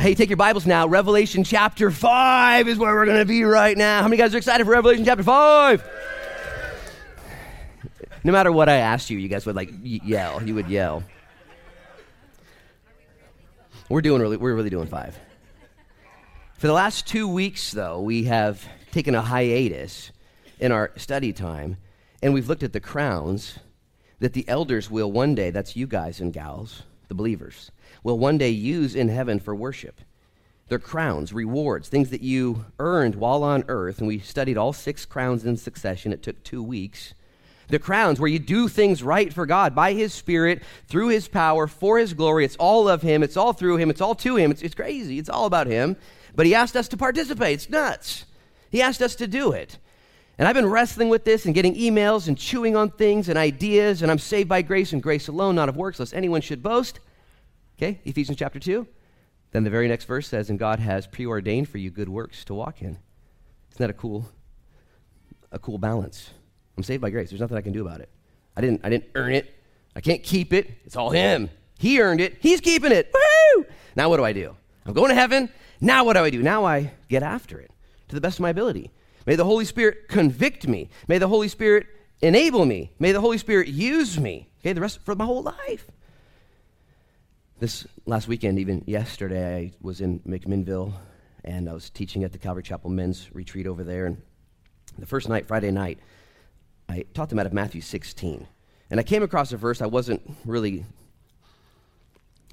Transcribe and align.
hey, 0.00 0.14
take 0.14 0.30
your 0.30 0.38
Bibles 0.38 0.66
now. 0.66 0.86
Revelation 0.86 1.44
chapter 1.44 1.90
5 1.90 2.68
is 2.68 2.78
where 2.78 2.94
we're 2.94 3.04
going 3.04 3.18
to 3.18 3.26
be 3.26 3.44
right 3.44 3.76
now. 3.76 4.00
How 4.00 4.08
many 4.08 4.16
guys 4.16 4.34
are 4.34 4.38
excited 4.38 4.64
for 4.64 4.70
Revelation 4.70 5.04
chapter 5.04 5.22
5? 5.22 5.90
No 8.24 8.32
matter 8.32 8.50
what 8.50 8.70
I 8.70 8.76
asked 8.76 9.10
you, 9.10 9.18
you 9.18 9.28
guys 9.28 9.44
would 9.44 9.56
like 9.56 9.70
yell. 9.82 10.42
You 10.42 10.54
would 10.54 10.68
yell. 10.68 11.02
We're 13.90 14.00
doing 14.00 14.22
really, 14.22 14.38
we're 14.38 14.54
really 14.54 14.70
doing 14.70 14.86
5. 14.86 15.18
For 16.54 16.66
the 16.66 16.72
last 16.72 17.06
two 17.06 17.28
weeks, 17.28 17.72
though, 17.72 18.00
we 18.00 18.24
have 18.24 18.66
taken 18.92 19.14
a 19.14 19.20
hiatus 19.20 20.12
in 20.58 20.72
our 20.72 20.92
study 20.96 21.34
time, 21.34 21.76
and 22.22 22.32
we've 22.32 22.48
looked 22.48 22.62
at 22.62 22.72
the 22.72 22.80
crowns 22.80 23.58
that 24.18 24.32
the 24.32 24.48
elders 24.48 24.90
will 24.90 25.12
one 25.12 25.34
day, 25.34 25.50
that's 25.50 25.76
you 25.76 25.86
guys 25.86 26.20
and 26.20 26.32
gals, 26.32 26.84
the 27.10 27.14
believers, 27.14 27.70
will 28.02 28.18
one 28.18 28.38
day 28.38 28.48
use 28.48 28.94
in 28.94 29.08
heaven 29.08 29.38
for 29.38 29.54
worship. 29.54 30.00
They're 30.68 30.78
crowns, 30.78 31.32
rewards, 31.32 31.88
things 31.88 32.10
that 32.10 32.22
you 32.22 32.64
earned 32.78 33.16
while 33.16 33.42
on 33.42 33.64
earth. 33.66 33.98
And 33.98 34.06
we 34.06 34.20
studied 34.20 34.56
all 34.56 34.72
six 34.72 35.04
crowns 35.04 35.44
in 35.44 35.56
succession. 35.56 36.12
It 36.12 36.22
took 36.22 36.42
two 36.44 36.62
weeks. 36.62 37.12
The 37.66 37.80
crowns 37.80 38.20
where 38.20 38.30
you 38.30 38.38
do 38.38 38.68
things 38.68 39.02
right 39.02 39.32
for 39.32 39.46
God 39.46 39.74
by 39.74 39.92
His 39.92 40.14
Spirit, 40.14 40.62
through 40.86 41.08
His 41.08 41.26
power, 41.26 41.66
for 41.66 41.98
His 41.98 42.14
glory. 42.14 42.44
It's 42.44 42.56
all 42.56 42.88
of 42.88 43.02
Him. 43.02 43.24
It's 43.24 43.36
all 43.36 43.52
through 43.52 43.78
Him. 43.78 43.90
It's 43.90 44.00
all 44.00 44.14
to 44.14 44.36
Him. 44.36 44.52
It's, 44.52 44.62
it's 44.62 44.76
crazy. 44.76 45.18
It's 45.18 45.28
all 45.28 45.46
about 45.46 45.66
Him. 45.66 45.96
But 46.36 46.46
He 46.46 46.54
asked 46.54 46.76
us 46.76 46.86
to 46.88 46.96
participate. 46.96 47.54
It's 47.54 47.68
nuts. 47.68 48.24
He 48.70 48.80
asked 48.80 49.02
us 49.02 49.16
to 49.16 49.26
do 49.26 49.50
it. 49.50 49.76
And 50.38 50.46
I've 50.46 50.54
been 50.54 50.70
wrestling 50.70 51.08
with 51.08 51.24
this 51.24 51.44
and 51.44 51.54
getting 51.54 51.74
emails 51.74 52.28
and 52.28 52.38
chewing 52.38 52.76
on 52.76 52.90
things 52.90 53.28
and 53.28 53.36
ideas, 53.36 54.02
and 54.02 54.10
I'm 54.10 54.18
saved 54.18 54.48
by 54.48 54.62
grace 54.62 54.92
and 54.92 55.02
grace 55.02 55.26
alone, 55.26 55.56
not 55.56 55.68
of 55.68 55.76
works, 55.76 55.98
lest 55.98 56.14
anyone 56.14 56.40
should 56.40 56.62
boast. 56.62 57.00
Okay, 57.82 57.98
Ephesians 58.04 58.36
chapter 58.36 58.60
2. 58.60 58.86
Then 59.52 59.64
the 59.64 59.70
very 59.70 59.88
next 59.88 60.04
verse 60.04 60.28
says, 60.28 60.50
And 60.50 60.58
God 60.58 60.80
has 60.80 61.06
preordained 61.06 61.66
for 61.66 61.78
you 61.78 61.90
good 61.90 62.10
works 62.10 62.44
to 62.44 62.52
walk 62.52 62.82
in. 62.82 62.98
Isn't 63.70 63.78
that 63.78 63.88
a 63.88 63.94
cool, 63.94 64.28
a 65.50 65.58
cool 65.58 65.78
balance? 65.78 66.28
I'm 66.76 66.82
saved 66.82 67.00
by 67.00 67.08
grace. 67.08 67.30
There's 67.30 67.40
nothing 67.40 67.56
I 67.56 67.62
can 67.62 67.72
do 67.72 67.80
about 67.80 68.02
it. 68.02 68.10
I 68.54 68.60
didn't, 68.60 68.82
I 68.84 68.90
didn't 68.90 69.06
earn 69.14 69.32
it. 69.32 69.54
I 69.96 70.02
can't 70.02 70.22
keep 70.22 70.52
it. 70.52 70.70
It's 70.84 70.94
all 70.94 71.08
Him. 71.08 71.48
He 71.78 72.02
earned 72.02 72.20
it. 72.20 72.36
He's 72.40 72.60
keeping 72.60 72.92
it. 72.92 73.14
Now 73.96 74.10
what 74.10 74.18
do 74.18 74.24
I 74.24 74.34
do? 74.34 74.54
I'm 74.84 74.92
going 74.92 75.08
to 75.08 75.14
heaven. 75.14 75.48
Now 75.80 76.04
what 76.04 76.16
do 76.16 76.20
I 76.20 76.28
do? 76.28 76.42
Now 76.42 76.66
I 76.66 76.92
get 77.08 77.22
after 77.22 77.58
it 77.58 77.70
to 78.08 78.14
the 78.14 78.20
best 78.20 78.36
of 78.36 78.42
my 78.42 78.50
ability. 78.50 78.90
May 79.24 79.36
the 79.36 79.46
Holy 79.46 79.64
Spirit 79.64 80.06
convict 80.06 80.68
me. 80.68 80.90
May 81.08 81.16
the 81.16 81.28
Holy 81.28 81.48
Spirit 81.48 81.86
enable 82.20 82.66
me. 82.66 82.92
May 82.98 83.12
the 83.12 83.22
Holy 83.22 83.38
Spirit 83.38 83.68
use 83.68 84.20
me. 84.20 84.50
Okay, 84.60 84.74
the 84.74 84.82
rest 84.82 85.00
for 85.02 85.14
my 85.14 85.24
whole 85.24 85.42
life. 85.42 85.86
This 87.60 87.86
last 88.06 88.26
weekend, 88.26 88.58
even 88.58 88.82
yesterday, 88.86 89.54
I 89.54 89.72
was 89.82 90.00
in 90.00 90.20
McMinnville 90.20 90.94
and 91.44 91.68
I 91.68 91.74
was 91.74 91.90
teaching 91.90 92.24
at 92.24 92.32
the 92.32 92.38
Calvary 92.38 92.62
Chapel 92.62 92.88
men's 92.88 93.28
retreat 93.34 93.66
over 93.66 93.84
there. 93.84 94.06
And 94.06 94.22
the 94.98 95.04
first 95.04 95.28
night, 95.28 95.46
Friday 95.46 95.70
night, 95.70 95.98
I 96.88 97.04
taught 97.12 97.28
them 97.28 97.38
out 97.38 97.44
of 97.44 97.52
Matthew 97.52 97.82
16. 97.82 98.46
And 98.90 98.98
I 98.98 99.02
came 99.02 99.22
across 99.22 99.52
a 99.52 99.58
verse 99.58 99.82
I 99.82 99.86
wasn't 99.86 100.22
really 100.46 100.86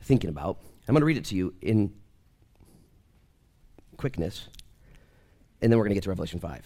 thinking 0.01 0.29
about. 0.29 0.57
I'm 0.89 0.93
going 0.93 0.99
to 0.99 1.05
read 1.05 1.15
it 1.15 1.25
to 1.25 1.35
you 1.35 1.53
in 1.61 1.93
quickness, 3.95 4.49
and 5.61 5.71
then 5.71 5.79
we're 5.79 5.85
going 5.85 5.91
to 5.91 5.95
get 5.95 6.03
to 6.03 6.09
Revelation 6.09 6.41
5. 6.41 6.65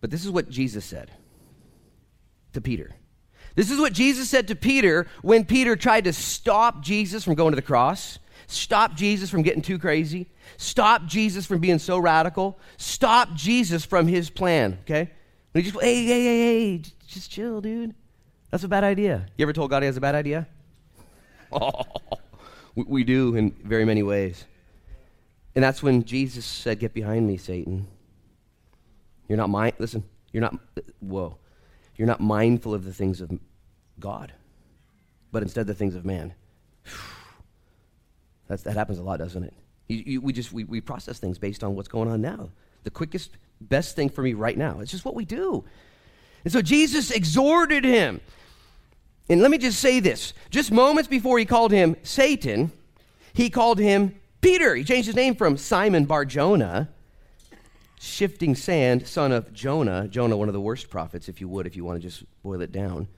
But 0.00 0.10
this 0.10 0.24
is 0.24 0.32
what 0.32 0.50
Jesus 0.50 0.84
said 0.84 1.12
to 2.54 2.60
Peter. 2.60 2.96
This 3.54 3.70
is 3.70 3.78
what 3.78 3.92
Jesus 3.92 4.28
said 4.28 4.48
to 4.48 4.56
Peter 4.56 5.06
when 5.22 5.44
Peter 5.44 5.76
tried 5.76 6.04
to 6.04 6.12
stop 6.12 6.82
Jesus 6.82 7.24
from 7.24 7.34
going 7.34 7.52
to 7.52 7.56
the 7.56 7.62
cross, 7.62 8.18
stop 8.46 8.94
Jesus 8.94 9.30
from 9.30 9.42
getting 9.42 9.62
too 9.62 9.78
crazy, 9.78 10.28
stop 10.56 11.06
Jesus 11.06 11.46
from 11.46 11.60
being 11.60 11.78
so 11.78 11.98
radical, 11.98 12.58
stop 12.76 13.34
Jesus 13.34 13.84
from 13.84 14.08
his 14.08 14.30
plan, 14.30 14.78
okay? 14.82 15.10
he 15.52 15.62
just, 15.62 15.80
hey, 15.80 16.04
hey, 16.04 16.24
hey, 16.24 16.38
hey, 16.38 16.82
just 17.06 17.30
chill, 17.30 17.60
dude. 17.60 17.94
That's 18.50 18.64
a 18.64 18.68
bad 18.68 18.84
idea. 18.84 19.26
You 19.36 19.44
ever 19.44 19.52
told 19.52 19.70
God 19.70 19.82
he 19.82 19.86
has 19.86 19.96
a 19.96 20.00
bad 20.00 20.14
idea? 20.14 20.46
Oh, 21.56 21.84
we 22.74 23.04
do 23.04 23.36
in 23.36 23.52
very 23.62 23.84
many 23.84 24.02
ways. 24.02 24.44
And 25.54 25.62
that's 25.62 25.84
when 25.84 26.02
Jesus 26.02 26.44
said, 26.44 26.80
Get 26.80 26.92
behind 26.92 27.28
me, 27.28 27.36
Satan. 27.36 27.86
You're 29.28 29.38
not 29.38 29.50
mind. 29.50 29.74
Listen, 29.78 30.02
you're 30.32 30.40
not. 30.40 30.56
Whoa. 30.98 31.38
You're 31.96 32.06
not 32.06 32.20
mindful 32.20 32.74
of 32.74 32.84
the 32.84 32.92
things 32.92 33.20
of 33.20 33.30
God, 34.00 34.32
but 35.30 35.42
instead 35.42 35.66
the 35.66 35.74
things 35.74 35.94
of 35.94 36.04
man. 36.04 36.34
That's, 38.48 38.62
that 38.62 38.76
happens 38.76 38.98
a 38.98 39.02
lot, 39.02 39.18
doesn't 39.18 39.42
it? 39.42 39.54
You, 39.88 40.02
you, 40.06 40.20
we 40.20 40.32
just 40.32 40.52
we, 40.52 40.64
we 40.64 40.80
process 40.80 41.18
things 41.18 41.38
based 41.38 41.62
on 41.62 41.74
what's 41.74 41.88
going 41.88 42.08
on 42.08 42.20
now. 42.20 42.50
The 42.82 42.90
quickest, 42.90 43.30
best 43.60 43.96
thing 43.96 44.08
for 44.08 44.22
me 44.22 44.34
right 44.34 44.56
now. 44.56 44.80
It's 44.80 44.90
just 44.90 45.04
what 45.04 45.14
we 45.14 45.24
do. 45.24 45.64
And 46.44 46.52
so 46.52 46.60
Jesus 46.60 47.10
exhorted 47.10 47.84
him. 47.84 48.20
And 49.28 49.40
let 49.40 49.50
me 49.50 49.56
just 49.56 49.80
say 49.80 50.00
this 50.00 50.34
just 50.50 50.70
moments 50.70 51.08
before 51.08 51.38
he 51.38 51.44
called 51.44 51.72
him 51.72 51.96
Satan, 52.02 52.72
he 53.32 53.48
called 53.50 53.78
him 53.78 54.14
Peter. 54.40 54.74
He 54.74 54.84
changed 54.84 55.06
his 55.06 55.16
name 55.16 55.34
from 55.34 55.56
Simon 55.56 56.04
Bar 56.04 56.26
Jonah 56.26 56.90
shifting 58.04 58.54
sand, 58.54 59.06
son 59.06 59.32
of 59.32 59.52
Jonah. 59.52 60.08
Jonah, 60.08 60.36
one 60.36 60.48
of 60.48 60.54
the 60.54 60.60
worst 60.60 60.90
prophets, 60.90 61.28
if 61.28 61.40
you 61.40 61.48
would, 61.48 61.66
if 61.66 61.76
you 61.76 61.84
want 61.84 62.00
to 62.00 62.08
just 62.08 62.24
boil 62.42 62.60
it 62.60 62.72
down. 62.72 63.08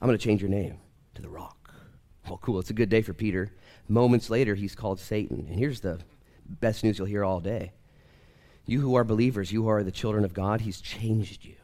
I'm 0.00 0.08
going 0.08 0.18
to 0.18 0.24
change 0.24 0.40
your 0.40 0.50
name 0.50 0.78
to 1.14 1.22
the 1.22 1.28
rock. 1.28 1.74
Well, 2.28 2.38
cool. 2.38 2.58
It's 2.58 2.70
a 2.70 2.74
good 2.74 2.88
day 2.88 3.02
for 3.02 3.12
Peter. 3.12 3.52
Moments 3.88 4.30
later, 4.30 4.54
he's 4.54 4.74
called 4.74 5.00
Satan. 5.00 5.46
And 5.48 5.58
here's 5.58 5.80
the 5.80 5.98
best 6.46 6.84
news 6.84 6.98
you'll 6.98 7.08
hear 7.08 7.24
all 7.24 7.40
day. 7.40 7.72
You 8.64 8.80
who 8.80 8.94
are 8.94 9.04
believers, 9.04 9.50
you 9.50 9.62
who 9.64 9.68
are 9.68 9.82
the 9.82 9.90
children 9.90 10.24
of 10.24 10.34
God, 10.34 10.60
he's 10.60 10.80
changed 10.80 11.44
you. 11.44 11.56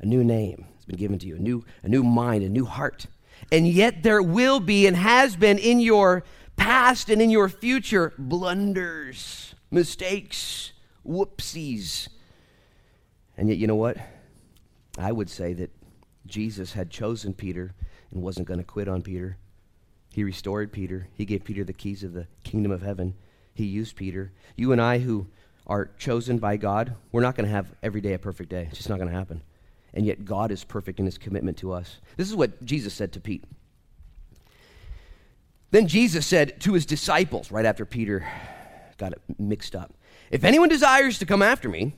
A 0.00 0.06
new 0.06 0.22
name 0.22 0.66
has 0.76 0.84
been 0.84 0.96
given 0.96 1.18
to 1.18 1.26
you, 1.26 1.36
a 1.36 1.40
new, 1.40 1.64
a 1.82 1.88
new 1.88 2.04
mind, 2.04 2.44
a 2.44 2.48
new 2.48 2.64
heart. 2.64 3.06
And 3.50 3.66
yet 3.66 4.02
there 4.02 4.22
will 4.22 4.60
be 4.60 4.86
and 4.86 4.96
has 4.96 5.34
been 5.34 5.58
in 5.58 5.80
your 5.80 6.24
past 6.56 7.10
and 7.10 7.20
in 7.20 7.30
your 7.30 7.48
future 7.48 8.12
blunders, 8.18 9.54
mistakes, 9.70 10.72
whoopsies. 11.08 12.08
And 13.36 13.48
yet, 13.48 13.58
you 13.58 13.66
know 13.66 13.76
what? 13.76 13.96
I 14.98 15.12
would 15.12 15.30
say 15.30 15.52
that 15.54 15.70
Jesus 16.26 16.72
had 16.72 16.90
chosen 16.90 17.32
Peter 17.32 17.74
and 18.10 18.22
wasn't 18.22 18.48
going 18.48 18.58
to 18.58 18.64
quit 18.64 18.88
on 18.88 19.02
Peter. 19.02 19.36
He 20.12 20.24
restored 20.24 20.72
Peter. 20.72 21.08
He 21.14 21.24
gave 21.24 21.44
Peter 21.44 21.64
the 21.64 21.72
keys 21.72 22.02
of 22.02 22.12
the 22.12 22.26
kingdom 22.42 22.72
of 22.72 22.82
heaven. 22.82 23.14
He 23.54 23.64
used 23.64 23.96
Peter. 23.96 24.32
You 24.56 24.72
and 24.72 24.80
I, 24.80 24.98
who 24.98 25.26
are 25.66 25.90
chosen 25.98 26.38
by 26.38 26.56
God, 26.56 26.94
we're 27.12 27.22
not 27.22 27.36
going 27.36 27.46
to 27.46 27.52
have 27.52 27.72
every 27.82 28.00
day 28.00 28.14
a 28.14 28.18
perfect 28.18 28.50
day. 28.50 28.66
It's 28.68 28.78
just 28.78 28.88
not 28.88 28.98
going 28.98 29.10
to 29.10 29.16
happen. 29.16 29.42
And 29.94 30.04
yet, 30.04 30.24
God 30.24 30.50
is 30.50 30.64
perfect 30.64 30.98
in 30.98 31.06
his 31.06 31.18
commitment 31.18 31.56
to 31.58 31.72
us. 31.72 31.98
This 32.16 32.28
is 32.28 32.34
what 32.34 32.64
Jesus 32.64 32.92
said 32.92 33.12
to 33.12 33.20
Pete. 33.20 33.44
Then 35.70 35.86
Jesus 35.86 36.26
said 36.26 36.60
to 36.62 36.72
his 36.72 36.86
disciples, 36.86 37.50
right 37.50 37.64
after 37.64 37.84
Peter 37.84 38.26
got 38.96 39.12
it 39.12 39.20
mixed 39.38 39.76
up 39.76 39.94
if 40.30 40.44
anyone 40.44 40.68
desires 40.68 41.18
to 41.18 41.26
come 41.26 41.42
after 41.42 41.68
me, 41.68 41.94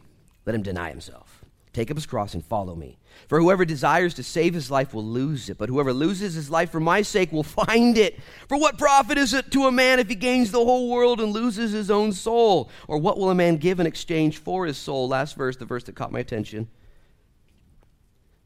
let 0.46 0.54
him 0.54 0.62
deny 0.62 0.90
himself. 0.90 1.40
Take 1.72 1.90
up 1.90 1.96
his 1.96 2.06
cross 2.06 2.34
and 2.34 2.44
follow 2.44 2.74
me. 2.74 2.98
For 3.28 3.40
whoever 3.40 3.64
desires 3.64 4.14
to 4.14 4.24
save 4.24 4.54
his 4.54 4.72
life 4.72 4.92
will 4.92 5.04
lose 5.04 5.48
it, 5.48 5.56
but 5.56 5.68
whoever 5.68 5.92
loses 5.92 6.34
his 6.34 6.50
life 6.50 6.70
for 6.70 6.80
my 6.80 7.02
sake 7.02 7.30
will 7.30 7.42
find 7.66 7.96
it. 7.96 8.18
For 8.48 8.58
what 8.58 8.78
profit 8.78 9.18
is 9.18 9.32
it 9.32 9.52
to 9.52 9.66
a 9.66 9.72
man 9.72 10.00
if 10.00 10.08
he 10.08 10.16
gains 10.16 10.50
the 10.50 10.64
whole 10.64 10.90
world 10.90 11.20
and 11.20 11.32
loses 11.32 11.70
his 11.70 11.90
own 11.90 12.12
soul? 12.12 12.70
Or 12.88 12.98
what 12.98 13.18
will 13.18 13.30
a 13.30 13.34
man 13.36 13.56
give 13.56 13.78
in 13.78 13.86
exchange 13.86 14.38
for 14.38 14.66
his 14.66 14.78
soul? 14.78 15.08
Last 15.08 15.36
verse, 15.36 15.56
the 15.56 15.64
verse 15.64 15.84
that 15.84 15.94
caught 15.94 16.12
my 16.12 16.18
attention. 16.18 16.68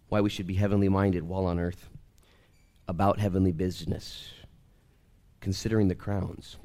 Why 0.08 0.20
we 0.20 0.30
should 0.30 0.46
be 0.46 0.54
heavenly 0.54 0.90
minded 0.90 1.22
while 1.22 1.46
on 1.46 1.58
earth, 1.58 1.88
about 2.86 3.18
heavenly 3.18 3.52
business, 3.52 4.28
considering 5.40 5.88
the 5.88 5.94
crowns. 5.94 6.58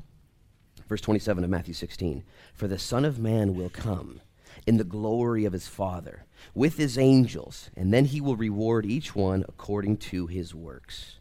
Verse 0.89 1.01
27 1.01 1.43
of 1.43 1.49
Matthew 1.51 1.75
16 1.75 2.23
For 2.55 2.67
the 2.67 2.79
Son 2.79 3.05
of 3.05 3.19
Man 3.19 3.53
will 3.53 3.69
come 3.69 4.21
in 4.65 4.77
the 4.77 4.83
glory 4.83 5.45
of 5.45 5.53
his 5.53 5.67
Father 5.67 6.25
with 6.55 6.77
his 6.77 6.97
angels, 6.97 7.69
and 7.77 7.93
then 7.93 8.05
he 8.05 8.19
will 8.19 8.35
reward 8.35 8.87
each 8.87 9.15
one 9.15 9.45
according 9.47 9.97
to 9.97 10.25
his 10.25 10.55
works. 10.55 11.19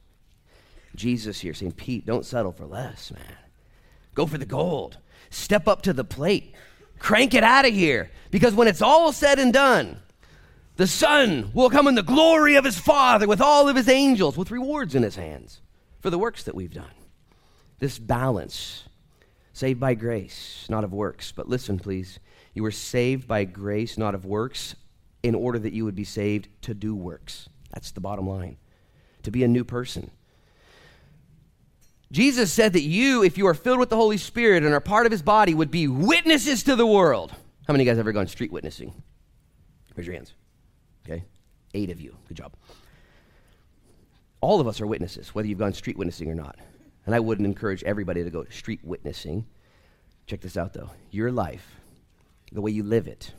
Jesus 0.97 1.41
here 1.41 1.53
saying, 1.53 1.73
Pete, 1.73 2.07
don't 2.07 2.25
settle 2.25 2.51
for 2.51 2.65
less, 2.65 3.13
man. 3.13 3.37
Go 4.15 4.25
for 4.27 4.39
the 4.39 4.47
gold. 4.47 4.97
Step 5.29 5.69
up 5.69 5.83
to 5.83 5.93
the 5.93 6.03
plate. 6.03 6.55
Crank 6.99 7.35
it 7.35 7.45
out 7.45 7.67
of 7.67 7.75
here. 7.75 8.11
Because 8.31 8.55
when 8.55 8.69
it's 8.69 8.83
all 8.83 9.13
said 9.13 9.39
and 9.39 9.53
done, 9.53 9.99
the 10.77 10.87
Son 10.87 11.51
will 11.53 11.69
come 11.69 11.87
in 11.87 11.95
the 11.95 12.03
glory 12.03 12.57
of 12.57 12.65
his 12.65 12.79
Father 12.79 13.29
with 13.29 13.43
all 13.43 13.69
of 13.69 13.77
his 13.77 13.89
angels, 13.89 14.37
with 14.37 14.51
rewards 14.51 14.95
in 14.95 15.03
his 15.03 15.17
hands 15.17 15.61
for 16.01 16.09
the 16.09 16.19
works 16.19 16.45
that 16.45 16.55
we've 16.55 16.73
done. 16.73 16.87
This 17.79 17.99
balance 17.99 18.88
Saved 19.59 19.81
by 19.81 19.95
grace, 19.95 20.67
not 20.69 20.85
of 20.85 20.93
works. 20.93 21.33
But 21.33 21.49
listen, 21.49 21.81
please. 21.81 22.21
You 22.55 22.63
were 22.63 22.71
saved 22.71 23.27
by 23.27 23.43
grace, 23.43 23.99
not 23.99 24.15
of 24.15 24.25
works, 24.25 24.77
in 25.25 25.35
order 25.35 25.59
that 25.59 25.73
you 25.73 25.85
would 25.85 25.97
be 25.97 26.05
saved 26.05 26.47
to 26.63 26.75
do 26.75 26.95
works. 26.95 27.49
That's 27.73 27.91
the 27.91 28.01
bottom 28.01 28.29
line. 28.29 28.59
To 29.25 29.33
be 29.33 29.43
a 29.43 29.49
new 29.49 29.65
person. 29.65 30.13
Jesus 32.13 32.53
said 32.53 32.75
that 32.75 32.83
you, 32.83 33.25
if 33.25 33.37
you 33.37 33.49
are 33.49 33.55
filled 33.55 33.81
with 33.81 33.91
the 33.91 33.97
Holy 33.97 34.17
Spirit 34.17 34.63
and 34.63 34.73
are 34.73 34.79
part 34.79 35.07
of 35.07 35.11
his 35.13 35.23
body, 35.23 35.55
would 35.55 35.73
be 35.73 35.89
witnesses 35.89 36.63
to 36.63 36.77
the 36.77 36.87
world. 36.87 37.33
How 37.67 37.73
many 37.73 37.83
of 37.83 37.87
you 37.87 37.93
guys 37.93 37.99
ever 37.99 38.13
gone 38.13 38.29
street 38.29 38.53
witnessing? 38.53 38.95
Raise 39.97 40.07
your 40.07 40.15
hands. 40.15 40.35
Okay? 41.05 41.25
Eight 41.75 41.91
of 41.91 42.01
you. 42.01 42.17
Good 42.29 42.37
job. 42.37 42.53
All 44.41 44.61
of 44.61 44.69
us 44.69 44.81
are 44.81 44.87
witnesses, 44.87 45.35
whether 45.35 45.49
you've 45.49 45.59
gone 45.59 45.73
street 45.73 45.99
witnessing 45.99 46.31
or 46.31 46.37
not. 46.37 46.61
And 47.09 47.15
I 47.15 47.21
wouldn't 47.21 47.47
encourage 47.47 47.83
everybody 47.85 48.23
to 48.23 48.29
go 48.29 48.45
street 48.51 48.81
witnessing. 48.85 49.47
Check 50.27 50.43
this 50.43 50.59
out, 50.59 50.75
though. 50.75 50.91
Your 51.11 51.33
life, 51.33 51.67
the 52.53 52.61
way 52.61 52.71
you 52.71 52.83
live 52.83 53.09
it, 53.09 53.33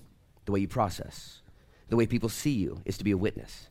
the 0.45 0.51
way 0.51 0.59
you 0.59 0.67
process, 0.67 1.43
the 1.87 1.95
way 1.95 2.07
people 2.07 2.29
see 2.29 2.49
you, 2.49 2.81
is 2.85 2.97
to 2.97 3.03
be 3.03 3.11
a 3.11 3.17
witness. 3.17 3.67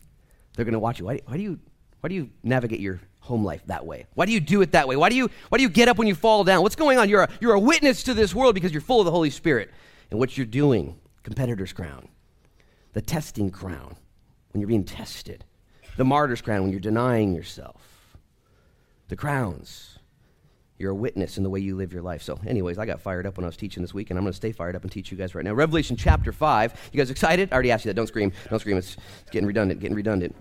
They're 0.54 0.64
going 0.64 0.74
to 0.74 0.78
watch 0.78 1.00
you. 1.00 1.06
Why, 1.06 1.20
why, 1.26 1.36
do 1.36 1.42
you. 1.42 1.58
why 1.98 2.10
do 2.10 2.14
you 2.14 2.30
navigate 2.44 2.78
your 2.78 3.00
home 3.18 3.44
life 3.44 3.62
that 3.66 3.86
way? 3.86 4.06
Why 4.14 4.24
do 4.24 4.30
you 4.30 4.38
do 4.38 4.62
it 4.62 4.70
that 4.70 4.86
way? 4.86 4.94
Why 4.94 5.08
do 5.08 5.16
you, 5.16 5.30
why 5.48 5.58
do 5.58 5.62
you 5.62 5.68
get 5.68 5.88
up 5.88 5.98
when 5.98 6.06
you 6.06 6.14
fall 6.14 6.44
down? 6.44 6.62
What's 6.62 6.76
going 6.76 6.96
on? 6.96 7.08
You're 7.08 7.24
a, 7.24 7.28
you're 7.40 7.54
a 7.54 7.58
witness 7.58 8.04
to 8.04 8.14
this 8.14 8.32
world 8.32 8.54
because 8.54 8.70
you're 8.70 8.80
full 8.80 9.00
of 9.00 9.04
the 9.04 9.10
Holy 9.10 9.30
Spirit. 9.30 9.68
And 10.12 10.20
what 10.20 10.36
you're 10.36 10.46
doing, 10.46 10.96
competitor's 11.24 11.72
crown, 11.72 12.06
the 12.92 13.02
testing 13.02 13.50
crown, 13.50 13.96
when 14.52 14.60
you're 14.60 14.68
being 14.68 14.84
tested, 14.84 15.44
the 15.96 16.04
martyr's 16.04 16.40
crown, 16.40 16.62
when 16.62 16.70
you're 16.70 16.78
denying 16.78 17.34
yourself, 17.34 17.87
the 19.08 19.16
crowns. 19.16 19.98
You're 20.78 20.92
a 20.92 20.94
witness 20.94 21.36
in 21.38 21.42
the 21.42 21.50
way 21.50 21.58
you 21.58 21.74
live 21.74 21.92
your 21.92 22.02
life. 22.02 22.22
So, 22.22 22.38
anyways, 22.46 22.78
I 22.78 22.86
got 22.86 23.00
fired 23.00 23.26
up 23.26 23.36
when 23.36 23.44
I 23.44 23.48
was 23.48 23.56
teaching 23.56 23.82
this 23.82 23.92
week, 23.92 24.10
and 24.10 24.18
I'm 24.18 24.24
going 24.24 24.32
to 24.32 24.36
stay 24.36 24.52
fired 24.52 24.76
up 24.76 24.82
and 24.82 24.92
teach 24.92 25.10
you 25.10 25.18
guys 25.18 25.34
right 25.34 25.44
now. 25.44 25.52
Revelation 25.52 25.96
chapter 25.96 26.30
5. 26.30 26.90
You 26.92 26.98
guys 26.98 27.10
excited? 27.10 27.48
I 27.50 27.54
already 27.54 27.72
asked 27.72 27.84
you 27.84 27.88
that. 27.88 27.94
Don't 27.94 28.06
scream. 28.06 28.32
Don't 28.48 28.60
scream. 28.60 28.76
It's, 28.76 28.96
it's 29.22 29.30
getting 29.32 29.48
redundant, 29.48 29.80
getting 29.80 29.96
redundant. 29.96 30.36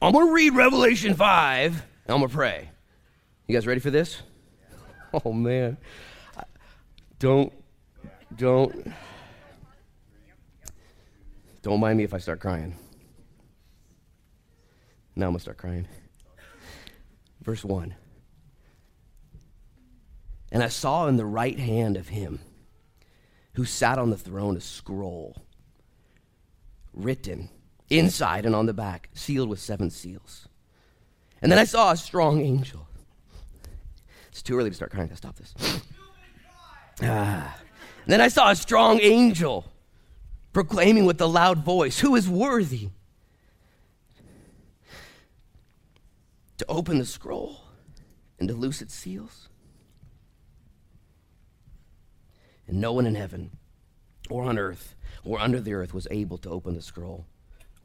I'm 0.00 0.12
going 0.12 0.26
to 0.26 0.32
read 0.32 0.54
Revelation 0.54 1.12
5, 1.12 1.72
and 1.72 1.82
I'm 2.08 2.20
going 2.20 2.30
to 2.30 2.34
pray. 2.34 2.70
You 3.46 3.54
guys 3.54 3.66
ready 3.66 3.80
for 3.80 3.90
this? 3.90 4.22
Oh, 5.24 5.32
man. 5.32 5.78
Don't, 7.18 7.50
don't, 8.36 8.92
don't 11.62 11.80
mind 11.80 11.96
me 11.96 12.04
if 12.04 12.12
I 12.12 12.18
start 12.18 12.40
crying. 12.40 12.76
Now 15.16 15.28
I'm 15.28 15.32
going 15.32 15.36
to 15.36 15.40
start 15.40 15.56
crying. 15.56 15.88
Verse 17.48 17.64
1. 17.64 17.94
And 20.52 20.62
I 20.62 20.68
saw 20.68 21.06
in 21.06 21.16
the 21.16 21.24
right 21.24 21.58
hand 21.58 21.96
of 21.96 22.08
him 22.08 22.40
who 23.54 23.64
sat 23.64 23.98
on 23.98 24.10
the 24.10 24.18
throne 24.18 24.54
a 24.54 24.60
scroll 24.60 25.46
written 26.92 27.48
inside 27.88 28.44
and 28.44 28.54
on 28.54 28.66
the 28.66 28.74
back, 28.74 29.08
sealed 29.14 29.48
with 29.48 29.60
seven 29.60 29.88
seals. 29.88 30.46
And 31.40 31.50
then 31.50 31.58
I 31.58 31.64
saw 31.64 31.90
a 31.90 31.96
strong 31.96 32.42
angel. 32.42 32.86
It's 34.30 34.42
too 34.42 34.58
early 34.58 34.68
to 34.68 34.76
start 34.76 34.90
crying. 34.90 35.08
I 35.10 35.14
stop 35.14 35.36
this. 35.36 35.54
Ah. 37.02 37.56
And 38.04 38.12
then 38.12 38.20
I 38.20 38.28
saw 38.28 38.50
a 38.50 38.56
strong 38.56 39.00
angel 39.00 39.64
proclaiming 40.52 41.06
with 41.06 41.18
a 41.22 41.26
loud 41.26 41.64
voice, 41.64 42.00
Who 42.00 42.14
is 42.14 42.28
worthy 42.28 42.90
to 46.58 46.66
open 46.68 46.98
the 46.98 47.06
scroll 47.06 47.62
and 48.38 48.48
to 48.48 48.54
loose 48.54 48.82
its 48.82 48.94
seals? 48.94 49.48
And 52.66 52.80
no 52.80 52.92
one 52.92 53.06
in 53.06 53.14
heaven 53.14 53.56
or 54.28 54.44
on 54.44 54.58
earth 54.58 54.94
or 55.24 55.40
under 55.40 55.60
the 55.60 55.72
earth 55.72 55.94
was 55.94 56.06
able 56.10 56.38
to 56.38 56.50
open 56.50 56.74
the 56.74 56.82
scroll 56.82 57.26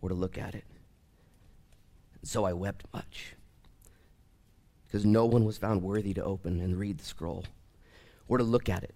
or 0.01 0.09
to 0.09 0.15
look 0.15 0.37
at 0.37 0.53
it. 0.53 0.65
And 2.19 2.29
so 2.29 2.43
I 2.43 2.53
wept 2.53 2.85
much 2.93 3.35
because 4.85 5.05
no 5.05 5.25
one 5.25 5.45
was 5.45 5.57
found 5.57 5.81
worthy 5.81 6.13
to 6.13 6.23
open 6.23 6.59
and 6.59 6.77
read 6.77 6.99
the 6.99 7.05
scroll 7.05 7.45
or 8.27 8.37
to 8.37 8.43
look 8.43 8.69
at 8.69 8.83
it. 8.83 8.95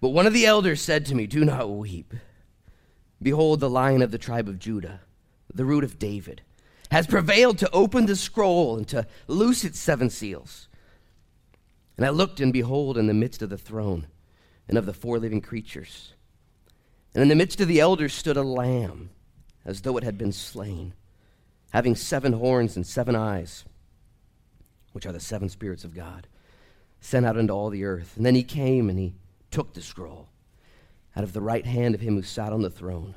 But 0.00 0.10
one 0.10 0.26
of 0.26 0.32
the 0.32 0.46
elders 0.46 0.82
said 0.82 1.06
to 1.06 1.14
me, 1.14 1.26
Do 1.26 1.44
not 1.44 1.70
weep. 1.70 2.12
Behold, 3.22 3.60
the 3.60 3.70
lion 3.70 4.02
of 4.02 4.10
the 4.10 4.18
tribe 4.18 4.48
of 4.48 4.58
Judah, 4.58 5.00
the 5.52 5.64
root 5.64 5.82
of 5.82 5.98
David, 5.98 6.42
has 6.94 7.08
prevailed 7.08 7.58
to 7.58 7.68
open 7.72 8.06
the 8.06 8.14
scroll 8.14 8.76
and 8.76 8.86
to 8.86 9.04
loose 9.26 9.64
its 9.64 9.80
seven 9.80 10.08
seals. 10.08 10.68
And 11.96 12.06
I 12.06 12.10
looked, 12.10 12.38
and 12.38 12.52
behold, 12.52 12.96
in 12.96 13.08
the 13.08 13.12
midst 13.12 13.42
of 13.42 13.50
the 13.50 13.58
throne 13.58 14.06
and 14.68 14.78
of 14.78 14.86
the 14.86 14.92
four 14.92 15.18
living 15.18 15.40
creatures, 15.40 16.14
and 17.12 17.20
in 17.20 17.28
the 17.28 17.34
midst 17.34 17.60
of 17.60 17.66
the 17.66 17.80
elders 17.80 18.14
stood 18.14 18.36
a 18.36 18.44
lamb, 18.44 19.10
as 19.64 19.80
though 19.80 19.96
it 19.96 20.04
had 20.04 20.16
been 20.16 20.30
slain, 20.30 20.94
having 21.72 21.96
seven 21.96 22.34
horns 22.34 22.76
and 22.76 22.86
seven 22.86 23.16
eyes, 23.16 23.64
which 24.92 25.04
are 25.04 25.12
the 25.12 25.18
seven 25.18 25.48
spirits 25.48 25.82
of 25.82 25.96
God, 25.96 26.28
sent 27.00 27.26
out 27.26 27.36
into 27.36 27.52
all 27.52 27.70
the 27.70 27.82
earth. 27.82 28.16
And 28.16 28.24
then 28.24 28.36
he 28.36 28.44
came 28.44 28.88
and 28.88 29.00
he 29.00 29.14
took 29.50 29.74
the 29.74 29.82
scroll 29.82 30.28
out 31.16 31.24
of 31.24 31.32
the 31.32 31.40
right 31.40 31.66
hand 31.66 31.96
of 31.96 32.00
him 32.00 32.14
who 32.14 32.22
sat 32.22 32.52
on 32.52 32.62
the 32.62 32.70
throne. 32.70 33.16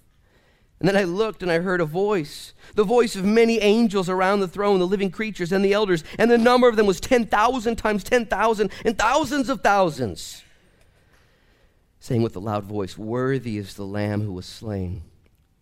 And 0.81 0.87
then 0.87 0.97
I 0.97 1.03
looked 1.03 1.43
and 1.43 1.51
I 1.51 1.59
heard 1.59 1.79
a 1.79 1.85
voice, 1.85 2.55
the 2.73 2.83
voice 2.83 3.15
of 3.15 3.23
many 3.23 3.59
angels 3.59 4.09
around 4.09 4.39
the 4.39 4.47
throne, 4.47 4.79
the 4.79 4.87
living 4.87 5.11
creatures 5.11 5.51
and 5.51 5.63
the 5.63 5.73
elders, 5.73 6.03
and 6.17 6.31
the 6.31 6.39
number 6.39 6.67
of 6.67 6.75
them 6.75 6.87
was 6.87 6.99
10,000 6.99 7.75
times 7.75 8.03
10,000 8.03 8.71
and 8.83 8.97
thousands 8.97 9.47
of 9.47 9.61
thousands, 9.61 10.43
saying 11.99 12.23
with 12.23 12.35
a 12.35 12.39
loud 12.39 12.63
voice, 12.63 12.97
Worthy 12.97 13.59
is 13.59 13.75
the 13.75 13.85
Lamb 13.85 14.21
who 14.21 14.33
was 14.33 14.47
slain 14.47 15.03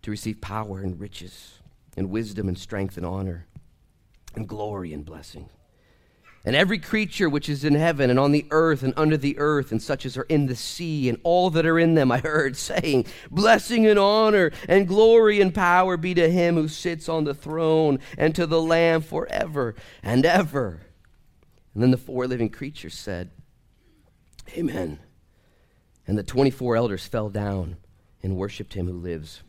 to 0.03 0.11
receive 0.11 0.39
power 0.39 0.79
and 0.79 0.97
riches, 0.97 1.59
and 1.97 2.09
wisdom 2.09 2.47
and 2.47 2.57
strength 2.57 2.95
and 2.95 3.05
honor, 3.05 3.45
and 4.35 4.47
glory 4.47 4.93
and 4.93 5.03
blessing. 5.03 5.49
And 6.45 6.55
every 6.55 6.79
creature 6.79 7.29
which 7.29 7.49
is 7.49 7.65
in 7.65 7.75
heaven 7.75 8.09
and 8.09 8.17
on 8.17 8.31
the 8.31 8.45
earth 8.49 8.81
and 8.81 8.93
under 8.95 9.17
the 9.17 9.37
earth, 9.37 9.71
and 9.71 9.81
such 9.81 10.05
as 10.05 10.17
are 10.17 10.23
in 10.23 10.45
the 10.45 10.55
sea, 10.55 11.09
and 11.09 11.19
all 11.23 11.49
that 11.49 11.65
are 11.65 11.77
in 11.77 11.95
them, 11.95 12.11
I 12.11 12.19
heard 12.19 12.55
saying, 12.55 13.07
Blessing 13.29 13.85
and 13.85 13.99
honor 13.99 14.51
and 14.67 14.87
glory 14.87 15.41
and 15.41 15.53
power 15.53 15.97
be 15.97 16.13
to 16.13 16.29
him 16.29 16.55
who 16.55 16.69
sits 16.69 17.09
on 17.09 17.25
the 17.25 17.33
throne 17.33 17.99
and 18.17 18.33
to 18.35 18.45
the 18.45 18.61
Lamb 18.61 19.01
forever 19.01 19.75
and 20.01 20.25
ever. 20.25 20.81
And 21.73 21.83
then 21.83 21.91
the 21.91 21.97
four 21.97 22.25
living 22.25 22.49
creatures 22.49 22.95
said, 22.95 23.31
Amen. 24.57 24.99
And 26.07 26.17
the 26.17 26.23
24 26.23 26.77
elders 26.77 27.05
fell 27.05 27.29
down 27.29 27.77
and 28.23 28.37
worshiped 28.37 28.73
him 28.73 28.87
who 28.87 28.93
lives 28.93 29.43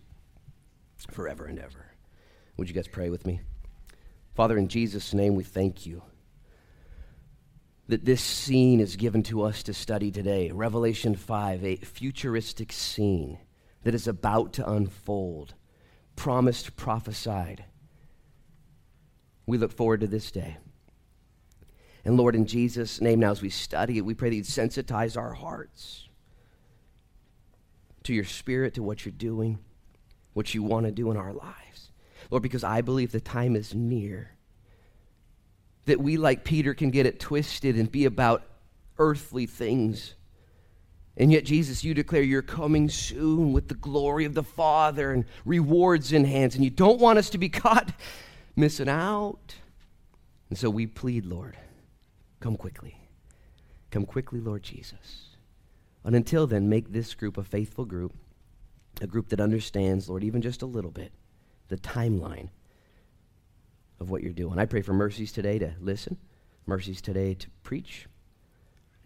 forever 1.08 1.46
and 1.46 1.58
ever. 1.58 1.92
Would 2.56 2.68
you 2.68 2.74
guys 2.74 2.88
pray 2.88 3.10
with 3.10 3.24
me? 3.24 3.40
Father, 4.34 4.58
in 4.58 4.68
Jesus' 4.68 5.14
name, 5.14 5.34
we 5.34 5.44
thank 5.44 5.86
you 5.86 6.02
that 7.90 8.04
this 8.04 8.22
scene 8.22 8.80
is 8.80 8.96
given 8.96 9.22
to 9.24 9.42
us 9.42 9.62
to 9.64 9.74
study 9.74 10.10
today. 10.10 10.50
Revelation 10.50 11.14
5, 11.14 11.64
a 11.64 11.76
futuristic 11.76 12.72
scene 12.72 13.38
that 13.84 13.94
is 13.94 14.08
about 14.08 14.52
to 14.54 14.70
unfold, 14.70 15.54
promised, 16.16 16.76
prophesied. 16.76 17.64
We 19.46 19.58
look 19.58 19.72
forward 19.72 20.00
to 20.00 20.06
this 20.06 20.30
day. 20.30 20.56
And 22.04 22.16
Lord, 22.16 22.34
in 22.34 22.46
Jesus' 22.46 23.00
name, 23.00 23.20
now 23.20 23.30
as 23.30 23.42
we 23.42 23.50
study 23.50 23.98
it, 23.98 24.04
we 24.04 24.14
pray 24.14 24.30
that 24.30 24.36
you 24.36 24.42
sensitize 24.42 25.16
our 25.16 25.34
hearts 25.34 26.08
to 28.04 28.14
your 28.14 28.24
spirit, 28.24 28.74
to 28.74 28.82
what 28.82 29.04
you're 29.04 29.12
doing 29.12 29.58
what 30.32 30.54
you 30.54 30.62
want 30.62 30.86
to 30.86 30.92
do 30.92 31.10
in 31.10 31.16
our 31.16 31.32
lives. 31.32 31.92
Lord, 32.30 32.42
because 32.42 32.64
I 32.64 32.80
believe 32.80 33.12
the 33.12 33.20
time 33.20 33.56
is 33.56 33.74
near 33.74 34.36
that 35.90 36.00
we, 36.00 36.16
like 36.16 36.44
Peter, 36.44 36.72
can 36.72 36.90
get 36.90 37.06
it 37.06 37.20
twisted 37.20 37.76
and 37.76 37.90
be 37.90 38.04
about 38.04 38.44
earthly 38.98 39.46
things. 39.46 40.14
And 41.16 41.30
yet, 41.30 41.44
Jesus, 41.44 41.84
you 41.84 41.92
declare 41.94 42.22
you're 42.22 42.42
coming 42.42 42.88
soon 42.88 43.52
with 43.52 43.68
the 43.68 43.74
glory 43.74 44.24
of 44.24 44.34
the 44.34 44.42
Father 44.42 45.12
and 45.12 45.24
rewards 45.44 46.12
in 46.12 46.24
hands, 46.24 46.54
and 46.54 46.64
you 46.64 46.70
don't 46.70 47.00
want 47.00 47.18
us 47.18 47.30
to 47.30 47.38
be 47.38 47.48
caught 47.50 47.92
missing 48.56 48.88
out. 48.88 49.56
And 50.48 50.58
so 50.58 50.70
we 50.70 50.86
plead, 50.86 51.26
Lord, 51.26 51.56
come 52.40 52.56
quickly. 52.56 52.96
Come 53.90 54.06
quickly, 54.06 54.40
Lord 54.40 54.62
Jesus. 54.62 55.36
And 56.04 56.16
until 56.16 56.46
then, 56.46 56.68
make 56.68 56.92
this 56.92 57.14
group 57.14 57.36
a 57.36 57.44
faithful 57.44 57.84
group 57.84 58.14
a 59.00 59.06
group 59.06 59.28
that 59.30 59.40
understands, 59.40 60.08
Lord, 60.08 60.22
even 60.22 60.42
just 60.42 60.62
a 60.62 60.66
little 60.66 60.90
bit, 60.90 61.12
the 61.68 61.76
timeline 61.76 62.50
of 64.00 64.10
what 64.10 64.22
you're 64.22 64.32
doing. 64.32 64.58
I 64.58 64.66
pray 64.66 64.82
for 64.82 64.92
mercies 64.92 65.32
today 65.32 65.58
to 65.58 65.74
listen, 65.80 66.16
Mercies 66.70 67.00
today 67.00 67.34
to 67.34 67.48
preach, 67.64 68.06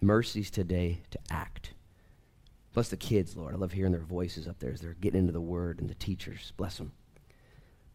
mercies 0.00 0.50
today 0.50 1.00
to 1.10 1.18
act. 1.30 1.72
Bless 2.74 2.90
the 2.90 2.96
kids, 2.98 3.36
Lord. 3.36 3.54
I 3.54 3.56
love 3.56 3.72
hearing 3.72 3.92
their 3.92 4.02
voices 4.02 4.46
up 4.46 4.58
there 4.58 4.70
as 4.70 4.82
they're 4.82 4.92
getting 5.00 5.20
into 5.20 5.32
the 5.32 5.40
word 5.40 5.80
and 5.80 5.88
the 5.88 5.94
teachers. 5.94 6.52
Bless 6.58 6.76
them. 6.76 6.92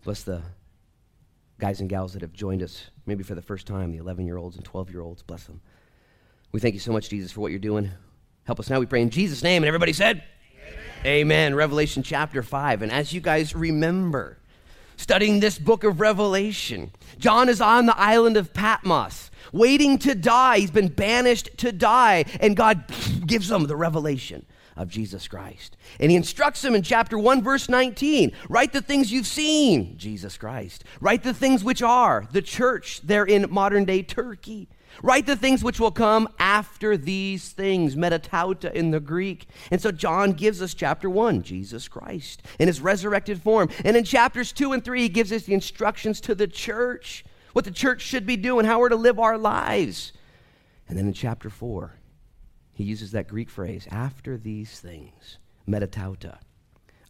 Bless 0.03 0.23
the 0.23 0.41
guys 1.59 1.81
and 1.81 1.87
gals 1.87 2.13
that 2.13 2.23
have 2.23 2.33
joined 2.33 2.63
us 2.63 2.89
maybe 3.05 3.23
for 3.23 3.35
the 3.35 3.43
first 3.43 3.67
time, 3.67 3.91
the 3.91 3.99
11 3.99 4.25
year 4.25 4.37
olds 4.37 4.55
and 4.55 4.65
12 4.65 4.89
year 4.89 5.01
olds. 5.01 5.21
Bless 5.21 5.43
them. 5.43 5.61
We 6.51 6.59
thank 6.59 6.73
you 6.73 6.79
so 6.79 6.93
much, 6.93 7.09
Jesus, 7.09 7.31
for 7.31 7.41
what 7.41 7.51
you're 7.51 7.59
doing. 7.59 7.91
Help 8.45 8.59
us 8.59 8.71
now, 8.71 8.79
we 8.79 8.87
pray 8.87 9.03
in 9.03 9.11
Jesus' 9.11 9.43
name. 9.43 9.61
And 9.61 9.67
everybody 9.67 9.93
said, 9.93 10.23
Amen. 11.01 11.05
Amen. 11.05 11.55
Revelation 11.55 12.01
chapter 12.01 12.41
5. 12.41 12.81
And 12.81 12.91
as 12.91 13.13
you 13.13 13.21
guys 13.21 13.53
remember, 13.53 14.38
studying 14.99 15.39
this 15.39 15.57
book 15.57 15.85
of 15.85 16.01
Revelation, 16.01 16.91
John 17.17 17.47
is 17.47 17.61
on 17.61 17.85
the 17.85 17.97
island 17.97 18.35
of 18.35 18.53
Patmos, 18.53 19.31
waiting 19.53 19.97
to 19.99 20.13
die. 20.13 20.59
He's 20.59 20.71
been 20.71 20.89
banished 20.89 21.49
to 21.59 21.71
die, 21.71 22.25
and 22.41 22.55
God 22.55 22.83
gives 23.25 23.49
him 23.49 23.63
the 23.63 23.77
revelation 23.77 24.45
of 24.75 24.89
Jesus 24.89 25.27
Christ. 25.27 25.77
And 26.01 26.11
he 26.11 26.17
instructs 26.17 26.63
him 26.63 26.75
in 26.75 26.83
chapter 26.83 27.17
1, 27.17 27.41
verse 27.41 27.69
19 27.69 28.33
write 28.49 28.73
the 28.73 28.81
things 28.81 29.11
you've 29.11 29.25
seen, 29.25 29.97
Jesus 29.97 30.37
Christ. 30.37 30.83
Write 30.99 31.23
the 31.23 31.33
things 31.33 31.63
which 31.63 31.81
are, 31.81 32.27
the 32.33 32.41
church 32.41 32.99
there 33.01 33.25
in 33.25 33.49
modern 33.49 33.85
day 33.85 34.03
Turkey. 34.03 34.67
Write 35.01 35.25
the 35.25 35.35
things 35.35 35.63
which 35.63 35.79
will 35.79 35.91
come 35.91 36.27
after 36.39 36.97
these 36.97 37.49
things, 37.49 37.95
metatauta 37.95 38.71
in 38.73 38.91
the 38.91 38.99
Greek. 38.99 39.47
And 39.71 39.81
so 39.81 39.91
John 39.91 40.33
gives 40.33 40.61
us 40.61 40.73
chapter 40.73 41.09
1, 41.09 41.43
Jesus 41.43 41.87
Christ, 41.87 42.43
in 42.59 42.67
his 42.67 42.81
resurrected 42.81 43.41
form. 43.41 43.69
And 43.85 43.95
in 43.95 44.03
chapters 44.03 44.51
2 44.51 44.73
and 44.73 44.83
3, 44.83 45.01
he 45.01 45.09
gives 45.09 45.31
us 45.31 45.43
the 45.43 45.53
instructions 45.53 46.19
to 46.21 46.35
the 46.35 46.47
church, 46.47 47.23
what 47.53 47.65
the 47.65 47.71
church 47.71 48.01
should 48.01 48.25
be 48.25 48.37
doing, 48.37 48.65
how 48.65 48.79
we're 48.79 48.89
to 48.89 48.95
live 48.95 49.19
our 49.19 49.37
lives. 49.37 50.13
And 50.87 50.97
then 50.97 51.07
in 51.07 51.13
chapter 51.13 51.49
4, 51.49 51.95
he 52.73 52.83
uses 52.83 53.11
that 53.11 53.27
Greek 53.27 53.49
phrase, 53.49 53.87
after 53.91 54.37
these 54.37 54.79
things, 54.79 55.37
metatauta. 55.67 56.37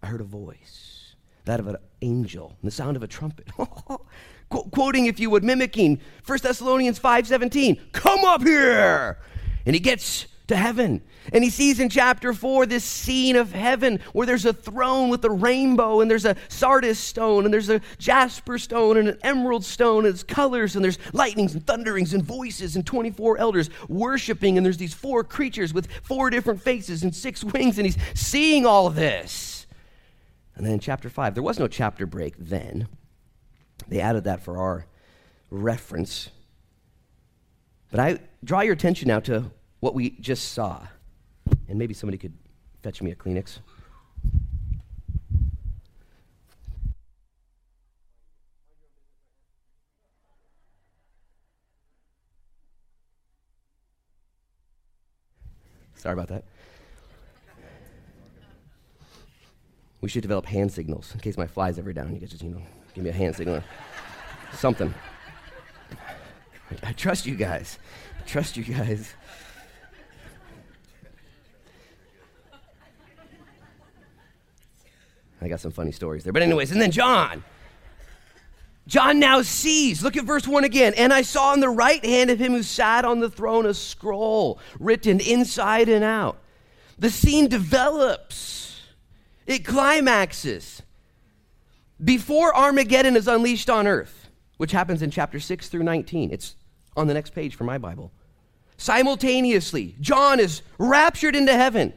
I 0.02 0.08
heard 0.08 0.22
a 0.22 0.26
voice, 0.26 1.16
that 1.46 1.60
of 1.60 1.68
an 1.68 1.78
angel, 2.02 2.58
the 2.64 2.72
sound 2.72 2.98
of 2.98 3.04
a 3.04 3.08
trumpet. 3.08 3.48
Qu- 4.50 4.70
quoting, 4.72 5.06
if 5.06 5.20
you 5.20 5.30
would, 5.30 5.44
mimicking 5.44 6.00
1 6.26 6.40
Thessalonians 6.42 7.00
5.17, 7.00 7.92
come 7.92 8.26
up 8.26 8.42
here! 8.44 9.20
And 9.66 9.76
he 9.76 9.80
gets 9.80 10.28
to 10.50 10.56
heaven. 10.56 11.02
And 11.32 11.44
he 11.44 11.50
sees 11.50 11.80
in 11.80 11.90
chapter 11.90 12.34
4 12.34 12.66
this 12.66 12.84
scene 12.84 13.36
of 13.36 13.52
heaven 13.52 14.00
where 14.14 14.26
there's 14.26 14.46
a 14.46 14.54
throne 14.54 15.10
with 15.10 15.24
a 15.24 15.30
rainbow, 15.30 16.02
and 16.02 16.10
there's 16.10 16.26
a 16.26 16.36
sardius 16.48 17.00
stone, 17.00 17.46
and 17.46 17.54
there's 17.54 17.70
a 17.70 17.82
jasper 18.00 18.58
stone, 18.58 18.98
and 18.98 19.08
an 19.08 19.20
emerald 19.22 19.64
stone, 19.64 20.06
and 20.06 20.14
it's 20.14 20.24
colors, 20.24 20.76
and 20.76 20.84
there's 20.84 20.98
lightnings 21.14 21.54
and 21.54 21.66
thunderings 21.66 22.14
and 22.14 22.24
voices, 22.24 22.76
and 22.76 22.86
24 22.86 23.38
elders 23.38 23.70
worshiping, 23.88 24.58
and 24.58 24.66
there's 24.66 24.78
these 24.78 24.94
four 24.94 25.24
creatures 25.24 25.74
with 25.74 25.92
four 26.02 26.30
different 26.30 26.62
faces 26.62 27.04
and 27.04 27.16
six 27.16 27.44
wings, 27.44 27.78
and 27.78 27.86
he's 27.86 27.98
seeing 28.16 28.66
all 28.66 28.90
this. 28.90 29.68
And 30.56 30.66
then 30.66 30.74
in 30.74 30.80
chapter 30.80 31.10
5, 31.10 31.36
there 31.36 31.44
was 31.44 31.60
no 31.60 31.68
chapter 31.68 32.06
break 32.06 32.34
then. 32.38 32.88
They 33.88 34.00
added 34.02 34.26
that 34.26 34.42
for 34.42 34.58
our 34.58 34.86
reference. 35.50 36.30
But 37.90 38.00
I 38.00 38.20
draw 38.44 38.62
your 38.62 38.74
attention 38.74 39.08
now 39.08 39.20
to 39.22 39.52
what 39.80 39.96
we 39.96 40.12
just 40.12 40.54
saw. 40.54 40.88
And 41.68 41.80
maybe 41.80 41.94
somebody 41.94 42.18
could 42.18 42.34
fetch 42.84 43.02
me 43.02 43.12
a 43.12 43.16
Kleenex. 43.16 43.60
Sorry 55.96 56.14
about 56.14 56.30
that. 56.30 56.46
We 60.00 60.08
should 60.08 60.22
develop 60.22 60.46
hand 60.46 60.72
signals 60.72 61.14
in 61.14 61.20
case 61.20 61.38
my 61.38 61.46
fly's 61.46 61.78
ever 61.78 61.92
down. 61.92 62.14
You 62.14 62.22
guys 62.22 62.30
just, 62.30 62.42
you 62.42 62.52
know, 62.52 62.62
give 63.00 63.06
me 63.06 63.12
a 63.12 63.14
hand 63.14 63.34
signal. 63.34 63.64
Something. 64.52 64.94
I, 66.84 66.92
trust 66.92 67.26
you 67.26 67.36
guys. 67.36 67.80
I 68.20 68.28
trust 68.28 68.58
you 68.58 68.64
guys. 68.64 69.14
I 75.42 75.48
got 75.48 75.62
some 75.62 75.72
funny 75.72 75.94
stories 75.94 76.26
there. 76.26 76.34
But, 76.34 76.42
anyways, 76.42 76.74
and 76.74 76.82
then 76.82 76.92
John. 76.92 77.42
John 78.86 79.18
now 79.18 79.44
sees, 79.44 80.04
look 80.04 80.18
at 80.18 80.26
verse 80.26 80.46
1 80.46 80.66
again. 80.66 80.94
And 80.98 81.14
I 81.14 81.22
saw 81.22 81.54
on 81.54 81.62
the 81.62 81.70
right 81.70 82.04
hand 82.04 82.30
of 82.30 82.38
him 82.38 82.52
who 82.52 82.64
sat 82.64 83.06
on 83.06 83.22
the 83.22 83.30
throne 83.30 83.66
a 83.66 83.74
scroll 83.74 84.60
written 84.78 85.22
inside 85.22 85.88
and 85.88 86.04
out. 86.04 86.40
The 86.98 87.10
scene 87.10 87.48
develops, 87.48 88.82
it 89.48 89.64
climaxes 89.64 90.82
before 92.04 92.56
Armageddon 92.56 93.16
is 93.16 93.28
unleashed 93.28 93.70
on 93.70 93.88
earth, 93.88 94.30
which 94.58 94.72
happens 94.72 95.02
in 95.02 95.12
chapter 95.12 95.40
6 95.40 95.70
through 95.70 95.84
19. 95.84 96.32
It's 96.32 96.56
on 96.96 97.08
the 97.08 97.14
next 97.14 97.34
page 97.34 97.56
for 97.56 97.64
my 97.64 97.78
Bible. 97.78 98.12
Simultaneously, 98.78 99.96
John 100.00 100.40
is 100.40 100.62
raptured 100.78 101.36
into 101.36 101.54
heaven. 101.54 101.94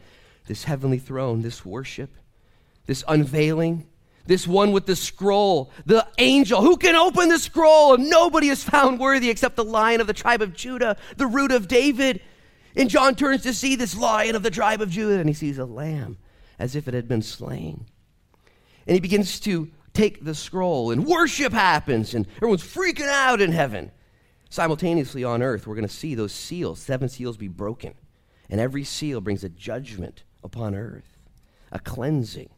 This 0.46 0.64
heavenly 0.64 0.98
throne, 0.98 1.42
this 1.42 1.64
worship, 1.64 2.10
this 2.86 3.04
unveiling, 3.06 3.86
this 4.26 4.46
one 4.46 4.72
with 4.72 4.86
the 4.86 4.96
scroll, 4.96 5.70
the 5.86 6.06
angel 6.18 6.60
who 6.60 6.76
can 6.76 6.96
open 6.96 7.28
the 7.28 7.38
scroll, 7.38 7.94
and 7.94 8.10
nobody 8.10 8.48
is 8.48 8.64
found 8.64 8.98
worthy 8.98 9.30
except 9.30 9.56
the 9.56 9.64
lion 9.64 10.00
of 10.00 10.06
the 10.06 10.12
tribe 10.12 10.42
of 10.42 10.54
Judah, 10.54 10.96
the 11.16 11.26
root 11.26 11.52
of 11.52 11.68
David. 11.68 12.20
And 12.74 12.90
John 12.90 13.14
turns 13.14 13.42
to 13.42 13.54
see 13.54 13.76
this 13.76 13.96
lion 13.96 14.34
of 14.34 14.42
the 14.42 14.50
tribe 14.50 14.80
of 14.80 14.90
Judah, 14.90 15.18
and 15.18 15.28
he 15.28 15.34
sees 15.34 15.58
a 15.58 15.64
lamb 15.64 16.18
as 16.58 16.74
if 16.74 16.88
it 16.88 16.94
had 16.94 17.08
been 17.08 17.22
slain. 17.22 17.86
And 18.86 18.94
he 18.94 19.00
begins 19.00 19.38
to 19.40 19.70
take 19.94 20.24
the 20.24 20.34
scroll, 20.34 20.90
and 20.90 21.06
worship 21.06 21.52
happens, 21.52 22.14
and 22.14 22.26
everyone's 22.36 22.62
freaking 22.62 23.08
out 23.08 23.40
in 23.40 23.52
heaven. 23.52 23.90
Simultaneously 24.48 25.24
on 25.24 25.42
earth, 25.42 25.66
we're 25.66 25.74
going 25.74 25.88
to 25.88 25.94
see 25.94 26.14
those 26.14 26.32
seals, 26.32 26.80
seven 26.80 27.08
seals, 27.08 27.36
be 27.36 27.48
broken. 27.48 27.94
And 28.50 28.60
every 28.60 28.84
seal 28.84 29.20
brings 29.20 29.44
a 29.44 29.48
judgment 29.48 30.24
upon 30.44 30.74
earth, 30.74 31.16
a 31.70 31.78
cleansing. 31.78 32.50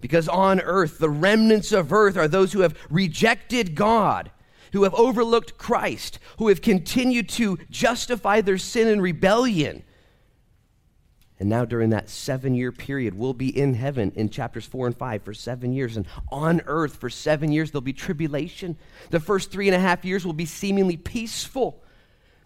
Because 0.00 0.28
on 0.28 0.60
earth, 0.60 0.98
the 0.98 1.10
remnants 1.10 1.72
of 1.72 1.92
earth 1.92 2.16
are 2.16 2.28
those 2.28 2.52
who 2.52 2.60
have 2.60 2.76
rejected 2.90 3.74
God, 3.74 4.30
who 4.72 4.84
have 4.84 4.94
overlooked 4.94 5.58
Christ, 5.58 6.18
who 6.38 6.48
have 6.48 6.62
continued 6.62 7.28
to 7.30 7.58
justify 7.70 8.40
their 8.40 8.58
sin 8.58 8.88
and 8.88 9.02
rebellion. 9.02 9.82
And 11.42 11.50
now, 11.50 11.64
during 11.64 11.90
that 11.90 12.08
seven 12.08 12.54
year 12.54 12.70
period, 12.70 13.18
we'll 13.18 13.34
be 13.34 13.48
in 13.48 13.74
heaven 13.74 14.12
in 14.14 14.30
chapters 14.30 14.64
four 14.64 14.86
and 14.86 14.96
five 14.96 15.24
for 15.24 15.34
seven 15.34 15.72
years. 15.72 15.96
And 15.96 16.06
on 16.30 16.62
earth 16.66 16.94
for 16.94 17.10
seven 17.10 17.50
years, 17.50 17.72
there'll 17.72 17.80
be 17.82 17.92
tribulation. 17.92 18.76
The 19.10 19.18
first 19.18 19.50
three 19.50 19.66
and 19.66 19.74
a 19.74 19.80
half 19.80 20.04
years 20.04 20.24
will 20.24 20.34
be 20.34 20.46
seemingly 20.46 20.96
peaceful. 20.96 21.82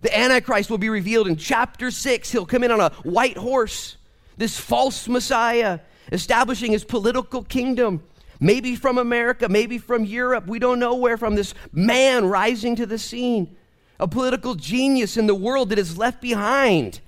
The 0.00 0.19
Antichrist 0.19 0.71
will 0.71 0.79
be 0.79 0.88
revealed 0.88 1.29
in 1.29 1.37
chapter 1.37 1.91
six. 1.91 2.33
He'll 2.33 2.47
come 2.47 2.65
in 2.65 2.71
on 2.71 2.81
a 2.81 2.88
white 3.03 3.37
horse, 3.37 3.99
this 4.38 4.59
false 4.59 5.07
Messiah 5.07 5.81
establishing 6.11 6.73
his 6.73 6.83
political 6.83 7.45
kingdom. 7.45 8.03
Maybe 8.41 8.76
from 8.76 8.97
America, 8.97 9.47
maybe 9.50 9.76
from 9.76 10.07
Europe. 10.07 10.47
We 10.47 10.59
don't 10.59 10.79
know 10.79 10.95
where 10.95 11.19
from. 11.19 11.35
This 11.35 11.53
man 11.71 12.25
rising 12.25 12.76
to 12.76 12.87
the 12.87 12.99
scene, 12.99 13.59
a 14.00 14.09
political 14.09 14.55
genius 14.55 15.19
in 15.19 15.26
the 15.26 15.35
world 15.35 15.69
that 15.69 15.79
is 15.79 15.99
left 15.99 16.23
behind. 16.23 17.00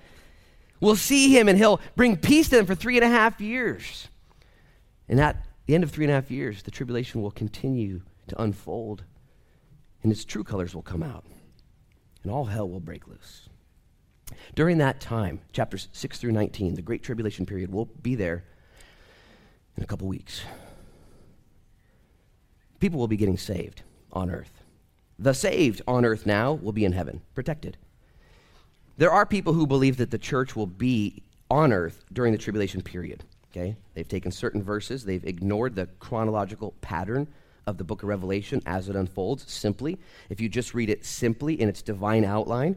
We'll 0.80 0.97
see 0.97 1.37
him 1.37 1.49
and 1.49 1.58
he'll 1.58 1.80
bring 1.97 2.16
peace 2.16 2.49
to 2.50 2.56
them 2.56 2.66
for 2.66 2.75
three 2.75 2.97
and 2.97 3.04
a 3.04 3.08
half 3.08 3.40
years. 3.40 4.08
And 5.08 5.20
at 5.20 5.44
the 5.66 5.75
end 5.75 5.85
of 5.85 5.90
three 5.90 6.04
and 6.04 6.12
a 6.12 6.14
half 6.14 6.30
years, 6.30 6.62
the 6.62 6.70
tribulation 6.70 7.23
will 7.23 7.30
continue 7.30 8.02
to 8.28 8.40
unfold 8.40 9.04
and 10.02 10.12
its 10.12 10.25
true 10.25 10.44
colors 10.44 10.75
will 10.75 10.82
come 10.82 11.02
out 11.02 11.25
and 12.23 12.32
all 12.32 12.44
hell 12.44 12.68
will 12.68 12.80
break 12.80 13.08
loose. 13.08 13.49
During 14.54 14.78
that 14.78 15.00
time, 15.00 15.40
chapters 15.52 15.88
6 15.92 16.18
through 16.18 16.32
19, 16.32 16.75
the 16.75 16.82
Great 16.82 17.02
Tribulation 17.02 17.47
period 17.47 17.73
will 17.73 17.87
be 17.87 18.14
there 18.14 18.44
in 19.76 19.82
a 19.82 19.87
couple 19.87 20.06
weeks. 20.06 20.42
People 22.80 23.00
will 23.00 23.08
be 23.08 23.16
getting 23.16 23.38
saved 23.38 23.82
on 24.12 24.30
earth. 24.30 24.62
The 25.18 25.32
saved 25.32 25.82
on 25.88 26.04
earth 26.04 26.26
now 26.26 26.52
will 26.52 26.73
be 26.73 26.85
in 26.85 26.92
heaven, 26.92 27.23
protected. 27.35 27.76
There 28.99 29.12
are 29.12 29.25
people 29.25 29.52
who 29.52 29.67
believe 29.67 29.97
that 29.99 30.11
the 30.11 30.19
church 30.19 30.57
will 30.57 30.67
be 30.67 31.23
on 31.50 31.73
earth 31.73 32.05
during 32.12 32.33
the 32.33 32.38
tribulation 32.38 32.83
period. 32.83 33.25
Okay? 33.50 33.76
They've 33.95 34.07
taken 34.07 34.31
certain 34.31 34.62
verses, 34.62 35.05
they've 35.05 35.25
ignored 35.25 35.75
the 35.75 35.87
chronological 36.00 36.75
pattern 36.81 37.28
of 37.67 37.78
the 37.78 37.85
book 37.85 38.02
of 38.02 38.09
Revelation 38.09 38.61
as 38.67 38.88
it 38.88 38.97
unfolds 38.97 39.50
simply. 39.50 39.99
If 40.28 40.40
you 40.40 40.49
just 40.49 40.75
read 40.75 40.90
it 40.90 41.05
simply 41.05 41.61
in 41.61 41.69
its 41.69 41.81
divine 41.81 42.25
outline, 42.25 42.76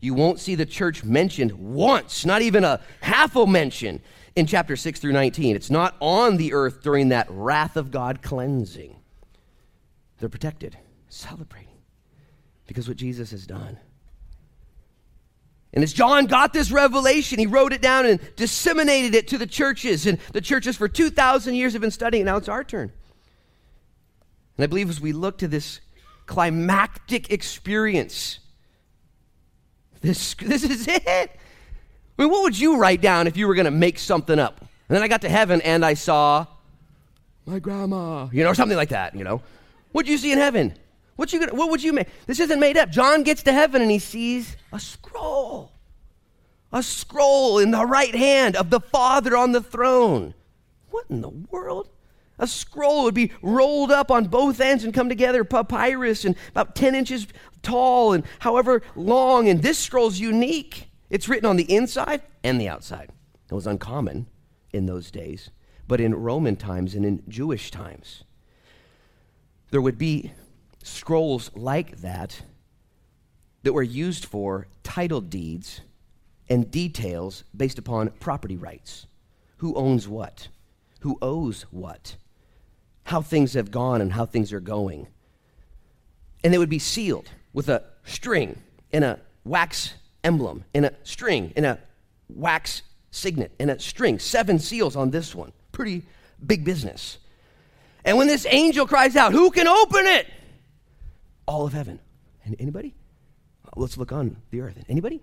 you 0.00 0.14
won't 0.14 0.40
see 0.40 0.54
the 0.54 0.66
church 0.66 1.04
mentioned 1.04 1.52
once, 1.52 2.24
not 2.24 2.40
even 2.40 2.64
a 2.64 2.80
half 3.00 3.36
a 3.36 3.46
mention 3.46 4.00
in 4.36 4.46
chapter 4.46 4.76
6 4.76 5.00
through 5.00 5.12
19. 5.12 5.54
It's 5.54 5.70
not 5.70 5.96
on 6.00 6.36
the 6.36 6.54
earth 6.54 6.82
during 6.82 7.08
that 7.08 7.26
wrath 7.30 7.76
of 7.76 7.90
God 7.90 8.22
cleansing. 8.22 8.96
They're 10.18 10.28
protected, 10.28 10.78
celebrating, 11.08 11.78
because 12.66 12.88
what 12.88 12.96
Jesus 12.96 13.32
has 13.32 13.46
done. 13.46 13.78
And 15.72 15.84
as 15.84 15.92
John 15.92 16.26
got 16.26 16.52
this 16.52 16.70
revelation, 16.70 17.38
he 17.38 17.46
wrote 17.46 17.72
it 17.72 17.82
down 17.82 18.06
and 18.06 18.20
disseminated 18.36 19.14
it 19.14 19.28
to 19.28 19.38
the 19.38 19.46
churches. 19.46 20.06
And 20.06 20.18
the 20.32 20.40
churches 20.40 20.76
for 20.76 20.88
2,000 20.88 21.54
years 21.54 21.74
have 21.74 21.82
been 21.82 21.90
studying. 21.90 22.24
Now 22.24 22.36
it's 22.36 22.48
our 22.48 22.64
turn. 22.64 22.90
And 24.56 24.64
I 24.64 24.66
believe 24.66 24.88
as 24.88 25.00
we 25.00 25.12
look 25.12 25.38
to 25.38 25.48
this 25.48 25.80
climactic 26.26 27.30
experience, 27.30 28.40
this, 30.00 30.34
this 30.34 30.64
is 30.64 30.88
it. 30.88 31.02
I 31.06 32.22
mean, 32.22 32.30
what 32.30 32.42
would 32.42 32.58
you 32.58 32.78
write 32.78 33.00
down 33.00 33.26
if 33.26 33.36
you 33.36 33.46
were 33.46 33.54
going 33.54 33.66
to 33.66 33.70
make 33.70 33.98
something 33.98 34.38
up? 34.38 34.60
And 34.60 34.96
then 34.96 35.02
I 35.02 35.08
got 35.08 35.20
to 35.22 35.28
heaven 35.28 35.60
and 35.60 35.84
I 35.84 35.94
saw 35.94 36.46
my 37.46 37.58
grandma, 37.58 38.28
you 38.32 38.42
know, 38.42 38.50
or 38.50 38.54
something 38.54 38.76
like 38.76 38.88
that, 38.88 39.14
you 39.14 39.22
know. 39.22 39.42
What'd 39.92 40.08
you 40.08 40.18
see 40.18 40.32
in 40.32 40.38
heaven? 40.38 40.74
What 41.18 41.32
you 41.32 41.40
gonna, 41.40 41.54
what 41.54 41.70
would 41.70 41.82
you 41.82 41.92
make? 41.92 42.06
This 42.26 42.38
isn't 42.38 42.60
made 42.60 42.76
up. 42.76 42.90
John 42.90 43.24
gets 43.24 43.42
to 43.42 43.52
heaven 43.52 43.82
and 43.82 43.90
he 43.90 43.98
sees 43.98 44.56
a 44.72 44.78
scroll. 44.78 45.72
A 46.72 46.80
scroll 46.80 47.58
in 47.58 47.72
the 47.72 47.84
right 47.84 48.14
hand 48.14 48.54
of 48.54 48.70
the 48.70 48.78
Father 48.78 49.36
on 49.36 49.50
the 49.50 49.60
throne. 49.60 50.34
What 50.90 51.06
in 51.10 51.20
the 51.20 51.30
world? 51.30 51.88
A 52.38 52.46
scroll 52.46 53.02
would 53.02 53.16
be 53.16 53.32
rolled 53.42 53.90
up 53.90 54.12
on 54.12 54.28
both 54.28 54.60
ends 54.60 54.84
and 54.84 54.94
come 54.94 55.08
together, 55.08 55.42
papyrus, 55.42 56.24
and 56.24 56.36
about 56.50 56.76
10 56.76 56.94
inches 56.94 57.26
tall 57.62 58.12
and 58.12 58.22
however 58.38 58.80
long. 58.94 59.48
And 59.48 59.60
this 59.60 59.76
scroll's 59.76 60.20
unique. 60.20 60.88
It's 61.10 61.28
written 61.28 61.46
on 61.46 61.56
the 61.56 61.74
inside 61.74 62.22
and 62.44 62.60
the 62.60 62.68
outside. 62.68 63.10
It 63.50 63.54
was 63.54 63.66
uncommon 63.66 64.28
in 64.72 64.86
those 64.86 65.10
days, 65.10 65.50
but 65.88 66.00
in 66.00 66.14
Roman 66.14 66.54
times 66.54 66.94
and 66.94 67.04
in 67.04 67.24
Jewish 67.26 67.72
times, 67.72 68.22
there 69.72 69.80
would 69.80 69.98
be 69.98 70.30
scrolls 70.88 71.50
like 71.54 71.98
that 71.98 72.42
that 73.62 73.72
were 73.72 73.82
used 73.82 74.24
for 74.24 74.66
title 74.82 75.20
deeds 75.20 75.80
and 76.48 76.70
details 76.70 77.44
based 77.56 77.78
upon 77.78 78.10
property 78.20 78.56
rights. 78.56 79.06
Who 79.58 79.74
owns 79.74 80.08
what? 80.08 80.48
Who 81.00 81.18
owes 81.20 81.62
what? 81.70 82.16
How 83.04 83.20
things 83.20 83.54
have 83.54 83.70
gone 83.70 84.00
and 84.00 84.12
how 84.12 84.26
things 84.26 84.52
are 84.52 84.60
going. 84.60 85.08
And 86.42 86.52
they 86.52 86.58
would 86.58 86.68
be 86.68 86.78
sealed 86.78 87.28
with 87.52 87.68
a 87.68 87.82
string 88.04 88.60
and 88.92 89.04
a 89.04 89.20
wax 89.44 89.94
emblem, 90.24 90.64
and 90.74 90.86
a 90.86 90.94
string 91.02 91.52
and 91.56 91.66
a 91.66 91.78
wax 92.28 92.82
signet, 93.10 93.52
and 93.58 93.70
a 93.70 93.78
string. 93.78 94.18
Seven 94.18 94.58
seals 94.58 94.96
on 94.96 95.10
this 95.10 95.34
one. 95.34 95.52
Pretty 95.72 96.02
big 96.44 96.64
business. 96.64 97.18
And 98.04 98.16
when 98.16 98.26
this 98.26 98.46
angel 98.48 98.86
cries 98.86 99.16
out, 99.16 99.32
Who 99.32 99.50
can 99.50 99.66
open 99.66 100.06
it? 100.06 100.26
All 101.48 101.66
of 101.66 101.72
heaven. 101.72 101.98
And 102.44 102.54
anybody? 102.60 102.94
Let's 103.74 103.96
look 103.96 104.12
on 104.12 104.36
the 104.50 104.60
earth. 104.60 104.84
Anybody? 104.88 105.22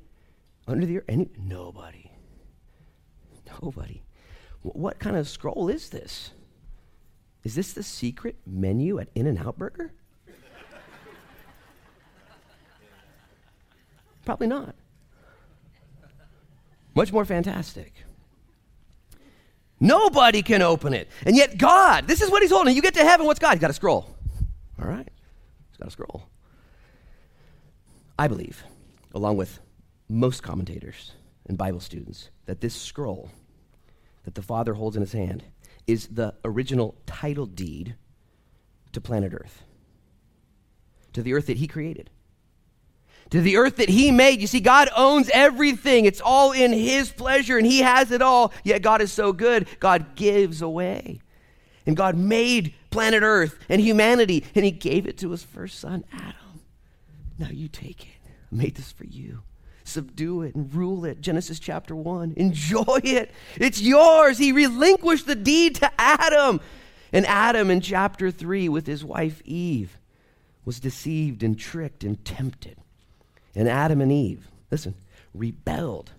Under 0.68 0.86
the 0.86 0.98
earth? 0.98 1.06
Any? 1.08 1.30
Nobody. 1.38 2.12
Nobody. 3.62 4.02
What 4.64 5.00
kind 5.00 5.16
of 5.16 5.30
scroll 5.30 5.70
is 5.70 5.90
this? 5.90 6.32
Is 7.44 7.54
this 7.54 7.74
the 7.74 7.84
secret 7.84 8.36
menu 8.46 9.00
at 9.00 9.08
In 9.14 9.28
N 9.28 9.38
Out 9.38 9.58
Burger? 9.58 9.94
Probably 14.26 14.48
not. 14.48 14.74
Much 16.96 17.14
more 17.14 17.26
fantastic. 17.26 17.94
Nobody 19.80 20.42
can 20.42 20.64
open 20.64 20.96
it. 20.96 21.08
And 21.26 21.36
yet, 21.36 21.60
God, 21.60 22.08
this 22.08 22.22
is 22.22 22.32
what 22.32 22.42
He's 22.42 22.50
holding. 22.50 22.76
You 22.76 22.82
get 22.82 22.96
to 22.96 23.04
heaven, 23.04 23.28
what's 23.28 23.40
God? 23.40 23.52
He's 23.52 23.62
got 23.62 23.70
a 23.70 23.74
scroll. 23.74 24.16
All 24.82 24.88
right. 24.88 25.08
He's 25.76 25.80
got 25.82 25.90
a 25.90 25.92
scroll. 25.92 26.30
I 28.18 28.30
believe, 28.30 28.64
along 29.14 29.36
with 29.36 29.60
most 30.08 30.42
commentators 30.42 31.12
and 31.48 31.58
Bible 31.58 31.82
students, 31.82 32.30
that 32.46 32.62
this 32.62 32.74
scroll 32.74 33.30
that 34.24 34.36
the 34.36 34.42
Father 34.42 34.76
holds 34.76 34.96
in 34.96 35.02
his 35.02 35.12
hand 35.12 35.44
is 35.86 36.08
the 36.08 36.34
original 36.46 36.96
title 37.06 37.46
deed 37.46 37.96
to 38.94 39.02
planet 39.02 39.34
Earth, 39.34 39.64
to 41.12 41.22
the 41.22 41.34
earth 41.34 41.48
that 41.48 41.58
he 41.58 41.68
created, 41.68 42.10
to 43.30 43.42
the 43.42 43.58
earth 43.58 43.76
that 43.76 43.90
he 43.90 44.12
made. 44.12 44.40
You 44.40 44.48
see, 44.48 44.62
God 44.62 44.88
owns 44.96 45.30
everything, 45.34 46.06
it's 46.06 46.22
all 46.22 46.54
in 46.54 46.72
his 46.72 47.12
pleasure, 47.12 47.58
and 47.58 47.68
he 47.68 47.80
has 47.80 48.12
it 48.12 48.22
all. 48.22 48.54
Yet 48.64 48.82
God 48.82 49.02
is 49.02 49.12
so 49.12 49.34
good, 49.34 49.68
God 49.82 50.16
gives 50.16 50.62
away. 50.62 51.20
And 51.86 51.96
God 51.96 52.16
made 52.16 52.74
planet 52.90 53.24
Earth 53.24 53.58
and 53.70 53.82
humanity, 53.82 54.44
and 54.56 54.66
He 54.66 54.72
gave 54.72 55.06
it 55.06 55.18
to 55.20 55.32
His 55.32 55.44
first 55.44 55.80
son, 55.80 56.04
Adam. 56.12 56.62
Now 57.38 57.50
you 57.50 57.68
take 57.68 58.04
it. 58.04 58.32
I 58.52 58.56
made 58.56 58.76
this 58.76 58.92
for 58.92 59.06
you. 59.06 59.44
Subdue 59.84 60.42
it 60.42 60.56
and 60.56 60.74
rule 60.74 61.06
it. 61.06 61.22
Genesis 61.22 61.60
chapter 61.60 61.96
1. 61.96 62.34
Enjoy 62.38 63.00
it. 63.04 63.32
It's 63.56 63.82
yours. 63.82 64.40
He 64.40 64.52
relinquished 64.52 65.28
the 65.28 65.36
deed 65.36 65.76
to 65.76 65.92
Adam. 66.00 66.60
And 67.14 67.26
Adam 67.28 67.70
in 67.70 67.82
chapter 67.82 68.32
3 68.32 68.68
with 68.68 68.88
his 68.88 69.06
wife 69.06 69.42
Eve 69.46 69.98
was 70.66 70.80
deceived 70.80 71.44
and 71.44 71.58
tricked 71.58 72.04
and 72.04 72.24
tempted. 72.26 72.78
And 73.54 73.70
Adam 73.70 74.02
and 74.02 74.12
Eve, 74.12 74.48
listen, 74.72 74.96
rebelled. 75.34 76.12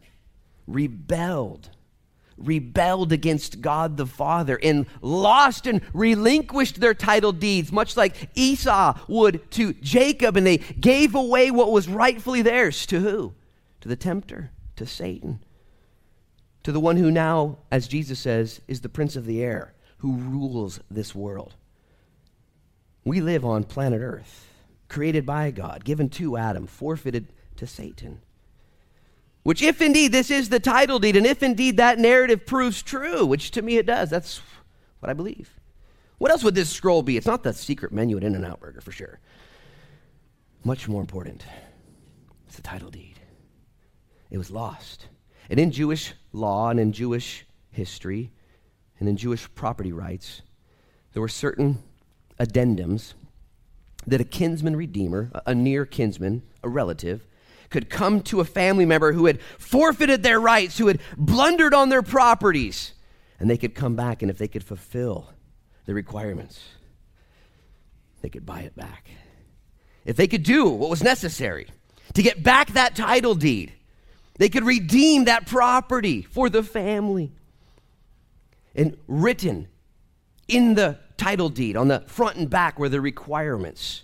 Rebelled 0.69 1.71
rebelled 2.37 3.13
against 3.13 3.61
God 3.61 3.97
the 3.97 4.07
Father 4.07 4.59
and 4.63 4.87
lost 5.01 5.67
and 5.67 5.81
relinquished 5.93 6.81
their 6.81 6.95
title 6.95 7.33
deeds, 7.33 7.73
much 7.73 7.97
like 7.97 8.31
Esau 8.35 8.99
would 9.09 9.51
to 9.53 9.73
Jacob, 9.75 10.37
and 10.37 10.47
they 10.47 10.59
gave 10.59 11.15
away 11.15 11.51
what 11.51 11.73
was 11.73 11.89
rightfully 11.89 12.43
theirs 12.43 12.87
to 12.87 13.01
who? 13.01 13.35
To 13.81 13.89
the 13.89 13.97
tempter, 13.97 14.51
to 14.77 14.87
Satan, 14.87 15.41
to 16.63 16.73
the 16.73 16.81
one 16.81 16.97
who 16.97 17.11
now, 17.11 17.59
as 17.71 17.89
Jesus 17.89 18.19
says, 18.19 18.61
is 18.69 18.81
the 18.81 18.89
prince 18.89 19.17
of 19.17 19.27
the 19.27 19.43
air, 19.43 19.75
who 19.99 20.17
rules 20.17 20.81
this 20.91 21.15
world. 21.15 21.55
We 23.05 23.21
live 23.21 23.45
on 23.45 23.65
planet 23.65 24.01
Earth, 24.03 24.49
created 24.89 25.25
by 25.25 25.53
God, 25.53 25.85
given 25.85 26.09
to 26.11 26.37
Adam, 26.37 26.67
forfeited 26.67 27.29
to 27.57 27.67
Satan. 27.67 28.21
Which, 29.47 29.63
if 29.63 29.81
indeed 29.81 30.11
this 30.11 30.29
is 30.29 30.49
the 30.49 30.59
title 30.59 30.99
deed, 30.99 31.15
and 31.15 31.25
if 31.25 31.41
indeed 31.41 31.77
that 31.77 32.01
narrative 32.01 32.47
proves 32.47 32.83
true, 32.83 33.25
which 33.25 33.53
to 33.53 33.63
me 33.63 33.77
it 33.77 33.87
does, 33.87 34.11
that's 34.11 34.41
what 34.99 35.09
I 35.09 35.13
believe. 35.13 35.61
What 36.19 36.33
else 36.33 36.43
would 36.43 36.57
this 36.57 36.69
scroll 36.69 37.05
be? 37.05 37.17
It's 37.17 37.29
not 37.29 37.45
the 37.45 37.53
secret 37.53 37.93
menu 37.93 38.17
at 38.17 38.25
In 38.25 38.35
N 38.35 38.45
Out 38.45 38.59
Burger 38.59 38.81
for 38.81 38.91
sure. 38.91 39.21
Much 40.65 40.89
more 40.89 41.01
important, 41.01 41.45
it's 42.49 42.57
the 42.57 42.63
title 42.63 42.91
deed. 42.91 43.21
It 44.33 44.39
was 44.39 44.51
lost. 44.51 45.07
And 45.49 45.61
in 45.61 45.71
Jewish 45.71 46.15
law 46.33 46.71
and 46.71 46.81
in 46.81 46.91
Jewish 46.91 47.47
history 47.71 48.33
and 48.99 49.09
in 49.09 49.17
Jewish 49.17 49.49
property 49.55 49.93
rights, 49.93 50.43
there 51.13 51.23
were 51.23 51.29
certain 51.29 51.85
addendums 52.41 53.15
that 54.09 54.21
a 54.21 54.25
kinsman 54.25 54.75
redeemer, 54.75 55.31
a 55.47 55.55
near 55.55 55.87
kinsman, 55.87 56.43
a 56.65 56.69
relative, 56.69 57.29
could 57.71 57.91
come 57.91 58.21
to 58.23 58.41
a 58.41 58.45
family 58.45 58.87
member 58.87 59.13
who 59.13 59.27
had 59.27 59.41
forfeited 59.59 60.23
their 60.23 60.41
rights, 60.41 60.79
who 60.79 60.87
had 60.87 61.01
blundered 61.17 61.75
on 61.75 61.89
their 61.89 62.03
properties, 62.03 62.93
and 63.39 63.51
they 63.51 63.57
could 63.57 63.75
come 63.75 63.97
back, 63.97 64.23
and 64.23 64.31
if 64.31 64.39
they 64.39 64.49
could 64.49 64.65
fulfill 64.65 65.33
the 65.85 65.95
requirements, 65.95 66.61
they 68.23 68.29
could 68.29 68.47
buy 68.47 68.61
it 68.61 68.75
back. 68.77 69.09
If 70.05 70.17
they 70.17 70.27
could 70.27 70.43
do 70.43 70.69
what 70.69 70.91
was 70.91 71.03
necessary 71.03 71.67
to 72.15 72.23
get 72.23 72.43
back 72.43 72.69
that 72.73 72.95
title 72.95 73.35
deed, 73.35 73.73
they 74.39 74.49
could 74.49 74.65
redeem 74.65 75.25
that 75.25 75.47
property 75.47 76.23
for 76.23 76.49
the 76.49 76.63
family. 76.63 77.33
And 78.75 78.97
written 79.07 79.69
in 80.49 80.75
the 80.75 80.99
title 81.17 81.49
deed 81.49 81.77
on 81.77 81.89
the 81.89 82.05
front 82.07 82.37
and 82.37 82.49
back 82.49 82.79
were 82.79 82.89
the 82.89 83.01
requirements. 83.01 84.03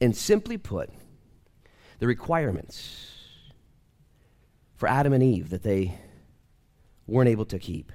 And 0.00 0.16
simply 0.16 0.58
put, 0.58 0.90
the 1.98 2.06
requirements 2.06 3.10
for 4.76 4.88
Adam 4.88 5.12
and 5.12 5.22
Eve 5.22 5.50
that 5.50 5.62
they 5.62 5.98
weren't 7.06 7.28
able 7.28 7.44
to 7.46 7.58
keep, 7.58 7.92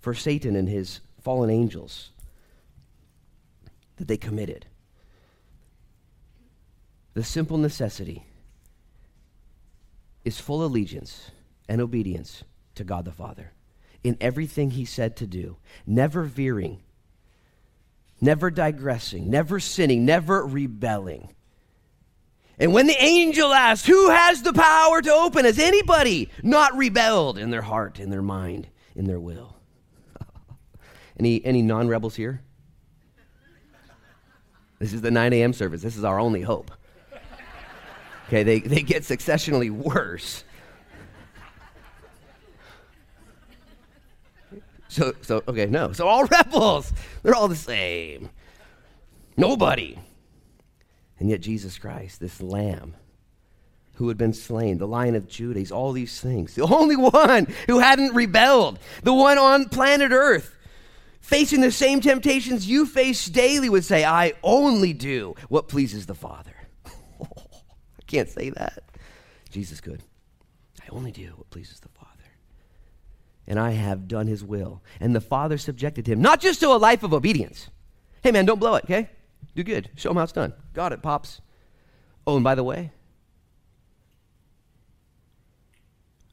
for 0.00 0.14
Satan 0.14 0.56
and 0.56 0.68
his 0.68 1.00
fallen 1.20 1.50
angels 1.50 2.10
that 3.96 4.08
they 4.08 4.16
committed. 4.16 4.66
The 7.14 7.24
simple 7.24 7.58
necessity 7.58 8.24
is 10.24 10.40
full 10.40 10.64
allegiance 10.64 11.30
and 11.68 11.80
obedience 11.80 12.44
to 12.74 12.84
God 12.84 13.04
the 13.04 13.12
Father 13.12 13.52
in 14.04 14.16
everything 14.20 14.70
he 14.70 14.84
said 14.84 15.16
to 15.16 15.26
do, 15.26 15.56
never 15.86 16.22
veering, 16.22 16.80
never 18.20 18.50
digressing, 18.50 19.28
never 19.28 19.58
sinning, 19.58 20.04
never 20.04 20.46
rebelling. 20.46 21.30
And 22.60 22.72
when 22.72 22.86
the 22.86 23.02
angel 23.02 23.52
asked, 23.52 23.86
Who 23.86 24.10
has 24.10 24.42
the 24.42 24.52
power 24.52 25.00
to 25.00 25.12
open? 25.12 25.44
Has 25.44 25.58
anybody 25.58 26.28
not 26.42 26.76
rebelled 26.76 27.38
in 27.38 27.50
their 27.50 27.62
heart, 27.62 28.00
in 28.00 28.10
their 28.10 28.22
mind, 28.22 28.68
in 28.96 29.06
their 29.06 29.20
will? 29.20 29.56
any 31.18 31.44
any 31.44 31.62
non 31.62 31.88
rebels 31.88 32.16
here? 32.16 32.42
This 34.78 34.92
is 34.92 35.00
the 35.00 35.10
9 35.10 35.32
a.m. 35.32 35.52
service. 35.52 35.82
This 35.82 35.96
is 35.96 36.04
our 36.04 36.20
only 36.20 36.40
hope. 36.40 36.70
Okay, 38.28 38.42
they, 38.42 38.60
they 38.60 38.82
get 38.82 39.02
successionally 39.02 39.70
worse. 39.70 40.44
So, 44.88 45.14
so, 45.22 45.42
okay, 45.48 45.66
no. 45.66 45.92
So 45.92 46.06
all 46.06 46.24
rebels, 46.26 46.92
they're 47.22 47.34
all 47.34 47.48
the 47.48 47.56
same. 47.56 48.30
Nobody 49.36 49.98
and 51.18 51.28
yet 51.28 51.40
Jesus 51.40 51.78
Christ, 51.78 52.20
this 52.20 52.40
lamb 52.40 52.94
who 53.94 54.08
had 54.08 54.16
been 54.16 54.32
slain, 54.32 54.78
the 54.78 54.86
lion 54.86 55.16
of 55.16 55.26
Judah, 55.26 55.58
he's 55.58 55.72
all 55.72 55.92
these 55.92 56.20
things. 56.20 56.54
The 56.54 56.62
only 56.64 56.96
one 56.96 57.48
who 57.66 57.80
hadn't 57.80 58.14
rebelled, 58.14 58.78
the 59.02 59.12
one 59.12 59.38
on 59.38 59.68
planet 59.68 60.12
Earth, 60.12 60.56
facing 61.20 61.60
the 61.60 61.72
same 61.72 62.00
temptations 62.00 62.68
you 62.68 62.86
face 62.86 63.26
daily, 63.26 63.68
would 63.68 63.84
say, 63.84 64.04
I 64.04 64.34
only 64.44 64.92
do 64.92 65.34
what 65.48 65.66
pleases 65.66 66.06
the 66.06 66.14
Father. 66.14 66.54
I 67.20 68.02
can't 68.06 68.28
say 68.28 68.50
that. 68.50 68.84
Jesus 69.50 69.80
could. 69.80 70.04
I 70.80 70.86
only 70.90 71.10
do 71.10 71.32
what 71.34 71.50
pleases 71.50 71.80
the 71.80 71.88
Father. 71.88 72.08
And 73.48 73.58
I 73.58 73.72
have 73.72 74.06
done 74.06 74.28
his 74.28 74.44
will. 74.44 74.82
And 75.00 75.16
the 75.16 75.20
Father 75.20 75.58
subjected 75.58 76.06
him, 76.06 76.22
not 76.22 76.40
just 76.40 76.60
to 76.60 76.68
a 76.68 76.78
life 76.78 77.02
of 77.02 77.12
obedience. 77.12 77.68
Hey, 78.22 78.30
man, 78.30 78.46
don't 78.46 78.60
blow 78.60 78.76
it, 78.76 78.84
okay? 78.84 79.10
Do 79.54 79.64
good. 79.64 79.90
Show 79.96 80.10
him 80.10 80.16
how 80.16 80.22
it's 80.22 80.32
done. 80.32 80.52
Got 80.72 80.92
it, 80.92 81.02
Pops. 81.02 81.40
Oh, 82.26 82.36
and 82.36 82.44
by 82.44 82.54
the 82.54 82.64
way, 82.64 82.92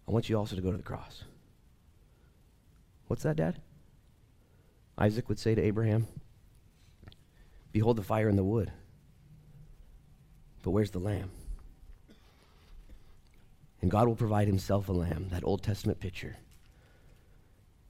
I 0.07 0.11
want 0.11 0.29
you 0.29 0.37
also 0.37 0.55
to 0.55 0.61
go 0.61 0.71
to 0.71 0.77
the 0.77 0.83
cross. 0.83 1.23
What's 3.07 3.23
that, 3.23 3.37
Dad? 3.37 3.61
Isaac 4.97 5.27
would 5.29 5.39
say 5.39 5.55
to 5.55 5.61
Abraham, 5.61 6.07
Behold 7.71 7.97
the 7.97 8.03
fire 8.03 8.29
and 8.29 8.37
the 8.37 8.43
wood. 8.43 8.71
But 10.63 10.71
where's 10.71 10.91
the 10.91 10.99
lamb? 10.99 11.29
And 13.81 13.91
God 13.91 14.07
will 14.07 14.15
provide 14.15 14.47
himself 14.47 14.87
a 14.89 14.93
lamb, 14.93 15.27
that 15.29 15.43
Old 15.43 15.61
Testament 15.61 15.99
picture. 15.99 16.37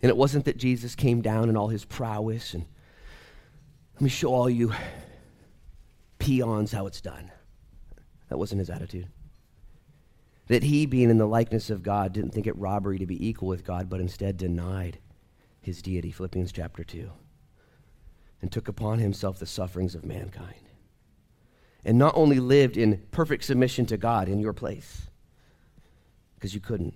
And 0.01 0.09
it 0.09 0.17
wasn't 0.17 0.45
that 0.45 0.57
Jesus 0.57 0.95
came 0.95 1.21
down 1.21 1.49
in 1.49 1.55
all 1.55 1.69
his 1.69 1.85
prowess 1.85 2.53
and 2.53 2.65
let 3.95 4.01
me 4.01 4.09
show 4.09 4.33
all 4.33 4.49
you 4.49 4.73
peons 6.25 6.71
how 6.71 6.87
it's 6.87 7.01
done. 7.01 7.31
That 8.29 8.37
wasn't 8.37 8.59
his 8.59 8.69
attitude. 8.71 9.07
That 10.47 10.63
he, 10.63 10.85
being 10.85 11.09
in 11.09 11.17
the 11.17 11.27
likeness 11.27 11.69
of 11.69 11.83
God, 11.83 12.13
didn't 12.13 12.31
think 12.31 12.47
it 12.47 12.57
robbery 12.57 12.97
to 12.97 13.05
be 13.05 13.27
equal 13.27 13.47
with 13.47 13.63
God, 13.63 13.89
but 13.89 13.99
instead 13.99 14.37
denied 14.37 14.97
his 15.61 15.81
deity, 15.81 16.11
Philippians 16.11 16.51
chapter 16.51 16.83
2, 16.83 17.11
and 18.41 18.51
took 18.51 18.67
upon 18.67 18.99
himself 18.99 19.37
the 19.37 19.45
sufferings 19.45 19.93
of 19.95 20.03
mankind. 20.03 20.69
And 21.83 21.97
not 21.99 22.15
only 22.15 22.39
lived 22.39 22.77
in 22.77 23.03
perfect 23.11 23.43
submission 23.43 23.85
to 23.87 23.97
God 23.97 24.27
in 24.27 24.39
your 24.39 24.53
place, 24.53 25.09
because 26.35 26.55
you 26.55 26.59
couldn't, 26.59 26.95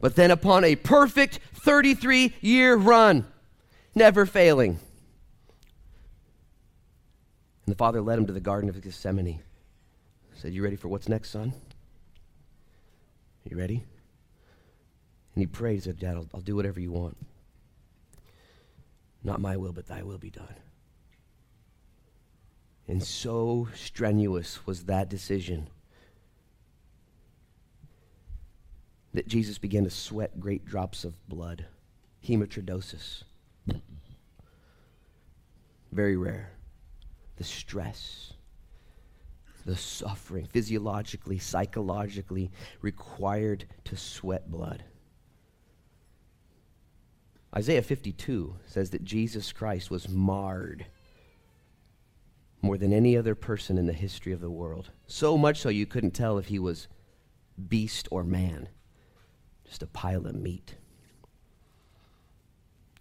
but 0.00 0.16
then 0.16 0.30
upon 0.32 0.64
a 0.64 0.76
perfect 0.76 1.38
33 1.54 2.34
year 2.40 2.76
run, 2.76 3.26
never 3.94 4.26
failing. 4.26 4.80
And 7.68 7.74
the 7.74 7.76
father 7.78 8.00
led 8.00 8.18
him 8.18 8.24
to 8.24 8.32
the 8.32 8.40
Garden 8.40 8.70
of 8.70 8.80
Gethsemane. 8.80 9.42
Said, 10.32 10.54
You 10.54 10.64
ready 10.64 10.76
for 10.76 10.88
what's 10.88 11.06
next, 11.06 11.28
son? 11.28 11.52
You 13.44 13.58
ready? 13.58 13.84
And 15.34 15.42
he 15.42 15.46
prayed, 15.46 15.74
he 15.74 15.80
said, 15.80 15.98
Dad, 15.98 16.16
I'll, 16.16 16.26
I'll 16.32 16.40
do 16.40 16.56
whatever 16.56 16.80
you 16.80 16.92
want. 16.92 17.18
Not 19.22 19.42
my 19.42 19.58
will, 19.58 19.74
but 19.74 19.86
thy 19.86 20.02
will 20.02 20.16
be 20.16 20.30
done. 20.30 20.54
And 22.86 23.02
so 23.02 23.68
strenuous 23.74 24.64
was 24.64 24.84
that 24.84 25.10
decision 25.10 25.68
that 29.12 29.28
Jesus 29.28 29.58
began 29.58 29.84
to 29.84 29.90
sweat 29.90 30.40
great 30.40 30.64
drops 30.64 31.04
of 31.04 31.28
blood, 31.28 31.66
hematidrosis. 32.26 33.24
Very 35.92 36.16
rare. 36.16 36.52
The 37.38 37.44
stress, 37.44 38.34
the 39.64 39.76
suffering, 39.76 40.46
physiologically, 40.46 41.38
psychologically 41.38 42.50
required 42.82 43.64
to 43.84 43.96
sweat 43.96 44.50
blood. 44.50 44.84
Isaiah 47.56 47.82
52 47.82 48.56
says 48.66 48.90
that 48.90 49.04
Jesus 49.04 49.52
Christ 49.52 49.90
was 49.90 50.08
marred 50.08 50.86
more 52.60 52.76
than 52.76 52.92
any 52.92 53.16
other 53.16 53.34
person 53.34 53.78
in 53.78 53.86
the 53.86 53.92
history 53.92 54.32
of 54.32 54.40
the 54.40 54.50
world. 54.50 54.90
So 55.06 55.38
much 55.38 55.60
so 55.60 55.68
you 55.68 55.86
couldn't 55.86 56.10
tell 56.10 56.38
if 56.38 56.46
he 56.46 56.58
was 56.58 56.88
beast 57.68 58.08
or 58.10 58.24
man, 58.24 58.68
just 59.64 59.82
a 59.82 59.86
pile 59.86 60.26
of 60.26 60.34
meat. 60.34 60.74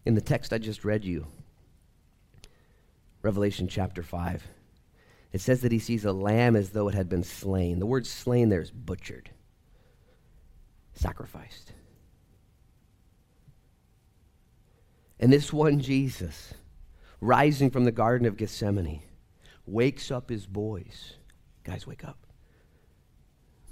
In 0.06 0.13
the 0.13 0.21
text 0.21 0.54
I 0.54 0.58
just 0.58 0.86
read 0.86 1.04
you, 1.04 1.28
Revelation 3.28 3.68
chapter 3.68 4.04
5, 4.04 4.48
it 5.34 5.42
says 5.42 5.60
that 5.60 5.74
he 5.74 5.80
sees 5.80 6.06
a 6.06 6.13
lamb 6.13 6.56
as 6.56 6.70
though 6.70 6.88
it 6.88 6.96
had 6.96 7.10
been 7.10 7.26
slain. 7.26 7.80
The 7.80 7.86
word 7.86 8.08
slain 8.08 8.48
there 8.48 8.62
is 8.62 8.72
butchered, 8.72 9.32
sacrificed. 10.94 11.74
And 15.20 15.30
this 15.30 15.52
one 15.52 15.82
Jesus, 15.82 16.54
rising 17.20 17.70
from 17.70 17.84
the 17.84 17.92
Garden 17.92 18.26
of 18.26 18.38
Gethsemane, 18.38 19.02
wakes 19.66 20.10
up 20.10 20.30
his 20.30 20.48
boys. 20.48 21.16
Guys, 21.66 21.86
wake 21.86 22.06
up. 22.06 22.28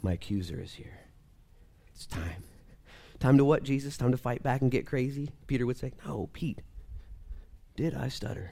My 0.02 0.12
accuser 0.12 0.60
is 0.60 0.74
here. 0.74 1.00
It's 1.94 2.06
time. 2.06 2.44
Time 3.22 3.38
to 3.38 3.46
what, 3.46 3.63
Jesus? 3.63 3.96
Time 3.96 4.12
to 4.12 4.18
fight 4.18 4.44
back 4.44 4.62
and 4.62 4.70
get 4.70 4.86
crazy? 4.86 5.32
Peter 5.48 5.65
would 5.65 5.78
say, 5.78 5.94
No, 6.06 6.30
Pete. 6.34 6.60
Did 7.78 7.96
I 7.96 8.10
stutter? 8.10 8.52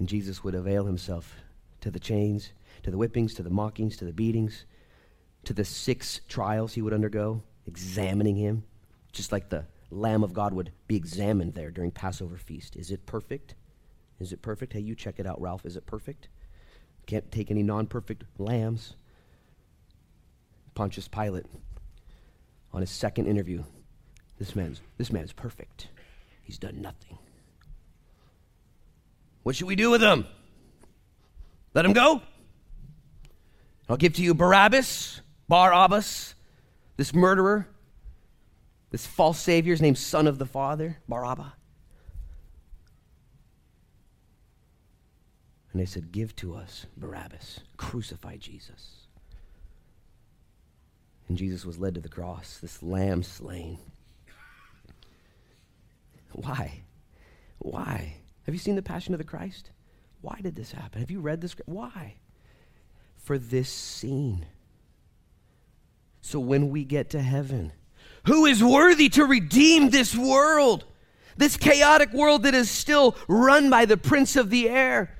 And 0.00 0.08
Jesus 0.08 0.42
would 0.42 0.54
avail 0.54 0.86
himself 0.86 1.36
to 1.82 1.90
the 1.90 2.00
chains, 2.00 2.52
to 2.82 2.90
the 2.90 2.96
whippings, 2.96 3.34
to 3.34 3.42
the 3.42 3.50
mockings, 3.50 3.98
to 3.98 4.06
the 4.06 4.12
beatings, 4.12 4.64
to 5.44 5.52
the 5.52 5.64
six 5.64 6.22
trials 6.26 6.72
he 6.72 6.80
would 6.82 6.94
undergo, 6.94 7.42
examining 7.66 8.34
him, 8.34 8.64
just 9.12 9.30
like 9.30 9.50
the 9.50 9.66
Lamb 9.90 10.24
of 10.24 10.32
God 10.32 10.54
would 10.54 10.72
be 10.88 10.96
examined 10.96 11.52
there 11.52 11.70
during 11.70 11.90
Passover 11.90 12.38
feast. 12.38 12.76
Is 12.76 12.90
it 12.90 13.04
perfect? 13.04 13.54
Is 14.18 14.32
it 14.32 14.40
perfect? 14.40 14.72
Hey, 14.72 14.80
you 14.80 14.94
check 14.94 15.18
it 15.18 15.26
out, 15.26 15.40
Ralph. 15.40 15.66
Is 15.66 15.76
it 15.76 15.84
perfect? 15.84 16.28
Can't 17.06 17.30
take 17.30 17.50
any 17.50 17.62
non 17.62 17.86
perfect 17.86 18.24
lambs. 18.38 18.96
Pontius 20.74 21.08
Pilate, 21.08 21.46
on 22.72 22.80
his 22.80 22.90
second 22.90 23.26
interview, 23.26 23.64
this 24.38 24.56
man's, 24.56 24.80
this 24.96 25.12
man's 25.12 25.32
perfect. 25.32 25.88
He's 26.42 26.58
done 26.58 26.80
nothing. 26.80 27.18
What 29.42 29.56
should 29.56 29.66
we 29.66 29.76
do 29.76 29.90
with 29.90 30.02
him? 30.02 30.26
Let 31.74 31.84
him 31.84 31.92
go? 31.92 32.22
I'll 33.88 33.96
give 33.96 34.14
to 34.14 34.22
you 34.22 34.34
Barabbas, 34.34 35.20
Barabbas, 35.48 36.34
this 36.96 37.14
murderer, 37.14 37.66
this 38.90 39.06
false 39.06 39.38
savior 39.38 39.72
is 39.72 39.80
named 39.80 39.98
Son 39.98 40.26
of 40.26 40.38
the 40.38 40.46
Father, 40.46 40.98
Barabbas. 41.08 41.52
And 45.72 45.80
they 45.80 45.86
said, 45.86 46.12
Give 46.12 46.34
to 46.36 46.54
us 46.54 46.86
Barabbas, 46.96 47.60
crucify 47.76 48.36
Jesus. 48.36 49.06
And 51.28 51.38
Jesus 51.38 51.64
was 51.64 51.78
led 51.78 51.94
to 51.94 52.00
the 52.00 52.08
cross, 52.08 52.58
this 52.58 52.82
lamb 52.82 53.22
slain. 53.22 53.78
Why? 56.32 56.82
Why? 57.58 58.19
Have 58.50 58.54
you 58.56 58.58
seen 58.58 58.74
the 58.74 58.82
Passion 58.82 59.14
of 59.14 59.18
the 59.18 59.24
Christ? 59.24 59.70
Why 60.22 60.40
did 60.42 60.56
this 60.56 60.72
happen? 60.72 61.00
Have 61.00 61.10
you 61.12 61.20
read 61.20 61.40
this? 61.40 61.54
Why? 61.66 62.16
For 63.16 63.38
this 63.38 63.68
scene. 63.70 64.44
So 66.20 66.40
when 66.40 66.70
we 66.70 66.82
get 66.82 67.10
to 67.10 67.22
heaven, 67.22 67.72
who 68.26 68.46
is 68.46 68.60
worthy 68.60 69.08
to 69.10 69.24
redeem 69.24 69.90
this 69.90 70.16
world? 70.16 70.84
This 71.36 71.56
chaotic 71.56 72.12
world 72.12 72.42
that 72.42 72.54
is 72.54 72.68
still 72.68 73.16
run 73.28 73.70
by 73.70 73.84
the 73.84 73.96
prince 73.96 74.34
of 74.34 74.50
the 74.50 74.68
air, 74.68 75.16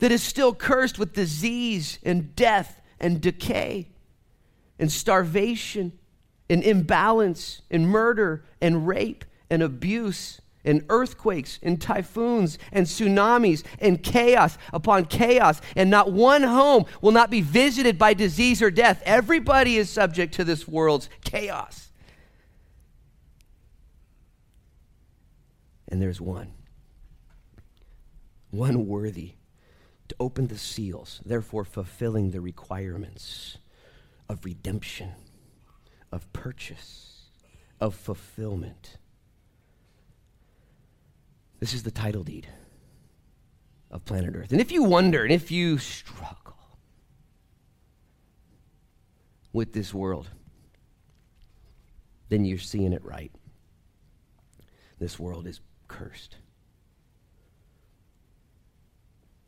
that 0.00 0.10
is 0.10 0.24
still 0.24 0.52
cursed 0.52 0.98
with 0.98 1.12
disease 1.12 2.00
and 2.02 2.34
death 2.34 2.82
and 2.98 3.20
decay 3.20 3.90
and 4.76 4.90
starvation 4.90 5.92
and 6.50 6.64
imbalance 6.64 7.62
and 7.70 7.88
murder 7.88 8.44
and 8.60 8.88
rape 8.88 9.24
and 9.48 9.62
abuse 9.62 10.40
and 10.66 10.84
earthquakes 10.88 11.58
and 11.62 11.80
typhoons 11.80 12.58
and 12.72 12.86
tsunamis 12.86 13.64
and 13.80 14.02
chaos 14.02 14.58
upon 14.72 15.06
chaos, 15.06 15.60
and 15.74 15.88
not 15.88 16.12
one 16.12 16.42
home 16.42 16.84
will 17.00 17.12
not 17.12 17.30
be 17.30 17.40
visited 17.40 17.98
by 17.98 18.12
disease 18.12 18.60
or 18.60 18.70
death. 18.70 19.02
Everybody 19.06 19.76
is 19.76 19.88
subject 19.88 20.34
to 20.34 20.44
this 20.44 20.68
world's 20.68 21.08
chaos. 21.24 21.90
And 25.88 26.02
there's 26.02 26.20
one, 26.20 26.52
one 28.50 28.86
worthy 28.86 29.34
to 30.08 30.16
open 30.20 30.48
the 30.48 30.58
seals, 30.58 31.20
therefore 31.24 31.64
fulfilling 31.64 32.30
the 32.32 32.40
requirements 32.40 33.58
of 34.28 34.44
redemption, 34.44 35.12
of 36.10 36.32
purchase, 36.32 37.28
of 37.80 37.94
fulfillment. 37.94 38.98
This 41.58 41.72
is 41.72 41.82
the 41.82 41.90
title 41.90 42.22
deed 42.22 42.48
of 43.90 44.04
planet 44.04 44.34
Earth. 44.36 44.52
And 44.52 44.60
if 44.60 44.70
you 44.70 44.82
wonder 44.82 45.22
and 45.22 45.32
if 45.32 45.50
you 45.50 45.78
struggle 45.78 46.56
with 49.52 49.72
this 49.72 49.94
world, 49.94 50.28
then 52.28 52.44
you're 52.44 52.58
seeing 52.58 52.92
it 52.92 53.04
right. 53.04 53.32
This 54.98 55.18
world 55.18 55.46
is 55.46 55.60
cursed. 55.88 56.36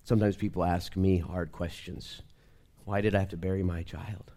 Sometimes 0.04 0.36
people 0.36 0.64
ask 0.64 0.96
me 0.96 1.18
hard 1.18 1.52
questions. 1.52 2.22
Why 2.84 3.02
did 3.02 3.14
I 3.14 3.18
have 3.18 3.28
to 3.30 3.36
bury 3.36 3.62
my 3.62 3.82
child? 3.82 4.32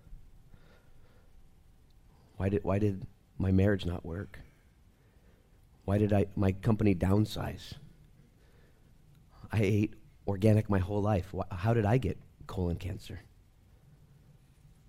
Why 2.35 2.49
did, 2.49 2.63
why 2.63 2.79
did 2.79 3.05
my 3.37 3.51
marriage 3.51 3.85
not 3.85 4.05
work? 4.05 4.39
Why 5.85 5.97
did 5.97 6.13
I, 6.13 6.27
my 6.35 6.51
company 6.51 6.95
downsize? 6.95 7.73
I 9.51 9.61
ate 9.61 9.93
organic 10.27 10.69
my 10.69 10.79
whole 10.79 11.01
life. 11.01 11.33
How 11.51 11.73
did 11.73 11.85
I 11.85 11.97
get 11.97 12.17
colon 12.47 12.77
cancer? 12.77 13.19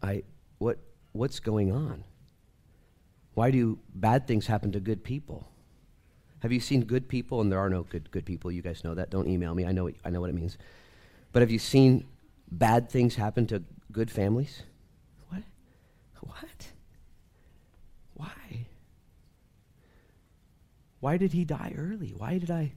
I, 0.02 0.22
what, 0.58 0.78
what's 1.12 1.40
going 1.40 1.72
on? 1.72 2.04
Why 3.34 3.50
do 3.50 3.78
bad 3.94 4.26
things 4.26 4.46
happen 4.46 4.72
to 4.72 4.80
good 4.80 5.02
people? 5.02 5.48
Have 6.40 6.52
you 6.52 6.60
seen 6.60 6.84
good 6.84 7.08
people? 7.08 7.40
And 7.40 7.50
there 7.50 7.60
are 7.60 7.70
no 7.70 7.84
good, 7.84 8.10
good 8.10 8.26
people. 8.26 8.50
You 8.50 8.62
guys 8.62 8.84
know 8.84 8.94
that. 8.94 9.10
Don't 9.10 9.28
email 9.28 9.54
me. 9.54 9.64
I 9.64 9.72
know, 9.72 9.90
I 10.04 10.10
know 10.10 10.20
what 10.20 10.30
it 10.30 10.34
means. 10.34 10.58
But 11.32 11.40
have 11.40 11.50
you 11.50 11.58
seen 11.58 12.04
bad 12.50 12.90
things 12.90 13.14
happen 13.14 13.46
to 13.46 13.62
good 13.90 14.10
families? 14.10 14.62
What? 15.28 15.42
What? 16.20 16.66
Why? 18.14 18.66
Why 21.02 21.16
did 21.16 21.32
he 21.32 21.44
die 21.44 21.74
early? 21.76 22.10
Why 22.16 22.38
did 22.38 22.48
I? 22.48 22.74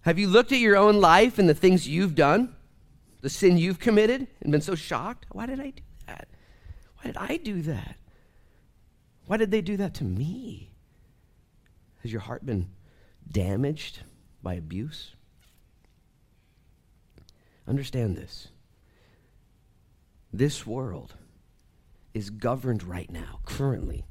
Have 0.00 0.18
you 0.18 0.26
looked 0.26 0.50
at 0.50 0.58
your 0.58 0.76
own 0.76 1.00
life 1.00 1.38
and 1.38 1.48
the 1.48 1.54
things 1.54 1.86
you've 1.86 2.16
done, 2.16 2.52
the 3.20 3.30
sin 3.30 3.56
you've 3.56 3.78
committed, 3.78 4.26
and 4.40 4.50
been 4.50 4.60
so 4.60 4.74
shocked? 4.74 5.26
Why 5.30 5.46
did 5.46 5.60
I 5.60 5.70
do 5.70 5.82
that? 6.08 6.26
Why 6.96 7.04
did 7.04 7.16
I 7.16 7.36
do 7.36 7.62
that? 7.62 7.94
Why 9.26 9.36
did 9.36 9.52
they 9.52 9.60
do 9.60 9.76
that 9.76 9.94
to 9.94 10.04
me? 10.04 10.74
Has 12.02 12.10
your 12.10 12.22
heart 12.22 12.44
been 12.44 12.70
damaged 13.30 14.00
by 14.42 14.54
abuse? 14.54 15.14
Understand 17.68 18.16
this. 18.16 18.48
This 20.32 20.66
world 20.66 21.14
is 22.14 22.30
governed 22.30 22.82
right 22.82 23.12
now, 23.12 23.38
currently, 23.44 24.06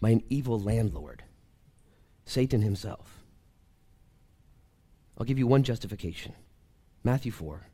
by 0.00 0.10
an 0.10 0.22
evil 0.28 0.60
landlord, 0.60 1.24
Satan 2.30 2.62
himself. 2.62 3.18
I'll 5.18 5.26
give 5.26 5.38
you 5.38 5.48
one 5.48 5.64
justification 5.64 6.32
Matthew 7.02 7.32
4. 7.32 7.66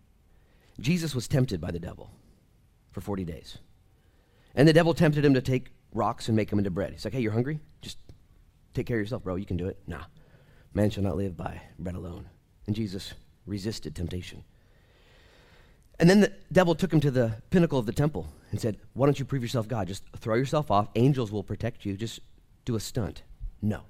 Jesus 0.80 1.14
was 1.14 1.28
tempted 1.28 1.60
by 1.60 1.70
the 1.70 1.78
devil 1.78 2.10
for 2.90 3.00
40 3.02 3.24
days. 3.24 3.58
And 4.54 4.66
the 4.66 4.72
devil 4.72 4.94
tempted 4.94 5.24
him 5.24 5.34
to 5.34 5.42
take 5.42 5.72
rocks 5.92 6.28
and 6.28 6.36
make 6.36 6.48
them 6.48 6.58
into 6.58 6.70
bread. 6.70 6.92
He's 6.92 7.04
like, 7.04 7.12
hey, 7.12 7.20
you're 7.20 7.32
hungry? 7.32 7.60
Just 7.82 7.98
take 8.72 8.86
care 8.86 8.96
of 8.96 9.02
yourself, 9.02 9.24
bro. 9.24 9.34
You 9.34 9.44
can 9.44 9.58
do 9.58 9.68
it. 9.68 9.78
Nah. 9.86 10.04
Man 10.72 10.88
shall 10.88 11.04
not 11.04 11.16
live 11.16 11.36
by 11.36 11.60
bread 11.78 11.94
alone. 11.94 12.28
And 12.66 12.74
Jesus 12.74 13.12
resisted 13.46 13.94
temptation. 13.94 14.42
And 15.98 16.08
then 16.08 16.20
the 16.20 16.32
devil 16.52 16.74
took 16.74 16.92
him 16.92 17.00
to 17.00 17.10
the 17.10 17.42
pinnacle 17.50 17.78
of 17.78 17.86
the 17.86 17.92
temple 17.92 18.28
and 18.50 18.60
said, 18.60 18.78
Why 18.94 19.06
don't 19.06 19.18
you 19.18 19.24
prove 19.24 19.42
yourself 19.42 19.68
God? 19.68 19.88
Just 19.88 20.04
throw 20.16 20.36
yourself 20.36 20.70
off. 20.70 20.88
Angels 20.94 21.30
will 21.30 21.42
protect 21.42 21.84
you. 21.84 21.94
Just 21.96 22.20
do 22.64 22.76
a 22.76 22.80
stunt. 22.80 23.22
No. 23.60 23.82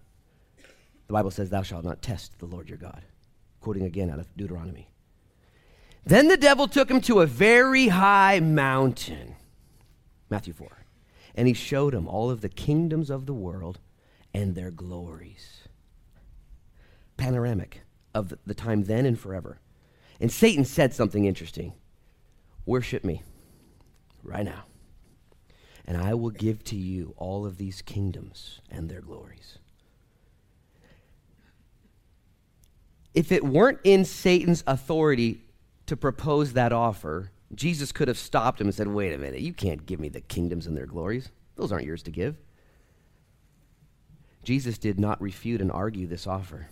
The 1.06 1.12
Bible 1.12 1.30
says, 1.30 1.50
Thou 1.50 1.62
shalt 1.62 1.84
not 1.84 2.02
test 2.02 2.38
the 2.38 2.46
Lord 2.46 2.68
your 2.68 2.78
God. 2.78 3.02
Quoting 3.60 3.84
again 3.84 4.10
out 4.10 4.18
of 4.18 4.34
Deuteronomy. 4.36 4.88
Then 6.04 6.28
the 6.28 6.36
devil 6.36 6.68
took 6.68 6.90
him 6.90 7.00
to 7.02 7.20
a 7.20 7.26
very 7.26 7.88
high 7.88 8.40
mountain. 8.40 9.34
Matthew 10.30 10.52
4. 10.52 10.84
And 11.34 11.48
he 11.48 11.54
showed 11.54 11.94
him 11.94 12.06
all 12.06 12.30
of 12.30 12.40
the 12.40 12.48
kingdoms 12.48 13.10
of 13.10 13.26
the 13.26 13.34
world 13.34 13.80
and 14.32 14.54
their 14.54 14.70
glories. 14.70 15.62
Panoramic 17.16 17.82
of 18.14 18.32
the 18.46 18.54
time 18.54 18.84
then 18.84 19.04
and 19.04 19.18
forever. 19.18 19.60
And 20.20 20.32
Satan 20.32 20.64
said 20.64 20.94
something 20.94 21.24
interesting. 21.24 21.74
Worship 22.64 23.04
me 23.04 23.22
right 24.22 24.44
now, 24.44 24.64
and 25.86 25.96
I 25.96 26.14
will 26.14 26.30
give 26.30 26.64
to 26.64 26.76
you 26.76 27.14
all 27.16 27.46
of 27.46 27.58
these 27.58 27.82
kingdoms 27.82 28.60
and 28.70 28.88
their 28.88 29.00
glories. 29.00 29.58
If 33.16 33.32
it 33.32 33.42
weren't 33.42 33.80
in 33.82 34.04
Satan's 34.04 34.62
authority 34.66 35.40
to 35.86 35.96
propose 35.96 36.52
that 36.52 36.70
offer, 36.70 37.30
Jesus 37.54 37.90
could 37.90 38.08
have 38.08 38.18
stopped 38.18 38.60
him 38.60 38.66
and 38.66 38.74
said, 38.74 38.88
Wait 38.88 39.14
a 39.14 39.18
minute, 39.18 39.40
you 39.40 39.54
can't 39.54 39.86
give 39.86 39.98
me 39.98 40.10
the 40.10 40.20
kingdoms 40.20 40.66
and 40.66 40.76
their 40.76 40.86
glories. 40.86 41.30
Those 41.56 41.72
aren't 41.72 41.86
yours 41.86 42.02
to 42.02 42.10
give. 42.10 42.36
Jesus 44.44 44.76
did 44.76 45.00
not 45.00 45.20
refute 45.20 45.62
and 45.62 45.72
argue 45.72 46.06
this 46.06 46.26
offer 46.26 46.68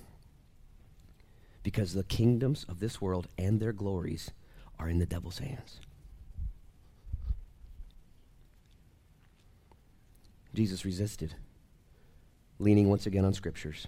because 1.63 1.95
the 1.95 2.05
kingdoms 2.05 2.67
of 2.69 2.79
this 2.79 3.01
world 3.01 3.27
and 3.39 3.59
their 3.59 3.73
glories 3.73 4.31
are 4.79 4.91
in 4.91 4.99
the 4.99 5.07
devil's 5.07 5.39
hands. 5.39 5.81
Jesus 10.55 10.85
resisted, 10.85 11.35
leaning 12.59 12.91
once 12.91 13.07
again 13.07 13.25
on 13.25 13.33
scriptures. 13.33 13.87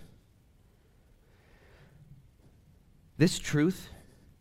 This 3.18 3.38
truth 3.38 3.88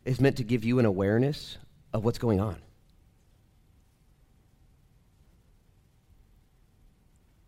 is 0.04 0.20
meant 0.20 0.36
to 0.36 0.44
give 0.44 0.64
you 0.64 0.78
an 0.78 0.84
awareness 0.84 1.58
of 1.92 2.04
what's 2.04 2.18
going 2.18 2.40
on. 2.40 2.56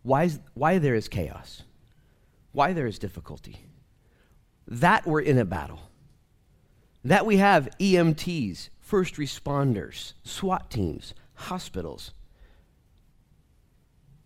Why, 0.03 0.25
is, 0.25 0.41
why 0.55 0.79
there 0.79 0.95
is 0.95 1.07
chaos, 1.07 1.63
why 2.53 2.73
there 2.73 2.87
is 2.87 2.99
difficulty. 2.99 3.59
That 4.67 5.07
we're 5.07 5.21
in 5.21 5.39
a 5.39 5.45
battle. 5.45 5.81
That 7.05 7.27
we 7.27 7.37
have 7.37 7.69
EMTs, 7.79 8.71
first 8.81 9.17
responders, 9.17 10.15
SWAT 10.25 10.71
teams, 10.71 11.15
hospitals, 11.35 12.13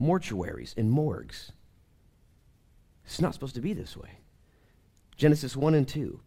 mortuaries 0.01 0.77
and 0.77 0.91
morgues. 0.91 1.53
It's 3.05 3.21
not 3.21 3.35
supposed 3.35 3.55
to 3.57 3.61
be 3.61 3.73
this 3.73 3.97
way. 3.97 4.11
Genesis 5.17 5.57
1 5.57 5.75
and 5.75 5.87
2, 5.87 6.21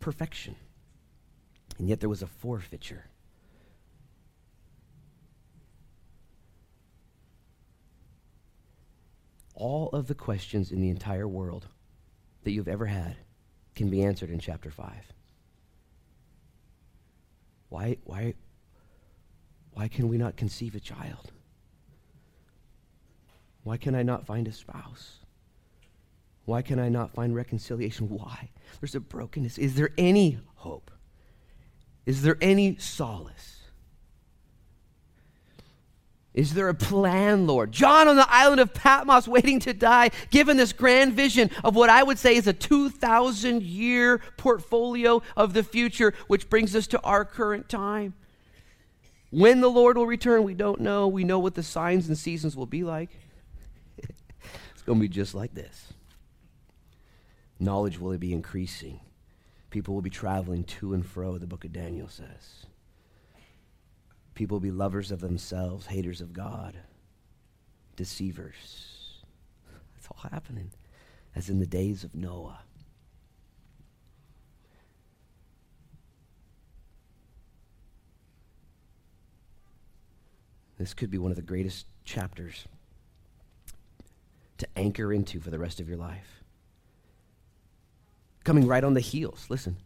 perfection. 0.00 0.56
And 1.78 1.88
yet 1.88 2.00
there 2.00 2.08
was 2.08 2.22
a 2.22 2.26
forfeiture. 2.26 3.04
All 9.54 9.88
of 9.90 10.06
the 10.06 10.14
questions 10.14 10.70
in 10.70 10.80
the 10.80 10.90
entire 10.90 11.26
world 11.26 11.66
that 12.44 12.52
you've 12.52 12.68
ever 12.68 12.86
had 12.86 13.16
can 13.74 13.90
be 13.90 14.02
answered 14.02 14.30
in 14.30 14.38
chapter 14.38 14.70
5. 14.70 14.92
Why, 17.68 17.96
why, 18.04 18.34
why 19.72 19.88
can 19.88 20.08
we 20.08 20.18
not 20.18 20.36
conceive 20.36 20.74
a 20.74 20.80
child? 20.80 21.32
Why 23.64 23.76
can 23.76 23.94
I 23.94 24.02
not 24.02 24.26
find 24.26 24.46
a 24.46 24.52
spouse? 24.52 25.18
Why 26.46 26.62
can 26.62 26.78
I 26.78 26.88
not 26.88 27.12
find 27.12 27.34
reconciliation? 27.34 28.08
Why? 28.08 28.50
There's 28.80 28.94
a 28.94 29.00
brokenness. 29.00 29.58
Is 29.58 29.74
there 29.74 29.90
any 29.98 30.38
hope? 30.54 30.90
Is 32.06 32.22
there 32.22 32.38
any 32.40 32.76
solace? 32.78 33.56
Is 36.32 36.54
there 36.54 36.68
a 36.68 36.74
plan, 36.74 37.46
Lord? 37.46 37.72
John 37.72 38.08
on 38.08 38.16
the 38.16 38.30
island 38.30 38.60
of 38.60 38.72
Patmos 38.74 39.26
waiting 39.26 39.58
to 39.60 39.72
die, 39.72 40.10
given 40.30 40.56
this 40.56 40.72
grand 40.72 41.14
vision 41.14 41.50
of 41.64 41.74
what 41.74 41.90
I 41.90 42.02
would 42.02 42.18
say 42.18 42.36
is 42.36 42.46
a 42.46 42.52
2,000 42.52 43.62
year 43.62 44.20
portfolio 44.36 45.22
of 45.36 45.52
the 45.52 45.64
future, 45.64 46.14
which 46.28 46.48
brings 46.48 46.76
us 46.76 46.86
to 46.88 47.00
our 47.00 47.24
current 47.24 47.68
time. 47.68 48.14
When 49.30 49.60
the 49.60 49.70
Lord 49.70 49.96
will 49.96 50.06
return, 50.06 50.44
we 50.44 50.54
don't 50.54 50.80
know. 50.80 51.08
We 51.08 51.24
know 51.24 51.40
what 51.40 51.54
the 51.54 51.62
signs 51.62 52.06
and 52.06 52.16
seasons 52.16 52.54
will 52.54 52.66
be 52.66 52.84
like. 52.84 53.10
it's 53.98 54.82
going 54.84 54.98
to 54.98 55.02
be 55.02 55.08
just 55.08 55.34
like 55.34 55.54
this. 55.54 55.94
Knowledge 57.58 57.98
will 57.98 58.16
be 58.18 58.32
increasing. 58.32 59.00
People 59.70 59.94
will 59.94 60.02
be 60.02 60.10
traveling 60.10 60.64
to 60.64 60.94
and 60.94 61.04
fro, 61.04 61.38
the 61.38 61.46
book 61.46 61.64
of 61.64 61.72
Daniel 61.72 62.08
says. 62.08 62.66
People 64.34 64.56
will 64.56 64.60
be 64.60 64.70
lovers 64.70 65.10
of 65.10 65.20
themselves, 65.20 65.86
haters 65.86 66.20
of 66.20 66.32
God, 66.32 66.76
deceivers. 67.96 69.22
It's 69.96 70.06
all 70.08 70.30
happening, 70.30 70.70
as 71.34 71.48
in 71.48 71.58
the 71.58 71.66
days 71.66 72.04
of 72.04 72.14
Noah. 72.14 72.60
This 80.78 80.92
could 80.92 81.10
be 81.10 81.18
one 81.18 81.32
of 81.32 81.36
the 81.36 81.42
greatest 81.42 81.86
chapters 82.04 82.66
to 84.58 84.68
anchor 84.76 85.12
into 85.12 85.40
for 85.40 85.50
the 85.50 85.58
rest 85.58 85.80
of 85.80 85.88
your 85.88 85.98
life. 85.98 86.35
Coming 88.46 88.68
right 88.68 88.84
on 88.84 88.94
the 88.94 89.00
heels, 89.00 89.46
listen, 89.48 89.76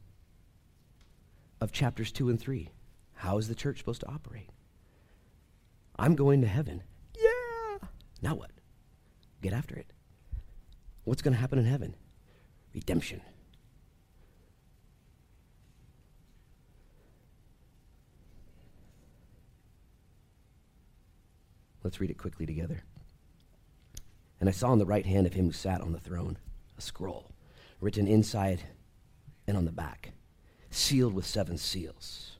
of 1.62 1.72
chapters 1.72 2.12
2 2.12 2.28
and 2.28 2.38
3. 2.38 2.68
How 3.14 3.38
is 3.38 3.48
the 3.48 3.54
church 3.54 3.78
supposed 3.78 4.02
to 4.02 4.08
operate? 4.10 4.50
I'm 5.98 6.14
going 6.14 6.42
to 6.42 6.46
heaven. 6.46 6.82
Yeah. 7.16 7.88
Now 8.20 8.34
what? 8.34 8.50
Get 9.40 9.54
after 9.54 9.76
it. 9.76 9.86
What's 11.04 11.22
going 11.22 11.32
to 11.32 11.40
happen 11.40 11.58
in 11.58 11.64
heaven? 11.64 11.96
Redemption. 12.74 13.22
Let's 21.82 21.98
read 21.98 22.10
it 22.10 22.18
quickly 22.18 22.44
together. 22.44 22.82
And 24.38 24.50
I 24.50 24.52
saw 24.52 24.68
on 24.68 24.78
the 24.78 24.84
right 24.84 25.06
hand 25.06 25.26
of 25.26 25.32
him 25.32 25.46
who 25.46 25.52
sat 25.52 25.80
on 25.80 25.92
the 25.92 25.98
throne 25.98 26.36
a 26.76 26.82
scroll 26.82 27.30
written 27.80 28.06
inside 28.06 28.60
and 29.46 29.56
on 29.56 29.64
the 29.64 29.72
back, 29.72 30.12
sealed 30.70 31.14
with 31.14 31.26
seven 31.26 31.56
seals. 31.58 32.36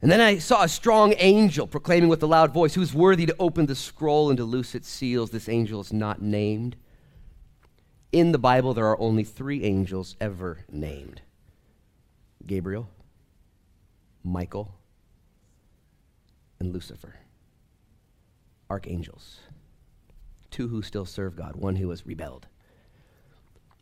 And 0.00 0.10
then 0.10 0.20
I 0.20 0.38
saw 0.38 0.64
a 0.64 0.68
strong 0.68 1.14
angel 1.18 1.66
proclaiming 1.66 2.08
with 2.08 2.22
a 2.22 2.26
loud 2.26 2.52
voice, 2.52 2.74
Who's 2.74 2.92
worthy 2.92 3.26
to 3.26 3.36
open 3.38 3.66
the 3.66 3.76
scroll 3.76 4.30
and 4.30 4.36
to 4.36 4.44
loose 4.44 4.74
its 4.74 4.88
seals? 4.88 5.30
This 5.30 5.48
angel 5.48 5.80
is 5.80 5.92
not 5.92 6.20
named. 6.20 6.76
In 8.10 8.32
the 8.32 8.38
Bible, 8.38 8.74
there 8.74 8.86
are 8.86 9.00
only 9.00 9.24
three 9.24 9.62
angels 9.62 10.16
ever 10.20 10.64
named 10.70 11.22
Gabriel, 12.44 12.88
Michael, 14.24 14.74
and 16.58 16.72
Lucifer 16.72 17.14
archangels, 18.72 19.40
two 20.50 20.68
who 20.68 20.80
still 20.80 21.04
serve 21.04 21.36
God, 21.36 21.56
one 21.56 21.76
who 21.76 21.90
has 21.90 22.06
rebelled. 22.06 22.46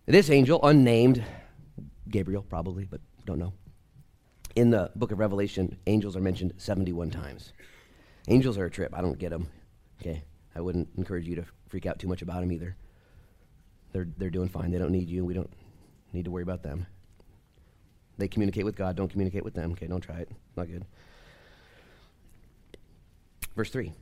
This 0.07 0.31
angel, 0.31 0.61
unnamed, 0.63 1.25
Gabriel 2.09 2.43
probably, 2.43 2.85
but 2.85 3.01
don't 3.25 3.39
know. 3.39 3.53
In 4.57 4.71
the 4.71 4.91
book 4.97 5.13
of 5.13 5.19
Revelation, 5.19 5.79
angels 5.87 6.17
are 6.17 6.21
mentioned 6.21 6.55
71 6.57 7.11
times. 7.11 7.53
Angels 8.29 8.59
are 8.59 8.65
a 8.65 8.71
trip. 8.71 8.93
I 8.95 9.01
don't 9.01 9.19
get 9.19 9.31
them. 9.31 9.49
Okay? 10.01 10.25
I 10.55 10.61
wouldn't 10.61 10.89
encourage 10.97 11.29
you 11.29 11.37
to 11.37 11.45
freak 11.69 11.87
out 11.87 11.99
too 11.99 12.09
much 12.09 12.23
about 12.23 12.41
them 12.41 12.51
either. 12.51 12.77
They're, 13.93 14.09
they're 14.19 14.31
doing 14.31 14.49
fine. 14.49 14.71
They 14.71 14.79
don't 14.79 14.91
need 14.91 15.09
you. 15.09 15.25
We 15.25 15.35
don't 15.35 15.53
need 16.13 16.25
to 16.25 16.31
worry 16.31 16.43
about 16.43 16.63
them. 16.63 16.87
They 18.19 18.29
communicate 18.29 18.65
with 18.65 18.77
God. 18.77 18.97
Don't 18.97 19.11
communicate 19.11 19.45
with 19.45 19.55
them. 19.55 19.73
Okay, 19.73 19.87
don't 19.87 20.01
try 20.01 20.19
it. 20.19 20.31
Not 20.57 20.69
good. 20.69 20.85
Verse 23.55 23.71
3 23.71 23.93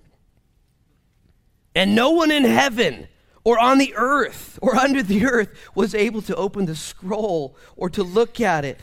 and 1.78 1.94
no 1.94 2.10
one 2.10 2.32
in 2.32 2.42
heaven 2.42 3.06
or 3.48 3.58
on 3.58 3.78
the 3.78 3.94
earth 3.96 4.58
or 4.60 4.76
under 4.84 5.02
the 5.02 5.24
earth 5.24 5.48
was 5.74 5.94
able 5.94 6.20
to 6.20 6.36
open 6.36 6.66
the 6.66 6.76
scroll 6.76 7.56
or 7.76 7.88
to 7.88 8.02
look 8.02 8.42
at 8.42 8.62
it. 8.62 8.78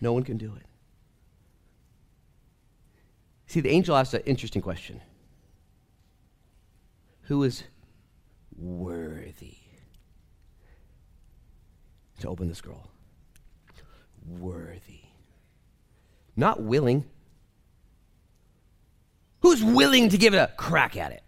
No 0.00 0.14
one 0.14 0.22
can 0.22 0.38
do 0.38 0.54
it. 0.56 0.62
See, 3.46 3.60
the 3.60 3.68
angel 3.68 3.94
asked 3.94 4.14
an 4.14 4.22
interesting 4.24 4.62
question 4.62 5.02
Who 7.24 7.42
is 7.42 7.64
worthy 8.56 9.58
to 12.20 12.28
open 12.30 12.48
the 12.48 12.54
scroll? 12.54 12.88
Worthy. 14.26 15.00
Not 16.34 16.62
willing, 16.62 17.04
Who's 19.44 19.62
willing 19.62 20.08
to 20.08 20.16
give 20.16 20.32
it 20.32 20.38
a 20.38 20.50
crack 20.56 20.96
at 20.96 21.12
it? 21.12 21.22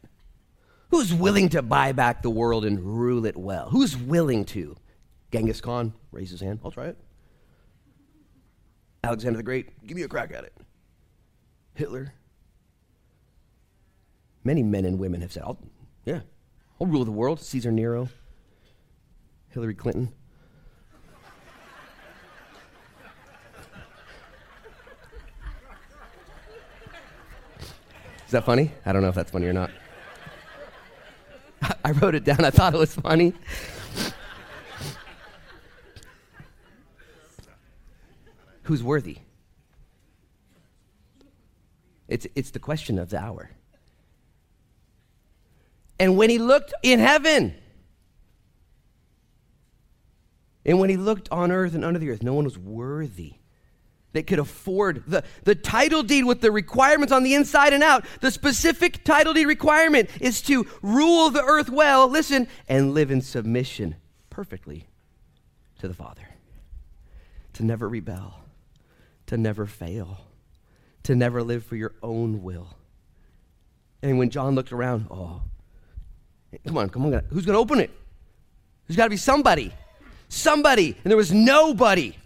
Who's 0.90 1.12
willing 1.12 1.50
to 1.50 1.60
buy 1.60 1.92
back 1.92 2.22
the 2.22 2.30
world 2.30 2.64
and 2.64 2.80
rule 2.80 3.26
it 3.26 3.36
well? 3.36 3.68
Who's 3.68 3.94
willing 3.94 4.46
to? 4.46 4.74
Genghis 5.30 5.60
Khan, 5.60 5.92
raise 6.12 6.30
his 6.30 6.40
hand. 6.40 6.60
I'll 6.64 6.70
try 6.70 6.86
it. 6.86 6.98
Alexander 9.04 9.36
the 9.36 9.42
Great, 9.42 9.86
give 9.86 9.98
me 9.98 10.02
a 10.02 10.08
crack 10.08 10.32
at 10.32 10.44
it. 10.44 10.56
Hitler. 11.74 12.14
Many 14.44 14.62
men 14.62 14.86
and 14.86 14.98
women 14.98 15.20
have 15.20 15.30
said, 15.30 15.42
I'll, 15.42 15.58
yeah, 16.06 16.20
I'll 16.80 16.86
rule 16.86 17.04
the 17.04 17.10
world. 17.10 17.38
Caesar 17.38 17.70
Nero, 17.70 18.08
Hillary 19.50 19.74
Clinton. 19.74 20.10
Is 28.26 28.32
that 28.32 28.44
funny? 28.44 28.72
I 28.84 28.92
don't 28.92 29.02
know 29.02 29.08
if 29.08 29.14
that's 29.14 29.30
funny 29.30 29.46
or 29.46 29.52
not. 29.52 29.70
I 31.84 31.92
wrote 31.92 32.16
it 32.16 32.24
down. 32.24 32.44
I 32.44 32.50
thought 32.50 32.74
it 32.74 32.78
was 32.78 32.94
funny. 32.94 33.32
Who's 38.64 38.82
worthy? 38.82 39.18
It's, 42.08 42.26
it's 42.34 42.50
the 42.50 42.58
question 42.58 42.98
of 42.98 43.10
the 43.10 43.18
hour. 43.18 43.50
And 46.00 46.16
when 46.16 46.28
he 46.28 46.38
looked 46.38 46.74
in 46.82 46.98
heaven, 46.98 47.54
and 50.64 50.80
when 50.80 50.90
he 50.90 50.96
looked 50.96 51.28
on 51.30 51.52
earth 51.52 51.74
and 51.74 51.84
under 51.84 52.00
the 52.00 52.10
earth, 52.10 52.24
no 52.24 52.34
one 52.34 52.44
was 52.44 52.58
worthy 52.58 53.34
that 54.16 54.26
could 54.26 54.38
afford 54.38 55.04
the, 55.06 55.22
the 55.44 55.54
title 55.54 56.02
deed 56.02 56.24
with 56.24 56.40
the 56.40 56.50
requirements 56.50 57.12
on 57.12 57.22
the 57.22 57.34
inside 57.34 57.72
and 57.72 57.82
out. 57.82 58.04
The 58.20 58.30
specific 58.30 59.04
title 59.04 59.32
deed 59.32 59.46
requirement 59.46 60.10
is 60.20 60.42
to 60.42 60.66
rule 60.82 61.30
the 61.30 61.42
earth 61.42 61.70
well, 61.70 62.08
listen, 62.08 62.48
and 62.68 62.94
live 62.94 63.10
in 63.10 63.20
submission 63.20 63.96
perfectly 64.30 64.88
to 65.78 65.88
the 65.88 65.94
Father. 65.94 66.28
To 67.54 67.64
never 67.64 67.88
rebel, 67.88 68.40
to 69.26 69.36
never 69.36 69.66
fail, 69.66 70.20
to 71.04 71.14
never 71.14 71.42
live 71.42 71.64
for 71.64 71.76
your 71.76 71.94
own 72.02 72.42
will. 72.42 72.68
And 74.02 74.18
when 74.18 74.30
John 74.30 74.54
looked 74.54 74.72
around, 74.72 75.06
oh, 75.10 75.42
come 76.66 76.78
on, 76.78 76.90
come 76.90 77.06
on, 77.06 77.22
who's 77.30 77.46
going 77.46 77.54
to 77.54 77.60
open 77.60 77.80
it? 77.80 77.90
There's 78.86 78.96
got 78.96 79.04
to 79.04 79.10
be 79.10 79.16
somebody. 79.16 79.72
Somebody. 80.28 80.96
And 81.02 81.10
there 81.10 81.16
was 81.16 81.32
nobody. 81.32 82.16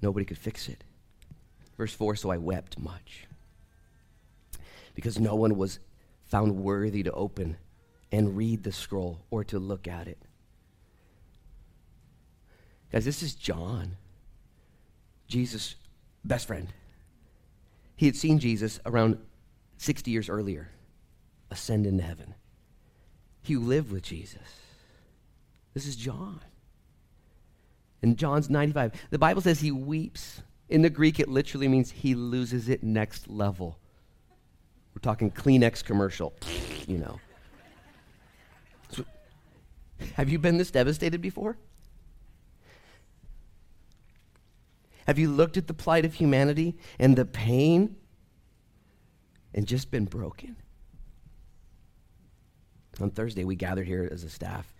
Nobody 0.00 0.24
could 0.24 0.38
fix 0.38 0.68
it. 0.68 0.84
Verse 1.76 1.92
4 1.92 2.16
So 2.16 2.30
I 2.30 2.36
wept 2.36 2.78
much 2.78 3.26
because 4.94 5.18
no 5.18 5.34
one 5.34 5.56
was 5.56 5.78
found 6.24 6.56
worthy 6.56 7.02
to 7.02 7.12
open 7.12 7.56
and 8.10 8.36
read 8.36 8.62
the 8.62 8.72
scroll 8.72 9.20
or 9.30 9.44
to 9.44 9.58
look 9.58 9.86
at 9.86 10.08
it. 10.08 10.18
Guys, 12.90 13.04
this 13.04 13.22
is 13.22 13.34
John, 13.34 13.96
Jesus' 15.26 15.76
best 16.24 16.46
friend. 16.46 16.68
He 17.96 18.06
had 18.06 18.16
seen 18.16 18.38
Jesus 18.38 18.80
around 18.86 19.18
60 19.76 20.10
years 20.10 20.28
earlier 20.28 20.70
ascend 21.50 21.86
into 21.86 22.02
heaven. 22.02 22.34
He 23.42 23.56
lived 23.56 23.92
with 23.92 24.02
Jesus. 24.02 24.60
This 25.74 25.86
is 25.86 25.96
John. 25.96 26.40
In 28.02 28.16
John's 28.16 28.48
95, 28.48 28.92
the 29.10 29.18
Bible 29.18 29.42
says 29.42 29.60
he 29.60 29.72
weeps. 29.72 30.42
In 30.68 30.82
the 30.82 30.90
Greek, 30.90 31.18
it 31.18 31.28
literally 31.28 31.68
means 31.68 31.90
he 31.90 32.14
loses 32.14 32.68
it 32.68 32.82
next 32.82 33.28
level. 33.28 33.78
We're 34.94 35.00
talking 35.00 35.30
Kleenex 35.30 35.84
commercial, 35.84 36.34
you 36.86 36.98
know. 36.98 37.20
So, 38.90 39.04
have 40.14 40.28
you 40.28 40.38
been 40.38 40.58
this 40.58 40.70
devastated 40.70 41.20
before? 41.20 41.56
Have 45.06 45.18
you 45.18 45.30
looked 45.30 45.56
at 45.56 45.66
the 45.66 45.74
plight 45.74 46.04
of 46.04 46.14
humanity 46.14 46.76
and 46.98 47.16
the 47.16 47.24
pain 47.24 47.96
and 49.54 49.66
just 49.66 49.90
been 49.90 50.04
broken? 50.04 50.56
On 53.00 53.10
Thursday, 53.10 53.44
we 53.44 53.56
gathered 53.56 53.86
here 53.86 54.08
as 54.10 54.24
a 54.24 54.30
staff. 54.30 54.74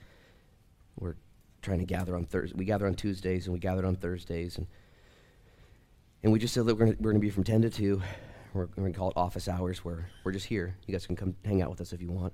We're 0.96 1.14
trying 1.62 1.78
to 1.78 1.84
gather 1.84 2.14
on 2.16 2.24
Thursday. 2.24 2.56
We 2.56 2.64
gather 2.64 2.86
on 2.86 2.94
Tuesdays 2.94 3.46
and 3.46 3.54
we 3.54 3.60
gathered 3.60 3.84
on 3.84 3.96
Thursdays. 3.96 4.58
And, 4.58 4.66
and 6.22 6.32
we 6.32 6.38
just 6.38 6.54
said 6.54 6.66
that 6.66 6.76
we're 6.76 6.92
going 6.92 7.14
to 7.14 7.20
be 7.20 7.30
from 7.30 7.44
10 7.44 7.62
to 7.62 7.70
2. 7.70 8.02
We're 8.54 8.66
going 8.66 8.92
to 8.92 8.98
call 8.98 9.10
it 9.10 9.16
office 9.16 9.48
hours 9.48 9.84
where 9.84 10.08
we're 10.24 10.32
just 10.32 10.46
here. 10.46 10.76
You 10.86 10.92
guys 10.92 11.06
can 11.06 11.16
come 11.16 11.34
hang 11.44 11.62
out 11.62 11.70
with 11.70 11.80
us 11.80 11.92
if 11.92 12.00
you 12.00 12.10
want. 12.10 12.32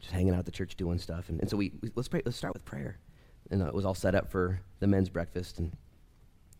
Just 0.00 0.12
hanging 0.12 0.32
out 0.32 0.40
at 0.40 0.46
the 0.46 0.52
church 0.52 0.76
doing 0.76 0.98
stuff. 0.98 1.28
And, 1.28 1.40
and 1.40 1.50
so 1.50 1.56
we, 1.56 1.72
we 1.82 1.90
let's 1.94 2.08
pray. 2.08 2.22
Let's 2.24 2.36
start 2.38 2.54
with 2.54 2.64
prayer. 2.64 2.98
And 3.50 3.62
uh, 3.62 3.66
it 3.66 3.74
was 3.74 3.84
all 3.84 3.94
set 3.94 4.14
up 4.14 4.30
for 4.30 4.60
the 4.78 4.86
men's 4.86 5.10
breakfast 5.10 5.58
and 5.58 5.72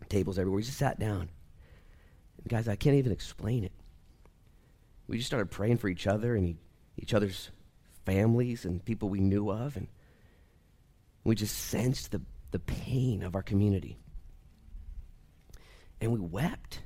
tables 0.08 0.38
everywhere. 0.38 0.56
We 0.56 0.62
just 0.62 0.78
sat 0.78 0.98
down. 0.98 1.30
And 2.38 2.48
guys, 2.48 2.68
I 2.68 2.76
can't 2.76 2.96
even 2.96 3.12
explain 3.12 3.64
it. 3.64 3.72
We 5.06 5.16
just 5.16 5.28
started 5.28 5.50
praying 5.50 5.78
for 5.78 5.88
each 5.88 6.06
other 6.06 6.36
and 6.36 6.56
each 6.96 7.14
other's 7.14 7.50
families 8.04 8.64
and 8.64 8.84
people 8.84 9.08
we 9.08 9.20
knew 9.20 9.50
of. 9.50 9.76
And 9.76 9.88
we 11.24 11.34
just 11.34 11.56
sensed 11.56 12.12
the, 12.12 12.22
the 12.50 12.58
pain 12.58 13.22
of 13.22 13.34
our 13.34 13.42
community. 13.42 13.98
And 16.00 16.12
we 16.12 16.18
wept. 16.18 16.80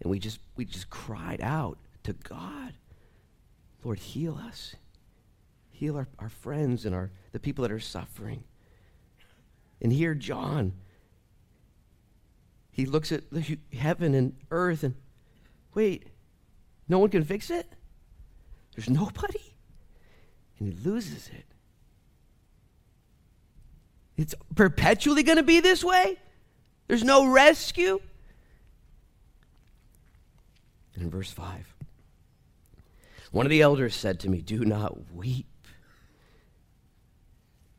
And 0.00 0.10
we 0.10 0.18
just, 0.18 0.40
we 0.56 0.64
just 0.64 0.88
cried 0.88 1.40
out 1.42 1.78
to 2.04 2.14
God, 2.14 2.72
Lord, 3.84 3.98
heal 3.98 4.40
us. 4.46 4.74
Heal 5.70 5.96
our, 5.96 6.08
our 6.18 6.28
friends 6.28 6.84
and 6.86 6.94
our, 6.94 7.10
the 7.32 7.40
people 7.40 7.62
that 7.62 7.72
are 7.72 7.80
suffering. 7.80 8.44
And 9.82 9.92
here, 9.92 10.14
John, 10.14 10.72
he 12.70 12.86
looks 12.86 13.12
at 13.12 13.30
the 13.30 13.58
heaven 13.72 14.14
and 14.14 14.36
earth 14.50 14.82
and, 14.82 14.94
wait, 15.74 16.06
no 16.88 16.98
one 16.98 17.10
can 17.10 17.24
fix 17.24 17.50
it? 17.50 17.66
There's 18.74 18.90
nobody? 18.90 19.54
And 20.58 20.72
he 20.72 20.78
loses 20.80 21.28
it. 21.28 21.46
It's 24.20 24.34
perpetually 24.54 25.22
going 25.22 25.38
to 25.38 25.42
be 25.42 25.60
this 25.60 25.82
way? 25.82 26.18
There's 26.88 27.02
no 27.02 27.32
rescue? 27.32 28.02
And 30.94 31.04
in 31.04 31.10
verse 31.10 31.30
5, 31.30 31.74
one 33.30 33.46
of 33.46 33.50
the 33.50 33.62
elders 33.62 33.96
said 33.96 34.20
to 34.20 34.28
me, 34.28 34.42
Do 34.42 34.66
not 34.66 35.14
weep. 35.14 35.46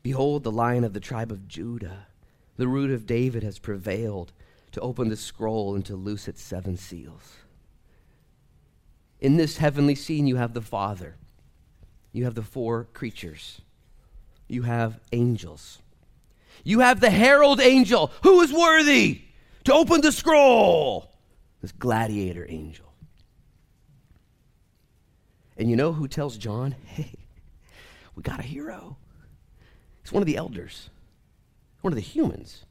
Behold, 0.02 0.42
the 0.42 0.50
lion 0.50 0.82
of 0.82 0.94
the 0.94 0.98
tribe 0.98 1.30
of 1.30 1.46
Judah, 1.46 2.08
the 2.56 2.66
root 2.66 2.90
of 2.90 3.06
David, 3.06 3.44
has 3.44 3.60
prevailed 3.60 4.32
to 4.72 4.80
open 4.80 5.10
the 5.10 5.16
scroll 5.16 5.76
and 5.76 5.86
to 5.86 5.94
loose 5.94 6.26
its 6.26 6.42
seven 6.42 6.76
seals. 6.76 7.36
In 9.20 9.36
this 9.36 9.58
heavenly 9.58 9.94
scene, 9.94 10.26
you 10.26 10.34
have 10.36 10.54
the 10.54 10.60
Father, 10.60 11.14
you 12.10 12.24
have 12.24 12.34
the 12.34 12.42
four 12.42 12.88
creatures, 12.92 13.60
you 14.48 14.62
have 14.62 14.98
angels, 15.12 15.78
you 16.64 16.80
have 16.80 17.00
the 17.00 17.10
herald 17.10 17.60
angel 17.60 18.12
who 18.22 18.40
is 18.40 18.52
worthy 18.52 19.22
to 19.64 19.72
open 19.72 20.00
the 20.00 20.12
scroll, 20.12 21.12
this 21.60 21.72
gladiator 21.72 22.46
angel. 22.48 22.92
And 25.56 25.70
you 25.70 25.76
know 25.76 25.92
who 25.92 26.08
tells 26.08 26.36
John, 26.36 26.74
hey, 26.86 27.14
we 28.14 28.22
got 28.22 28.40
a 28.40 28.42
hero? 28.42 28.96
He's 30.02 30.12
one 30.12 30.22
of 30.22 30.26
the 30.26 30.36
elders, 30.36 30.90
one 31.80 31.92
of 31.92 31.96
the 31.96 32.00
humans. 32.00 32.64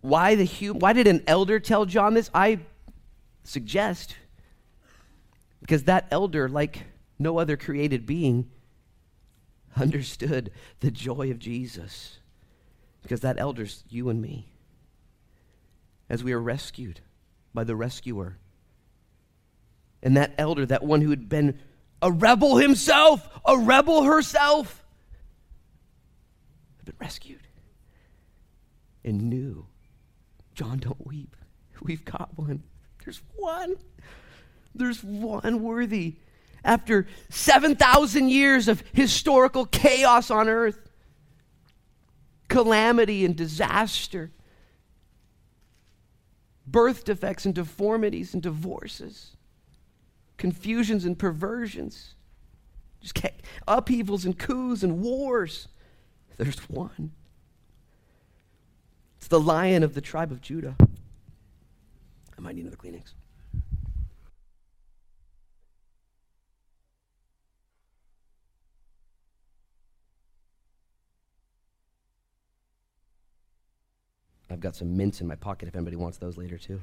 Why, 0.00 0.34
the 0.34 0.46
hum- 0.46 0.78
why 0.78 0.92
did 0.92 1.06
an 1.06 1.22
elder 1.26 1.60
tell 1.60 1.84
John 1.84 2.14
this? 2.14 2.30
I 2.34 2.60
suggest 3.44 4.16
because 5.60 5.84
that 5.84 6.06
elder, 6.10 6.48
like 6.48 6.84
no 7.18 7.38
other 7.38 7.56
created 7.56 8.06
being, 8.06 8.50
understood 9.76 10.50
the 10.80 10.90
joy 10.90 11.30
of 11.30 11.38
Jesus. 11.38 12.18
Because 13.06 13.20
that 13.20 13.38
elder's 13.38 13.84
you 13.88 14.08
and 14.08 14.20
me. 14.20 14.48
As 16.10 16.24
we 16.24 16.32
are 16.32 16.40
rescued 16.40 17.00
by 17.54 17.62
the 17.62 17.76
rescuer. 17.76 18.36
And 20.02 20.16
that 20.16 20.34
elder, 20.38 20.66
that 20.66 20.82
one 20.82 21.02
who 21.02 21.10
had 21.10 21.28
been 21.28 21.60
a 22.02 22.10
rebel 22.10 22.56
himself, 22.56 23.28
a 23.44 23.56
rebel 23.56 24.02
herself, 24.02 24.84
had 26.78 26.86
been 26.86 26.96
rescued 27.00 27.46
and 29.04 29.30
knew. 29.30 29.66
John, 30.56 30.78
don't 30.78 31.06
weep. 31.06 31.36
We've 31.80 32.04
got 32.04 32.36
one. 32.36 32.64
There's 33.04 33.22
one. 33.36 33.76
There's 34.74 35.04
one 35.04 35.62
worthy. 35.62 36.16
After 36.64 37.06
7,000 37.30 38.30
years 38.30 38.66
of 38.66 38.82
historical 38.92 39.64
chaos 39.64 40.28
on 40.32 40.48
earth, 40.48 40.85
calamity 42.48 43.24
and 43.24 43.36
disaster, 43.36 44.30
birth 46.66 47.04
defects 47.04 47.44
and 47.44 47.54
deformities 47.54 48.34
and 48.34 48.42
divorces, 48.42 49.36
confusions 50.36 51.04
and 51.04 51.18
perversions, 51.18 52.14
just 53.00 53.18
upheavals 53.68 54.24
and 54.24 54.38
coups 54.38 54.82
and 54.82 55.00
wars. 55.00 55.68
There's 56.36 56.58
one. 56.68 57.12
It's 59.18 59.28
the 59.28 59.40
lion 59.40 59.82
of 59.82 59.94
the 59.94 60.00
tribe 60.00 60.30
of 60.30 60.40
Judah. 60.40 60.76
I 60.80 62.40
might 62.40 62.54
need 62.54 62.62
another 62.62 62.76
Kleenex. 62.76 63.14
I've 74.48 74.60
got 74.60 74.76
some 74.76 74.96
mints 74.96 75.20
in 75.20 75.26
my 75.26 75.34
pocket 75.34 75.68
if 75.68 75.74
anybody 75.74 75.96
wants 75.96 76.18
those 76.18 76.36
later, 76.36 76.56
too. 76.56 76.80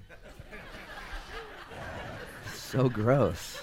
so 2.54 2.90
gross. 2.90 3.62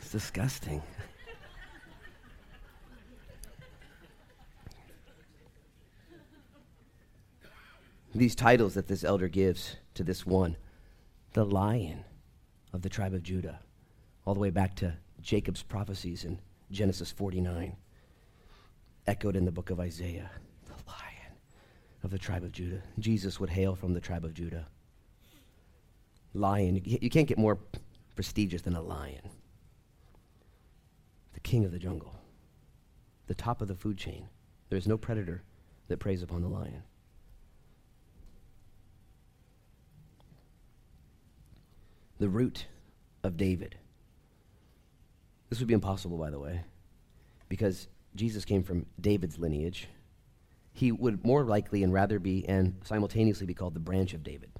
It's 0.00 0.12
disgusting. 0.12 0.82
These 8.14 8.34
titles 8.34 8.74
that 8.74 8.88
this 8.88 9.04
elder 9.04 9.28
gives 9.28 9.76
to 9.94 10.02
this 10.02 10.26
one 10.26 10.56
the 11.32 11.44
lion 11.44 12.04
of 12.72 12.82
the 12.82 12.88
tribe 12.88 13.14
of 13.14 13.22
Judah, 13.22 13.60
all 14.24 14.34
the 14.34 14.40
way 14.40 14.50
back 14.50 14.74
to 14.76 14.94
Jacob's 15.20 15.62
prophecies 15.62 16.24
in 16.24 16.40
Genesis 16.72 17.12
49, 17.12 17.76
echoed 19.06 19.36
in 19.36 19.44
the 19.44 19.52
book 19.52 19.70
of 19.70 19.78
Isaiah 19.78 20.30
of 22.02 22.10
the 22.10 22.18
tribe 22.18 22.44
of 22.44 22.52
Judah. 22.52 22.82
Jesus 22.98 23.38
would 23.40 23.50
hail 23.50 23.74
from 23.74 23.92
the 23.94 24.00
tribe 24.00 24.24
of 24.24 24.34
Judah. 24.34 24.66
Lion. 26.32 26.80
You 26.84 27.10
can't 27.10 27.26
get 27.26 27.38
more 27.38 27.58
prestigious 28.14 28.62
than 28.62 28.76
a 28.76 28.82
lion. 28.82 29.30
The 31.34 31.40
king 31.40 31.64
of 31.64 31.72
the 31.72 31.78
jungle. 31.78 32.14
The 33.26 33.34
top 33.34 33.60
of 33.60 33.68
the 33.68 33.74
food 33.74 33.98
chain. 33.98 34.28
There 34.68 34.78
is 34.78 34.86
no 34.86 34.96
predator 34.96 35.42
that 35.88 35.98
preys 35.98 36.22
upon 36.22 36.42
the 36.42 36.48
lion. 36.48 36.82
The 42.18 42.28
root 42.28 42.66
of 43.22 43.36
David. 43.36 43.76
This 45.48 45.58
would 45.58 45.68
be 45.68 45.74
impossible, 45.74 46.16
by 46.16 46.30
the 46.30 46.38
way, 46.38 46.60
because 47.48 47.88
Jesus 48.14 48.44
came 48.44 48.62
from 48.62 48.86
David's 49.00 49.38
lineage 49.38 49.88
he 50.80 50.92
would 50.92 51.22
more 51.26 51.44
likely 51.44 51.82
and 51.82 51.92
rather 51.92 52.18
be 52.18 52.48
and 52.48 52.74
simultaneously 52.84 53.44
be 53.44 53.52
called 53.52 53.74
the 53.74 53.80
branch 53.80 54.14
of 54.14 54.22
David. 54.22 54.50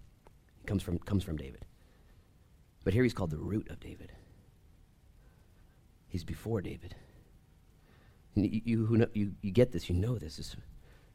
He 0.61 0.66
comes 0.66 0.83
from, 0.83 0.99
comes 0.99 1.25
from 1.25 1.39
David. 1.39 1.64
But 2.85 2.93
here 2.93 3.03
he's 3.03 3.14
called 3.14 3.31
the 3.31 3.39
root 3.39 3.71
of 3.71 3.81
David. 3.81 4.12
He's 6.09 6.23
before 6.23 6.61
David. 6.61 6.95
You, 8.35 8.61
you, 8.64 8.85
who 8.85 8.99
know, 8.99 9.07
you, 9.14 9.33
you 9.41 9.51
get 9.51 9.73
this, 9.73 9.89
you 9.89 9.97
know 9.97 10.18
this. 10.18 10.39
It's 10.39 10.57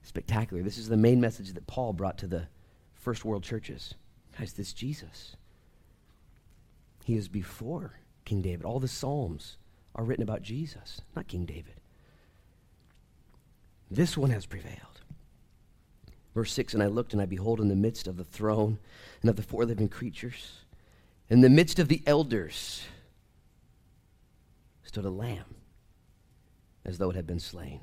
spectacular. 0.01 0.63
This 0.63 0.79
is 0.79 0.89
the 0.89 0.97
main 0.97 1.21
message 1.21 1.53
that 1.53 1.67
Paul 1.67 1.93
brought 1.93 2.17
to 2.19 2.27
the 2.27 2.47
first 2.95 3.23
world 3.23 3.43
churches. 3.43 3.93
Guys, 4.39 4.53
this 4.53 4.73
Jesus. 4.73 5.35
He 7.03 7.15
is 7.15 7.27
before 7.27 7.99
King 8.25 8.41
David. 8.41 8.65
All 8.65 8.79
the 8.79 8.87
Psalms 8.87 9.57
are 9.93 10.03
written 10.03 10.23
about 10.23 10.41
Jesus, 10.41 11.01
not 11.15 11.27
King 11.27 11.45
David. 11.45 11.75
This 13.91 14.17
one 14.17 14.31
has 14.31 14.47
prevailed. 14.47 14.94
Verse 16.35 16.51
6 16.51 16.75
And 16.75 16.83
I 16.83 16.87
looked, 16.87 17.13
and 17.13 17.21
I 17.21 17.25
behold, 17.25 17.59
in 17.59 17.69
the 17.69 17.75
midst 17.75 18.07
of 18.07 18.17
the 18.17 18.23
throne 18.23 18.77
and 19.21 19.29
of 19.29 19.37
the 19.37 19.41
four 19.41 19.65
living 19.65 19.89
creatures, 19.89 20.59
in 21.29 21.41
the 21.41 21.49
midst 21.49 21.79
of 21.79 21.87
the 21.87 22.03
elders, 22.05 22.83
stood 24.83 25.05
a 25.05 25.09
lamb 25.09 25.55
as 26.83 26.99
though 26.99 27.09
it 27.09 27.15
had 27.15 27.25
been 27.25 27.39
slain. 27.39 27.79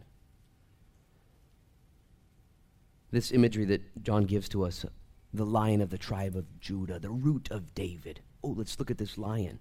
This 3.11 3.32
imagery 3.32 3.64
that 3.64 4.03
John 4.03 4.24
gives 4.24 4.48
to 4.50 4.64
us 4.64 4.86
the 5.34 5.44
lion 5.44 5.80
of 5.80 5.90
the 5.90 5.98
tribe 5.98 6.36
of 6.36 6.61
Judah, 6.61 6.98
the 6.98 7.11
root 7.11 7.50
of 7.50 7.74
David. 7.74 8.20
Oh, 8.44 8.55
let's 8.57 8.78
look 8.78 8.90
at 8.90 8.98
this 8.98 9.18
lion. 9.18 9.59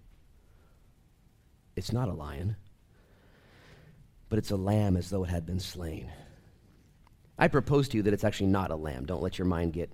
It's 1.76 1.92
not 1.92 2.10
a 2.10 2.14
lion, 2.14 2.58
but 4.30 4.38
it's 4.38 4.52
a 4.52 4.58
lamb 4.58 4.98
as 4.98 5.10
though 5.10 5.24
it 5.24 5.30
had 5.30 5.46
been 5.46 5.60
slain. 5.60 6.12
I 7.42 7.48
propose 7.48 7.90
to 7.90 7.98
you 7.98 8.04
that 8.04 8.14
it's 8.14 8.24
actually 8.24 8.52
not 8.52 8.70
a 8.70 8.76
lamb. 8.76 9.06
Don't 9.08 9.24
let 9.24 9.40
your 9.40 9.48
mind 9.48 9.74
get 9.74 9.92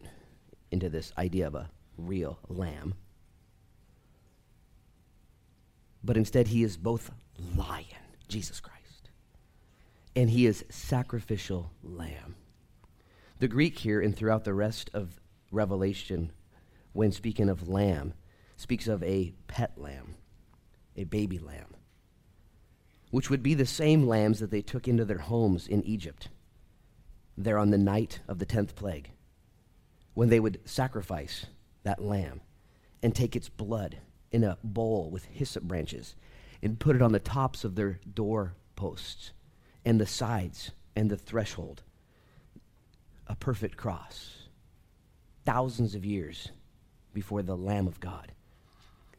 into 0.69 0.89
this 0.89 1.13
idea 1.17 1.47
of 1.47 1.55
a 1.55 1.69
real 1.97 2.39
lamb. 2.49 2.93
But 6.03 6.17
instead, 6.17 6.49
he 6.49 6.61
is 6.61 6.75
both 6.75 7.09
lion, 7.55 7.85
Jesus 8.27 8.59
Christ, 8.59 9.11
and 10.13 10.29
he 10.29 10.45
is 10.45 10.65
sacrificial 10.69 11.71
lamb. 11.81 12.35
The 13.39 13.47
Greek 13.47 13.79
here 13.79 14.01
and 14.01 14.13
throughout 14.13 14.43
the 14.43 14.53
rest 14.53 14.89
of 14.93 15.21
Revelation, 15.49 16.33
when 16.91 17.13
speaking 17.13 17.47
of 17.47 17.69
lamb, 17.69 18.13
speaks 18.57 18.89
of 18.89 19.01
a 19.03 19.33
pet 19.47 19.71
lamb, 19.77 20.15
a 20.97 21.05
baby 21.05 21.39
lamb, 21.39 21.75
which 23.09 23.29
would 23.29 23.41
be 23.41 23.53
the 23.53 23.65
same 23.65 24.05
lambs 24.05 24.41
that 24.41 24.51
they 24.51 24.61
took 24.61 24.85
into 24.85 25.05
their 25.05 25.19
homes 25.19 25.65
in 25.65 25.81
Egypt 25.83 26.27
there 27.37 27.57
on 27.57 27.69
the 27.69 27.77
night 27.77 28.19
of 28.27 28.39
the 28.39 28.45
10th 28.45 28.75
plague 28.75 29.11
when 30.13 30.29
they 30.29 30.39
would 30.39 30.59
sacrifice 30.65 31.45
that 31.83 32.03
lamb 32.03 32.41
and 33.03 33.13
take 33.13 33.35
its 33.35 33.49
blood 33.49 33.97
in 34.31 34.43
a 34.43 34.57
bowl 34.63 35.09
with 35.11 35.25
hyssop 35.25 35.63
branches 35.63 36.15
and 36.61 36.79
put 36.79 36.95
it 36.95 37.01
on 37.01 37.11
the 37.11 37.19
tops 37.19 37.63
of 37.63 37.75
their 37.75 37.99
door 38.13 38.55
posts 38.75 39.31
and 39.85 40.01
the 40.01 40.07
sides 40.07 40.71
and 40.95 41.09
the 41.09 41.17
threshold. 41.17 41.83
A 43.27 43.35
perfect 43.35 43.77
cross. 43.77 44.47
Thousands 45.45 45.95
of 45.95 46.03
years 46.03 46.49
before 47.13 47.43
the 47.43 47.55
Lamb 47.55 47.87
of 47.87 47.99
God. 47.99 48.31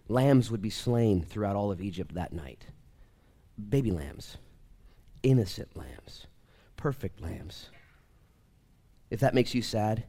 Lambs 0.08 0.50
would 0.50 0.62
be 0.62 0.70
slain 0.70 1.22
throughout 1.22 1.56
all 1.56 1.70
of 1.70 1.80
Egypt 1.80 2.14
that 2.14 2.32
night. 2.32 2.64
Baby 3.68 3.90
lambs, 3.90 4.36
innocent 5.22 5.76
lambs, 5.76 6.26
perfect 6.76 7.20
lambs. 7.20 7.70
If 9.10 9.20
that 9.20 9.34
makes 9.34 9.54
you 9.54 9.62
sad, 9.62 10.04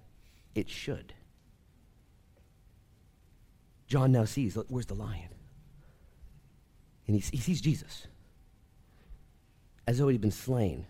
it 0.56 0.70
should. 0.70 1.14
John 3.88 4.12
now 4.12 4.26
sees, 4.26 4.58
where's 4.68 4.86
the 4.86 4.93
lion? 4.93 5.30
And 7.08 7.16
he, 7.16 7.22
he 7.32 7.38
sees 7.38 7.62
Jesus 7.62 8.08
as 9.88 9.97
though 9.97 10.08
he'd 10.08 10.22
been 10.22 10.30
slain. 10.30 10.86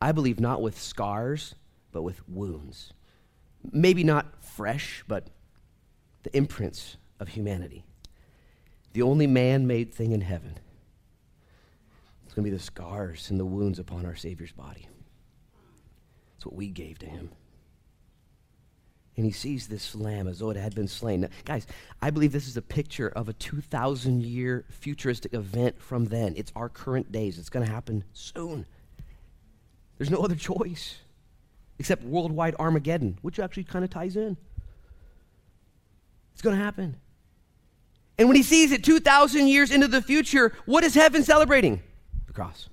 I 0.00 0.12
believe 0.12 0.40
not 0.40 0.62
with 0.62 0.80
scars, 0.80 1.54
but 1.92 2.00
with 2.00 2.26
wounds. 2.26 2.94
Maybe 3.70 4.02
not 4.02 4.42
fresh, 4.42 5.04
but 5.06 5.26
the 6.22 6.34
imprints 6.34 6.96
of 7.18 7.28
humanity. 7.28 7.84
The 8.94 9.02
only 9.02 9.26
man 9.26 9.66
made 9.66 9.92
thing 9.92 10.12
in 10.12 10.22
heaven. 10.22 10.54
It's 12.24 12.32
going 12.32 12.44
to 12.44 12.50
be 12.50 12.56
the 12.56 12.62
scars 12.62 13.28
and 13.28 13.38
the 13.38 13.44
wounds 13.44 13.78
upon 13.78 14.06
our 14.06 14.16
Savior's 14.16 14.52
body. 14.52 14.88
It's 16.36 16.46
what 16.46 16.54
we 16.54 16.68
gave 16.68 16.98
to 17.00 17.06
him 17.06 17.30
and 19.20 19.26
he 19.26 19.32
sees 19.32 19.68
this 19.68 19.94
lamb 19.94 20.26
as 20.28 20.38
though 20.38 20.48
it 20.48 20.56
had 20.56 20.74
been 20.74 20.88
slain. 20.88 21.20
Now, 21.20 21.28
guys, 21.44 21.66
I 22.00 22.08
believe 22.08 22.32
this 22.32 22.48
is 22.48 22.56
a 22.56 22.62
picture 22.62 23.08
of 23.08 23.28
a 23.28 23.34
2,000 23.34 24.22
year 24.22 24.64
futuristic 24.70 25.34
event 25.34 25.78
from 25.78 26.06
then. 26.06 26.32
It's 26.38 26.50
our 26.56 26.70
current 26.70 27.12
days. 27.12 27.38
It's 27.38 27.50
going 27.50 27.66
to 27.66 27.70
happen 27.70 28.02
soon. 28.14 28.64
There's 29.98 30.08
no 30.08 30.24
other 30.24 30.36
choice 30.36 31.00
except 31.78 32.02
worldwide 32.02 32.54
Armageddon, 32.58 33.18
which 33.20 33.38
actually 33.38 33.64
kind 33.64 33.84
of 33.84 33.90
ties 33.90 34.16
in. 34.16 34.38
It's 36.32 36.40
going 36.40 36.56
to 36.56 36.64
happen. 36.64 36.96
And 38.16 38.26
when 38.26 38.38
he 38.38 38.42
sees 38.42 38.72
it 38.72 38.82
2,000 38.82 39.48
years 39.48 39.70
into 39.70 39.86
the 39.86 40.00
future, 40.00 40.54
what 40.64 40.82
is 40.82 40.94
heaven 40.94 41.24
celebrating? 41.24 41.82
The 42.26 42.32
cross. 42.32 42.70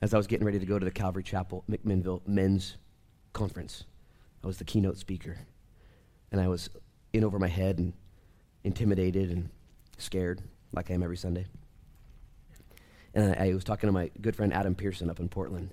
As 0.00 0.14
I 0.14 0.16
was 0.16 0.26
getting 0.26 0.46
ready 0.46 0.58
to 0.58 0.66
go 0.66 0.78
to 0.78 0.84
the 0.84 0.90
Calvary 0.90 1.22
Chapel 1.22 1.64
McMinnville 1.70 2.26
men's 2.26 2.76
conference. 3.32 3.84
I 4.42 4.46
was 4.46 4.58
the 4.58 4.64
keynote 4.64 4.98
speaker. 4.98 5.38
And 6.30 6.40
I 6.40 6.48
was 6.48 6.70
in 7.12 7.24
over 7.24 7.38
my 7.38 7.48
head 7.48 7.78
and 7.78 7.92
intimidated 8.64 9.30
and 9.30 9.50
scared, 9.96 10.42
like 10.72 10.90
I 10.90 10.94
am 10.94 11.02
every 11.02 11.16
Sunday. 11.16 11.46
And 13.14 13.34
I, 13.34 13.48
I 13.48 13.54
was 13.54 13.64
talking 13.64 13.88
to 13.88 13.92
my 13.92 14.10
good 14.20 14.36
friend 14.36 14.52
Adam 14.52 14.74
Pearson 14.74 15.10
up 15.10 15.18
in 15.18 15.28
Portland. 15.28 15.72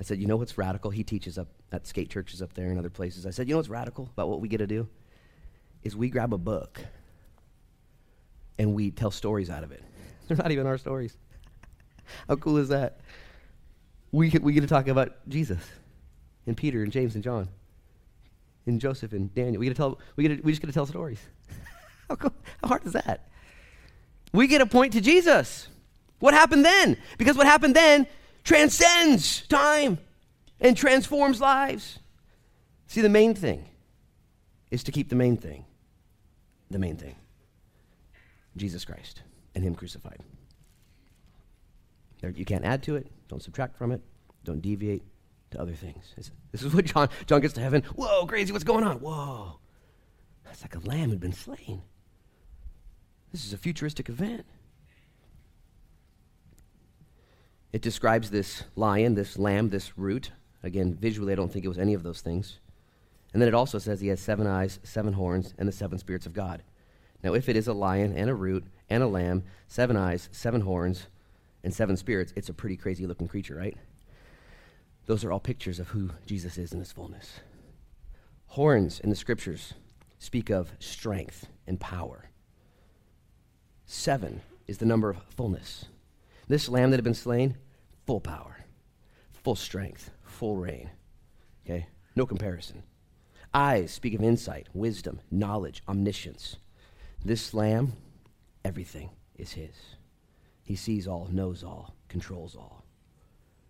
I 0.00 0.04
said, 0.04 0.18
You 0.18 0.26
know 0.26 0.36
what's 0.36 0.56
radical? 0.56 0.90
He 0.90 1.02
teaches 1.02 1.36
up 1.36 1.48
at 1.72 1.86
skate 1.86 2.08
churches 2.08 2.40
up 2.40 2.54
there 2.54 2.70
and 2.70 2.78
other 2.78 2.90
places. 2.90 3.26
I 3.26 3.30
said, 3.30 3.48
You 3.48 3.54
know 3.54 3.58
what's 3.58 3.68
radical 3.68 4.08
about 4.12 4.28
what 4.28 4.40
we 4.40 4.48
get 4.48 4.58
to 4.58 4.66
do? 4.66 4.88
Is 5.82 5.96
we 5.96 6.08
grab 6.08 6.32
a 6.32 6.38
book 6.38 6.80
and 8.58 8.74
we 8.74 8.90
tell 8.90 9.10
stories 9.10 9.50
out 9.50 9.64
of 9.64 9.72
it. 9.72 9.82
They're 10.28 10.36
not 10.36 10.50
even 10.50 10.66
our 10.66 10.78
stories. 10.78 11.16
How 12.28 12.36
cool 12.36 12.56
is 12.56 12.68
that? 12.68 13.00
We, 14.12 14.30
we 14.40 14.52
get 14.52 14.60
to 14.60 14.66
talk 14.66 14.88
about 14.88 15.28
Jesus 15.28 15.58
and 16.46 16.56
Peter 16.56 16.82
and 16.82 16.92
James 16.92 17.14
and 17.14 17.24
John 17.24 17.48
and 18.66 18.80
Joseph 18.80 19.12
and 19.12 19.34
Daniel. 19.34 19.60
We 19.60 19.66
get 19.66 19.70
to 19.70 19.76
tell, 19.76 19.98
we, 20.16 20.26
get 20.26 20.36
to, 20.36 20.42
we 20.42 20.52
just 20.52 20.60
get 20.60 20.68
to 20.68 20.72
tell 20.72 20.86
stories. 20.86 21.20
how, 22.08 22.16
cool, 22.16 22.32
how 22.62 22.68
hard 22.68 22.86
is 22.86 22.92
that? 22.92 23.28
We 24.32 24.46
get 24.46 24.58
to 24.58 24.66
point 24.66 24.92
to 24.94 25.00
Jesus. 25.00 25.68
What 26.18 26.34
happened 26.34 26.64
then? 26.64 26.96
Because 27.16 27.36
what 27.36 27.46
happened 27.46 27.74
then 27.74 28.06
transcends 28.44 29.46
time 29.46 29.98
and 30.60 30.76
transforms 30.76 31.40
lives. 31.40 31.98
See, 32.86 33.00
the 33.00 33.08
main 33.08 33.34
thing 33.34 33.68
is 34.70 34.82
to 34.84 34.92
keep 34.92 35.08
the 35.08 35.16
main 35.16 35.36
thing 35.36 35.64
the 36.70 36.78
main 36.78 36.96
thing 36.96 37.14
Jesus 38.56 38.84
Christ 38.84 39.22
and 39.54 39.64
Him 39.64 39.74
crucified. 39.74 40.20
You 42.22 42.44
can't 42.44 42.64
add 42.64 42.82
to 42.84 42.96
it, 42.96 43.06
don't 43.28 43.42
subtract 43.42 43.76
from 43.76 43.92
it, 43.92 44.00
don't 44.44 44.60
deviate 44.60 45.02
to 45.50 45.60
other 45.60 45.74
things. 45.74 46.14
This 46.52 46.62
is 46.62 46.74
what 46.74 46.84
John, 46.84 47.08
John 47.26 47.40
gets 47.40 47.54
to 47.54 47.60
heaven. 47.60 47.82
Whoa, 47.94 48.26
crazy, 48.26 48.52
what's 48.52 48.64
going 48.64 48.84
on? 48.84 49.00
Whoa. 49.00 49.58
That's 50.44 50.62
like 50.62 50.74
a 50.74 50.80
lamb 50.80 51.10
who'd 51.10 51.20
been 51.20 51.32
slain. 51.32 51.82
This 53.30 53.44
is 53.44 53.52
a 53.52 53.58
futuristic 53.58 54.08
event. 54.08 54.46
It 57.72 57.82
describes 57.82 58.30
this 58.30 58.64
lion, 58.74 59.14
this 59.14 59.38
lamb, 59.38 59.68
this 59.68 59.98
root. 59.98 60.32
Again, 60.62 60.94
visually, 60.94 61.32
I 61.32 61.36
don't 61.36 61.52
think 61.52 61.64
it 61.64 61.68
was 61.68 61.78
any 61.78 61.94
of 61.94 62.02
those 62.02 62.22
things. 62.22 62.58
And 63.32 63.42
then 63.42 63.48
it 63.48 63.54
also 63.54 63.78
says 63.78 64.00
he 64.00 64.08
has 64.08 64.20
seven 64.20 64.46
eyes, 64.46 64.80
seven 64.82 65.12
horns, 65.12 65.54
and 65.58 65.68
the 65.68 65.72
seven 65.72 65.98
spirits 65.98 66.24
of 66.24 66.32
God. 66.32 66.62
Now, 67.22 67.34
if 67.34 67.48
it 67.48 67.56
is 67.56 67.68
a 67.68 67.74
lion 67.74 68.14
and 68.16 68.30
a 68.30 68.34
root 68.34 68.64
and 68.88 69.02
a 69.02 69.06
lamb, 69.06 69.44
seven 69.66 69.96
eyes, 69.96 70.30
seven 70.32 70.62
horns, 70.62 71.08
and 71.62 71.74
seven 71.74 71.96
spirits, 71.96 72.32
it's 72.36 72.48
a 72.48 72.54
pretty 72.54 72.76
crazy 72.76 73.06
looking 73.06 73.28
creature, 73.28 73.56
right? 73.56 73.76
Those 75.06 75.24
are 75.24 75.32
all 75.32 75.40
pictures 75.40 75.80
of 75.80 75.88
who 75.88 76.10
Jesus 76.26 76.58
is 76.58 76.72
in 76.72 76.78
his 76.78 76.92
fullness. 76.92 77.40
Horns 78.48 79.00
in 79.00 79.10
the 79.10 79.16
scriptures 79.16 79.74
speak 80.18 80.50
of 80.50 80.72
strength 80.78 81.46
and 81.66 81.80
power. 81.80 82.30
Seven 83.86 84.42
is 84.66 84.78
the 84.78 84.86
number 84.86 85.10
of 85.10 85.22
fullness. 85.30 85.86
This 86.46 86.68
lamb 86.68 86.90
that 86.90 86.98
had 86.98 87.04
been 87.04 87.14
slain, 87.14 87.56
full 88.06 88.20
power, 88.20 88.64
full 89.32 89.56
strength, 89.56 90.10
full 90.24 90.56
reign. 90.56 90.90
Okay? 91.64 91.86
No 92.14 92.26
comparison. 92.26 92.82
Eyes 93.54 93.90
speak 93.90 94.14
of 94.14 94.22
insight, 94.22 94.68
wisdom, 94.74 95.20
knowledge, 95.30 95.82
omniscience. 95.88 96.56
This 97.24 97.54
lamb, 97.54 97.94
everything 98.64 99.10
is 99.36 99.52
his. 99.52 99.74
He 100.68 100.76
sees 100.76 101.08
all, 101.08 101.30
knows 101.32 101.64
all, 101.64 101.94
controls 102.08 102.54
all. 102.54 102.84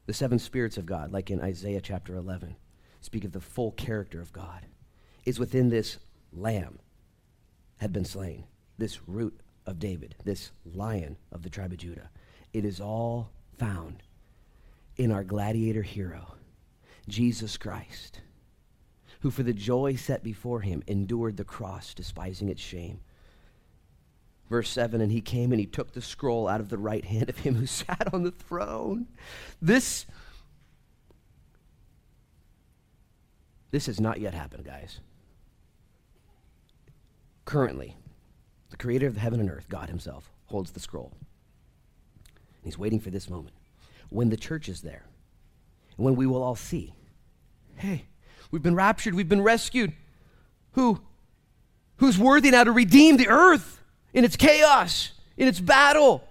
The 0.07 0.13
seven 0.13 0.41
spirits 0.41 0.77
of 0.77 0.85
God, 0.85 1.13
like 1.13 1.31
in 1.31 1.41
Isaiah 1.41 1.81
chapter 1.81 2.17
11, 2.17 2.57
speak 3.01 3.23
of 3.23 3.31
the 3.31 3.41
full 3.41 3.71
character 3.71 4.21
of 4.21 4.33
God, 4.33 4.67
is 5.25 5.39
within 5.39 5.69
this 5.69 5.99
lamb 6.33 6.81
had 7.77 7.93
been 7.93 8.05
slain, 8.05 8.47
this 8.79 9.07
root 9.07 9.39
of 9.65 9.79
David, 9.79 10.17
this 10.25 10.51
lion 10.75 11.17
of 11.31 11.45
the 11.45 11.51
tribe 11.51 11.71
of 11.71 11.79
Judah. 11.79 12.11
It 12.53 12.65
is 12.65 12.81
all 12.81 13.31
found 13.57 14.03
in 14.97 15.13
our 15.13 15.23
gladiator 15.23 15.83
hero, 15.83 16.35
Jesus 17.07 17.57
Christ, 17.57 18.23
who 19.21 19.31
for 19.31 19.45
the 19.45 19.53
joy 19.53 19.95
set 19.95 20.25
before 20.25 20.63
him 20.63 20.83
endured 20.89 21.37
the 21.37 21.45
cross, 21.45 21.95
despising 21.95 22.49
its 22.49 22.61
shame, 22.61 22.99
Verse 24.49 24.71
7 24.71 25.01
And 25.01 25.13
he 25.13 25.21
came 25.21 25.53
and 25.53 25.61
he 25.61 25.67
took 25.67 25.93
the 25.93 26.03
scroll 26.03 26.49
out 26.49 26.61
of 26.61 26.69
the 26.69 26.79
right 26.79 27.05
hand 27.05 27.29
of 27.29 27.39
him 27.39 27.55
who 27.55 27.67
sat 27.67 28.13
on 28.13 28.23
the 28.23 28.31
throne. 28.31 29.07
This, 29.61 30.07
this 33.71 33.87
has 33.87 34.01
not 34.01 34.21
yet 34.21 34.35
happened, 34.35 34.65
guys. 34.65 35.01
Currently, 37.45 37.97
the 38.71 38.77
creator 38.77 39.07
of 39.07 39.17
heaven 39.17 39.41
and 39.41 39.51
earth, 39.51 39.69
God 39.69 39.89
himself, 39.89 40.31
holds 40.47 40.73
the 40.73 40.81
scroll. 40.81 41.13
He's 42.63 42.79
waiting 42.79 43.01
for 43.01 43.11
this 43.11 43.31
moment 43.31 43.55
when 44.11 44.29
the 44.29 44.37
church 44.37 44.69
is 44.69 44.83
there, 44.83 45.05
and 45.97 46.05
when 46.05 46.17
we 46.17 46.27
will 46.27 46.43
all 46.43 46.57
see 46.57 46.95
hey, 47.79 48.05
we've 48.51 48.63
been 48.63 48.75
raptured, 48.75 49.15
we've 49.15 49.29
been 49.29 49.43
rescued. 49.43 49.93
Who? 50.73 51.01
Who's 51.97 52.19
worthy 52.19 52.51
now 52.51 52.65
to 52.65 52.73
redeem 52.73 53.17
the 53.17 53.29
earth? 53.29 53.81
In 54.13 54.25
its 54.25 54.37
chaos, 54.37 55.13
in 55.37 55.49
its 55.49 55.61
battle. 55.61 56.25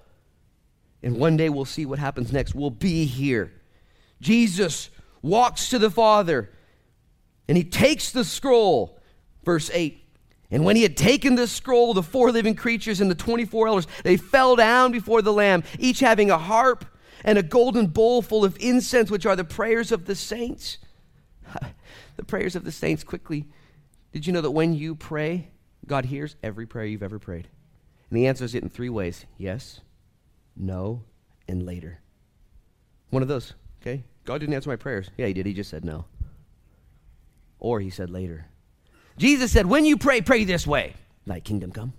And 1.03 1.17
one 1.17 1.37
day 1.37 1.49
we'll 1.49 1.65
see 1.65 1.85
what 1.85 1.99
happens 1.99 2.31
next. 2.31 2.55
We'll 2.55 2.69
be 2.69 3.05
here. 3.05 3.51
Jesus 4.21 4.89
walks 5.21 5.69
to 5.69 5.79
the 5.79 5.91
Father 5.91 6.49
and 7.47 7.57
he 7.57 7.63
takes 7.63 8.11
the 8.11 8.23
scroll. 8.23 8.99
Verse 9.43 9.69
8. 9.73 10.03
And 10.49 10.63
when 10.63 10.75
he 10.75 10.83
had 10.83 10.95
taken 10.95 11.35
the 11.35 11.47
scroll, 11.47 11.93
the 11.93 12.03
four 12.03 12.31
living 12.31 12.55
creatures 12.55 13.01
and 13.01 13.11
the 13.11 13.15
24 13.15 13.67
elders, 13.67 13.87
they 14.03 14.17
fell 14.17 14.55
down 14.55 14.91
before 14.91 15.21
the 15.21 15.33
Lamb, 15.33 15.63
each 15.77 15.99
having 15.99 16.31
a 16.31 16.37
harp 16.37 16.85
and 17.23 17.37
a 17.37 17.43
golden 17.43 17.87
bowl 17.87 18.21
full 18.21 18.45
of 18.45 18.57
incense, 18.59 19.11
which 19.11 19.25
are 19.25 19.35
the 19.35 19.43
prayers 19.43 19.91
of 19.91 20.05
the 20.05 20.15
saints. 20.15 20.77
the 22.15 22.23
prayers 22.23 22.55
of 22.55 22.63
the 22.63 22.71
saints, 22.71 23.03
quickly. 23.03 23.45
Did 24.13 24.25
you 24.25 24.33
know 24.33 24.41
that 24.41 24.51
when 24.51 24.73
you 24.73 24.95
pray, 24.95 25.49
God 25.85 26.05
hears 26.05 26.35
every 26.41 26.65
prayer 26.65 26.85
you've 26.85 27.03
ever 27.03 27.19
prayed? 27.19 27.49
And 28.09 28.19
he 28.19 28.27
answers 28.27 28.55
it 28.55 28.63
in 28.63 28.69
three 28.69 28.89
ways 28.89 29.25
yes, 29.37 29.81
no, 30.55 31.03
and 31.47 31.65
later. 31.65 31.99
One 33.09 33.21
of 33.21 33.27
those, 33.27 33.53
okay? 33.81 34.03
God 34.25 34.39
didn't 34.39 34.55
answer 34.55 34.69
my 34.69 34.75
prayers. 34.75 35.09
Yeah, 35.17 35.27
he 35.27 35.33
did. 35.33 35.45
He 35.45 35.53
just 35.53 35.69
said 35.69 35.85
no. 35.85 36.05
Or 37.59 37.79
he 37.79 37.89
said 37.89 38.09
later. 38.09 38.45
Jesus 39.17 39.51
said, 39.51 39.65
When 39.65 39.85
you 39.85 39.97
pray, 39.97 40.21
pray 40.21 40.43
this 40.43 40.67
way 40.67 40.93
Thy 41.25 41.39
kingdom 41.39 41.71
come, 41.71 41.93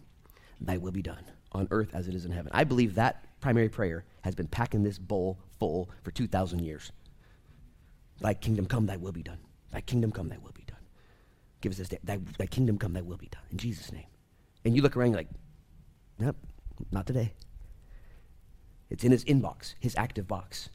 thy 0.61 0.77
will 0.77 0.93
be 0.93 1.03
done 1.03 1.25
on 1.53 1.69
earth 1.71 1.91
as 1.95 2.09
it 2.09 2.15
is 2.15 2.25
in 2.25 2.33
heaven. 2.33 2.51
I 2.55 2.65
believe 2.65 2.95
that 2.95 3.25
primary 3.41 3.69
prayer 3.69 4.05
has 4.23 4.35
been 4.35 4.49
packing 4.49 4.83
this 4.83 4.99
bowl 4.99 5.39
full 5.59 5.91
for 6.03 6.11
2,000 6.11 6.61
years. 6.61 6.93
Thy 8.21 8.35
kingdom 8.35 8.67
come, 8.67 8.87
thy 8.87 8.97
will 8.97 9.13
be 9.13 9.23
done. 9.23 9.39
Thy 9.71 9.81
kingdom 9.81 10.13
come, 10.13 10.29
thy 10.29 10.39
will 10.39 10.53
be 10.53 10.65
done. 10.67 10.79
Give 11.61 11.73
us 11.73 11.79
this 11.79 11.89
day. 11.89 11.99
Thy, 12.03 12.19
thy 12.39 12.47
kingdom 12.47 12.79
come, 12.79 12.93
thy 12.93 13.03
will 13.03 13.17
be 13.17 13.29
done. 13.29 13.43
In 13.51 13.59
Jesus' 13.59 13.93
name. 13.93 14.07
And 14.65 14.75
you 14.75 14.83
look 14.83 14.97
around, 14.97 15.11
you're 15.11 15.19
like, 15.19 15.29
nope, 16.19 16.37
not 16.91 17.07
today. 17.07 17.33
It's 18.91 19.05
in 19.05 19.13
his 19.13 19.25
inbox, 19.25 19.75
his 19.81 19.95
active 19.97 20.27
box. 20.27 20.71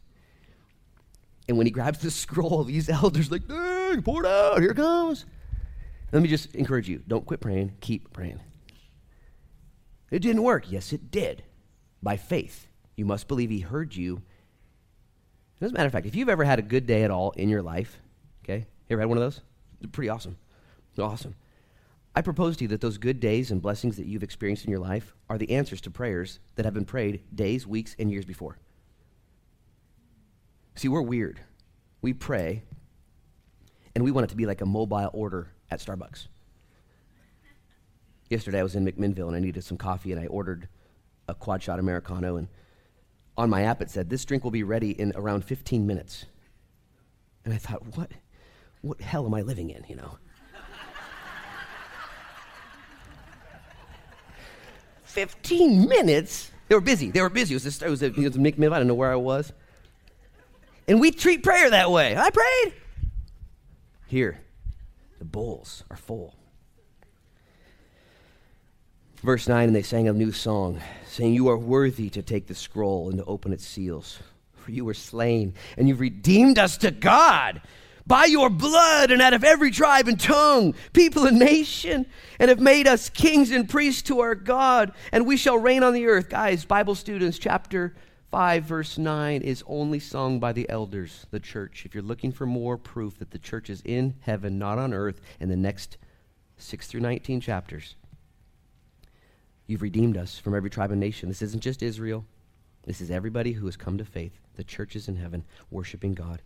And 1.48 1.58
when 1.58 1.68
he 1.68 1.72
grabs 1.72 2.00
the 2.00 2.12
scroll, 2.12 2.64
these 2.64 2.89
elders 2.89 3.32
like, 3.32 3.48
dang, 3.48 4.02
pour 4.02 4.24
it 4.24 4.28
out, 4.28 4.62
here 4.62 4.72
it 4.72 4.78
comes. 4.78 5.26
Let 6.12 6.22
me 6.22 6.30
just 6.30 6.54
encourage 6.56 6.88
you 6.88 7.02
don't 7.08 7.26
quit 7.26 7.39
praying, 7.39 7.74
keep 7.82 8.14
praying. 8.14 8.39
It 10.12 10.20
didn't 10.20 10.44
work. 10.44 10.72
Yes, 10.72 10.94
it 10.94 11.10
did. 11.10 11.44
By 12.04 12.18
faith. 12.18 12.68
You 12.96 13.06
must 13.06 13.28
believe 13.28 13.50
he 13.50 13.62
heard 13.62 13.96
you. 13.96 14.22
As 15.60 15.72
a 15.72 15.74
matter 15.74 15.88
of 15.88 15.91
fact, 15.91 16.06
if 16.06 16.16
you've 16.16 16.30
ever 16.30 16.44
had 16.44 16.60
a 16.60 16.62
good 16.62 16.86
day 16.86 17.04
at 17.04 17.10
all 17.10 17.32
in 17.32 17.50
your 17.50 17.64
life, 17.64 18.00
okay, 18.44 18.60
you 18.88 18.94
ever 18.94 19.02
had 19.02 19.10
one 19.10 19.18
of 19.18 19.24
those? 19.24 19.41
Pretty 19.91 20.10
awesome. 20.10 20.38
Awesome. 21.00 21.34
I 22.16 22.22
propose 22.22 22.57
to 22.57 22.66
you 22.66 22.68
that 22.70 22.82
those 22.82 22.97
good 22.97 23.20
days 23.20 23.49
and 23.49 23.61
blessings 23.61 23.97
that 23.97 24.05
you've 24.05 24.24
experienced 24.24 24.66
in 24.66 24.72
your 24.72 24.80
life 24.80 25.14
are 25.30 25.38
the 25.38 25.51
answers 25.51 25.82
to 25.82 25.89
prayers 25.89 26.39
that 26.55 26.66
have 26.66 26.74
been 26.74 26.86
prayed 26.86 27.22
days, 27.34 27.66
weeks, 27.66 27.95
and 27.97 28.11
years 28.11 28.26
before. 28.26 28.57
See, 30.76 30.88
we're 30.88 31.01
weird. 31.01 31.39
We 32.01 32.14
pray, 32.14 32.64
and 33.95 34.03
we 34.03 34.11
want 34.11 34.26
it 34.26 34.30
to 34.30 34.36
be 34.36 34.45
like 34.45 34.61
a 34.61 34.66
mobile 34.66 35.09
order 35.14 35.51
at 35.72 35.80
Starbucks. 35.80 36.28
Yesterday, 38.30 38.59
I 38.59 38.64
was 38.64 38.76
in 38.76 38.86
McMinnville 38.86 39.28
and 39.28 39.36
I 39.36 39.39
needed 39.39 39.64
some 39.64 39.78
coffee, 39.78 40.11
and 40.11 40.22
I 40.22 40.28
ordered 40.28 40.68
a 41.28 41.34
quad 41.34 41.64
shot 41.64 41.80
Americano. 41.80 42.36
And 42.36 42.47
on 43.38 43.49
my 43.49 43.64
app, 43.64 43.82
it 43.82 43.89
said, 43.89 44.09
This 44.09 44.26
drink 44.26 44.43
will 44.43 44.51
be 44.51 44.64
ready 44.64 44.91
in 44.91 45.14
around 45.16 45.45
15 45.45 45.86
minutes. 45.86 46.26
And 47.45 47.53
I 47.53 47.57
thought, 47.57 47.95
What, 47.95 48.11
what 48.82 49.01
hell 49.01 49.26
am 49.26 49.34
I 49.34 49.41
living 49.41 49.70
in, 49.70 49.84
you 49.88 49.95
know? 49.95 50.18
15 55.14 55.88
minutes? 55.88 56.49
They 56.68 56.76
were 56.76 56.82
busy. 56.82 57.11
They 57.11 57.22
were 57.22 57.30
busy. 57.30 57.53
It 57.53 57.64
was, 57.64 57.82
a, 57.82 57.86
it 57.86 57.89
was, 57.89 58.01
a, 58.01 58.05
it 58.07 58.18
was. 58.18 58.36
I 58.36 58.80
don't 58.80 58.88
know 58.88 58.95
where 58.95 59.11
I 59.11 59.16
was. 59.16 59.53
And 60.88 60.99
we 60.99 61.11
treat 61.11 61.43
prayer 61.43 61.70
that 61.70 61.91
way. 61.91 62.18
I 62.18 62.32
prayed. 62.32 62.74
Here, 64.07 64.41
the 65.20 65.26
bowls 65.26 65.84
are 65.91 65.97
full. 65.97 66.36
Verse 69.22 69.47
9, 69.47 69.68
and 69.68 69.76
they 69.76 69.84
sang 69.84 70.07
a 70.07 70.14
new 70.14 70.32
song, 70.32 70.82
saying, 71.07 71.34
You 71.34 71.47
are 71.47 71.57
worthy 71.57 72.09
to 72.09 72.22
take 72.24 72.47
the 72.47 72.55
scroll 72.55 73.09
and 73.09 73.20
to 73.20 73.26
open 73.26 73.53
its 73.53 73.66
seals. 73.66 74.20
For 74.55 74.72
you 74.72 74.84
were 74.84 74.93
slain, 74.93 75.53
and 75.78 75.88
you've 75.88 75.99
redeemed 75.99 76.57
us 76.57 76.78
to 76.78 76.91
God 76.91 77.61
by 78.06 78.26
your 78.26 78.49
blood 78.49 79.12
and 79.12 79.22
out 79.22 79.34
of 79.34 79.43
every 79.43 79.72
tribe 79.72 80.08
and 80.08 80.20
tongue, 80.20 80.76
people 80.93 81.26
and 81.26 81.39
nation, 81.39 82.06
and 82.39 82.49
have 82.49 82.60
made 82.60 82.88
us 82.88 83.10
kings 83.10 83.51
and 83.51 83.70
priests 83.70 84.01
to 84.04 84.20
our 84.20 84.36
God, 84.36 84.91
and 85.12 85.26
we 85.26 85.38
shall 85.38 85.58
reign 85.58 85.84
on 85.84 85.93
the 85.93 86.06
earth. 86.08 86.30
Guys, 86.30 86.66
Bible 86.66 86.95
students, 86.95 87.38
chapter 87.38 87.93
5, 88.32 88.64
verse 88.64 88.97
9 88.97 89.41
is 89.41 89.64
only 89.68 89.99
sung 89.99 90.39
by 90.39 90.51
the 90.54 90.70
elders, 90.70 91.26
the 91.32 91.39
church. 91.39 91.84
If 91.86 91.93
you're 91.93 92.04
looking 92.04 92.32
for 92.32 92.45
more 92.45 92.78
proof 92.78 93.20
that 93.20 93.32
the 93.32 93.39
church 93.39 93.70
is 93.70 93.82
in 93.86 94.16
heaven, 94.22 94.58
not 94.58 94.80
on 94.80 94.93
earth, 94.93 95.22
in 95.39 95.49
the 95.49 95.56
next 95.56 95.97
6 96.58 96.88
through 96.88 97.01
19 97.01 97.41
chapters, 97.41 97.95
You've 99.66 99.82
redeemed 99.82 100.18
us 100.18 100.38
from 100.38 100.56
every 100.56 100.70
tribe 100.70 100.91
and 100.91 100.99
nation. 100.99 101.30
This 101.30 101.41
isn't 101.41 101.64
just 101.64 101.82
Israel. 101.82 102.26
This 102.84 102.99
is 102.99 103.10
everybody 103.10 103.54
who 103.54 103.66
has 103.66 103.78
come 103.78 103.97
to 103.97 104.06
faith. 104.06 104.39
The 104.56 104.64
church 104.64 104.95
is 104.95 105.08
in 105.08 105.16
heaven, 105.16 105.45
worshiping 105.72 106.14
God. 106.14 106.41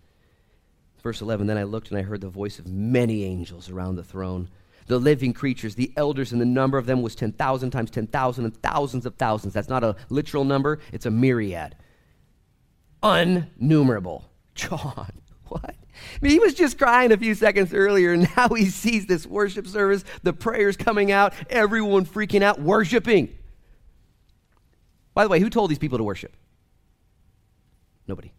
Verse 1.03 1.21
11 1.21 1.47
Then 1.47 1.57
I 1.57 1.63
looked 1.63 1.89
and 1.89 1.97
I 1.97 2.01
heard 2.01 2.21
the 2.21 2.29
voice 2.29 2.59
of 2.59 2.67
many 2.67 3.23
angels 3.23 3.69
around 3.69 3.95
the 3.95 4.03
throne. 4.03 4.49
The 4.87 4.99
living 4.99 5.33
creatures, 5.33 5.75
the 5.75 5.91
elders, 5.97 6.31
and 6.31 6.39
the 6.39 6.45
number 6.45 6.77
of 6.77 6.85
them 6.85 7.01
was 7.01 7.13
10,000 7.13 7.71
times 7.71 7.91
10,000 7.91 8.45
and 8.45 8.61
thousands 8.61 9.05
of 9.05 9.15
thousands. 9.15 9.53
That's 9.53 9.67
not 9.67 9.83
a 9.83 9.97
literal 10.09 10.45
number, 10.45 10.79
it's 10.93 11.05
a 11.05 11.11
myriad. 11.11 11.75
Unnumerable. 13.03 14.29
John, 14.55 15.11
what? 15.47 15.75
I 15.75 16.19
mean, 16.21 16.31
he 16.31 16.39
was 16.39 16.53
just 16.53 16.77
crying 16.77 17.11
a 17.11 17.17
few 17.17 17.35
seconds 17.35 17.73
earlier, 17.73 18.13
and 18.13 18.29
now 18.37 18.47
he 18.49 18.65
sees 18.65 19.05
this 19.05 19.25
worship 19.25 19.67
service, 19.67 20.05
the 20.23 20.33
prayers 20.33 20.77
coming 20.77 21.11
out, 21.11 21.33
everyone 21.49 22.05
freaking 22.05 22.41
out, 22.41 22.61
worshiping. 22.61 23.35
By 25.13 25.23
the 25.23 25.29
way, 25.29 25.39
who 25.39 25.49
told 25.49 25.69
these 25.69 25.79
people 25.79 25.97
to 25.97 26.03
worship? 26.03 26.35
Nobody. 28.07 28.31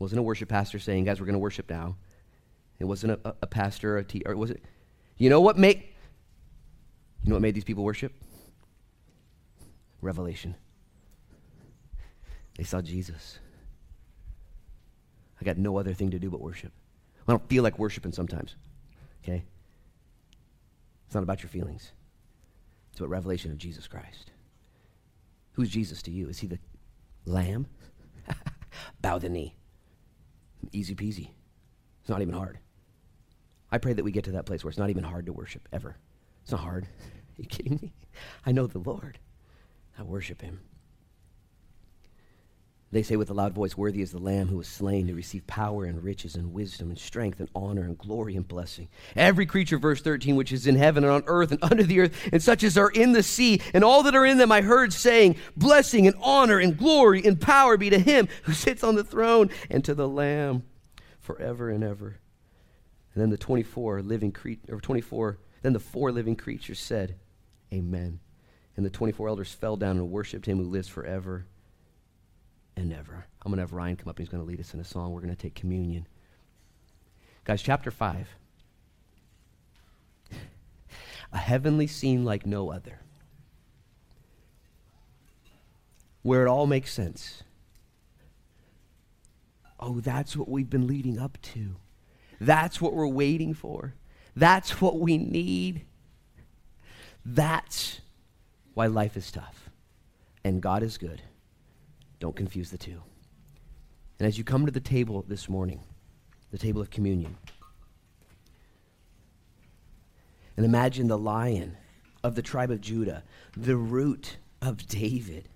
Wasn't 0.00 0.18
a 0.18 0.22
worship 0.22 0.48
pastor 0.48 0.78
saying, 0.78 1.04
guys, 1.04 1.20
we're 1.20 1.26
going 1.26 1.34
to 1.34 1.38
worship 1.38 1.68
now. 1.68 1.94
It 2.78 2.84
wasn't 2.84 3.20
a, 3.24 3.34
a 3.42 3.46
pastor, 3.46 3.98
a 3.98 4.02
t- 4.02 4.22
or 4.24 4.34
was 4.34 4.50
it? 4.50 4.64
You 5.18 5.28
know 5.28 5.42
what 5.42 5.58
made, 5.58 5.82
you 7.22 7.28
know 7.28 7.34
what 7.34 7.42
made 7.42 7.54
these 7.54 7.64
people 7.64 7.84
worship? 7.84 8.14
Revelation. 10.00 10.56
They 12.56 12.64
saw 12.64 12.80
Jesus. 12.80 13.38
I 15.38 15.44
got 15.44 15.58
no 15.58 15.78
other 15.78 15.92
thing 15.92 16.10
to 16.12 16.18
do 16.18 16.30
but 16.30 16.40
worship. 16.40 16.72
I 17.28 17.32
don't 17.32 17.46
feel 17.48 17.62
like 17.62 17.78
worshiping 17.78 18.12
sometimes. 18.12 18.56
Okay? 19.22 19.44
It's 21.04 21.14
not 21.14 21.22
about 21.22 21.42
your 21.42 21.50
feelings. 21.50 21.92
It's 22.90 23.00
about 23.00 23.10
revelation 23.10 23.50
of 23.50 23.58
Jesus 23.58 23.86
Christ. 23.86 24.30
Who's 25.52 25.68
Jesus 25.68 26.00
to 26.02 26.10
you? 26.10 26.30
Is 26.30 26.38
he 26.38 26.46
the 26.46 26.58
lamb? 27.26 27.66
Bow 29.02 29.18
the 29.18 29.28
knee. 29.28 29.56
Easy 30.72 30.94
peasy. 30.94 31.30
It's 32.00 32.08
not 32.08 32.22
even 32.22 32.34
hard. 32.34 32.58
I 33.70 33.78
pray 33.78 33.92
that 33.92 34.04
we 34.04 34.12
get 34.12 34.24
to 34.24 34.32
that 34.32 34.46
place 34.46 34.64
where 34.64 34.70
it's 34.70 34.78
not 34.78 34.90
even 34.90 35.04
hard 35.04 35.26
to 35.26 35.32
worship, 35.32 35.68
ever. 35.72 35.96
It's 36.42 36.52
not 36.52 36.60
hard. 36.60 36.84
Are 37.38 37.42
you 37.42 37.46
kidding 37.46 37.78
me? 37.80 37.92
I 38.44 38.52
know 38.52 38.66
the 38.66 38.78
Lord. 38.78 39.18
I 39.98 40.02
worship 40.02 40.40
him. 40.40 40.60
They 42.92 43.04
say 43.04 43.14
with 43.14 43.30
a 43.30 43.34
loud 43.34 43.54
voice, 43.54 43.76
Worthy 43.76 44.02
is 44.02 44.10
the 44.10 44.18
Lamb 44.18 44.48
who 44.48 44.56
was 44.56 44.66
slain 44.66 45.06
to 45.06 45.14
receive 45.14 45.46
power 45.46 45.84
and 45.84 46.02
riches 46.02 46.34
and 46.34 46.52
wisdom 46.52 46.90
and 46.90 46.98
strength 46.98 47.38
and 47.38 47.48
honor 47.54 47.84
and 47.84 47.96
glory 47.96 48.34
and 48.34 48.46
blessing. 48.46 48.88
Every 49.14 49.46
creature, 49.46 49.78
verse 49.78 50.00
13, 50.00 50.34
which 50.34 50.50
is 50.50 50.66
in 50.66 50.74
heaven 50.74 51.04
and 51.04 51.12
on 51.12 51.22
earth 51.26 51.52
and 51.52 51.62
under 51.70 51.84
the 51.84 52.00
earth, 52.00 52.28
and 52.32 52.42
such 52.42 52.64
as 52.64 52.76
are 52.76 52.90
in 52.90 53.12
the 53.12 53.22
sea, 53.22 53.60
and 53.72 53.84
all 53.84 54.02
that 54.02 54.16
are 54.16 54.26
in 54.26 54.38
them, 54.38 54.50
I 54.50 54.62
heard 54.62 54.92
saying, 54.92 55.36
Blessing 55.56 56.08
and 56.08 56.16
honor 56.20 56.58
and 56.58 56.76
glory 56.76 57.24
and 57.24 57.40
power 57.40 57.76
be 57.76 57.90
to 57.90 57.98
him 57.98 58.26
who 58.42 58.52
sits 58.52 58.82
on 58.82 58.96
the 58.96 59.04
throne 59.04 59.50
and 59.70 59.84
to 59.84 59.94
the 59.94 60.08
Lamb 60.08 60.64
forever 61.20 61.70
and 61.70 61.84
ever. 61.84 62.18
And 63.14 63.22
then 63.22 63.30
the 63.30 63.38
24 63.38 64.02
living 64.02 64.32
creature, 64.32 64.74
or 64.74 64.80
24, 64.80 65.38
then 65.62 65.74
the 65.74 65.78
four 65.78 66.10
living 66.10 66.34
creatures 66.34 66.80
said, 66.80 67.14
Amen. 67.72 68.18
And 68.76 68.84
the 68.84 68.90
24 68.90 69.28
elders 69.28 69.52
fell 69.52 69.76
down 69.76 69.96
and 69.96 70.10
worshiped 70.10 70.46
him 70.46 70.58
who 70.58 70.64
lives 70.64 70.88
forever 70.88 71.46
and 72.80 72.88
never. 72.88 73.26
I'm 73.42 73.52
going 73.52 73.58
to 73.58 73.62
have 73.62 73.72
Ryan 73.72 73.96
come 73.96 74.08
up. 74.08 74.18
He's 74.18 74.28
going 74.28 74.42
to 74.42 74.48
lead 74.48 74.58
us 74.58 74.74
in 74.74 74.80
a 74.80 74.84
song. 74.84 75.12
We're 75.12 75.20
going 75.20 75.34
to 75.34 75.40
take 75.40 75.54
communion. 75.54 76.06
Guys, 77.44 77.62
chapter 77.62 77.90
5. 77.90 78.28
A 81.32 81.38
heavenly 81.38 81.86
scene 81.86 82.24
like 82.24 82.44
no 82.44 82.72
other. 82.72 83.00
Where 86.22 86.44
it 86.46 86.48
all 86.48 86.66
makes 86.66 86.92
sense. 86.92 87.42
Oh, 89.78 90.00
that's 90.00 90.36
what 90.36 90.48
we've 90.48 90.68
been 90.68 90.86
leading 90.86 91.18
up 91.18 91.38
to. 91.42 91.76
That's 92.40 92.80
what 92.80 92.94
we're 92.94 93.06
waiting 93.06 93.54
for. 93.54 93.94
That's 94.34 94.80
what 94.80 94.98
we 94.98 95.18
need. 95.18 95.86
That's 97.24 98.00
why 98.74 98.86
life 98.86 99.16
is 99.16 99.30
tough 99.30 99.70
and 100.42 100.62
God 100.62 100.82
is 100.82 100.98
good. 100.98 101.22
Don't 102.20 102.36
confuse 102.36 102.70
the 102.70 102.78
two. 102.78 103.02
And 104.18 104.28
as 104.28 104.38
you 104.38 104.44
come 104.44 104.66
to 104.66 104.72
the 104.72 104.78
table 104.78 105.24
this 105.26 105.48
morning, 105.48 105.80
the 106.50 106.58
table 106.58 106.80
of 106.82 106.90
communion, 106.90 107.36
and 110.56 110.66
imagine 110.66 111.08
the 111.08 111.18
lion 111.18 111.76
of 112.22 112.34
the 112.34 112.42
tribe 112.42 112.70
of 112.70 112.82
Judah, 112.82 113.24
the 113.56 113.76
root 113.76 114.36
of 114.60 114.86
David, 114.86 115.48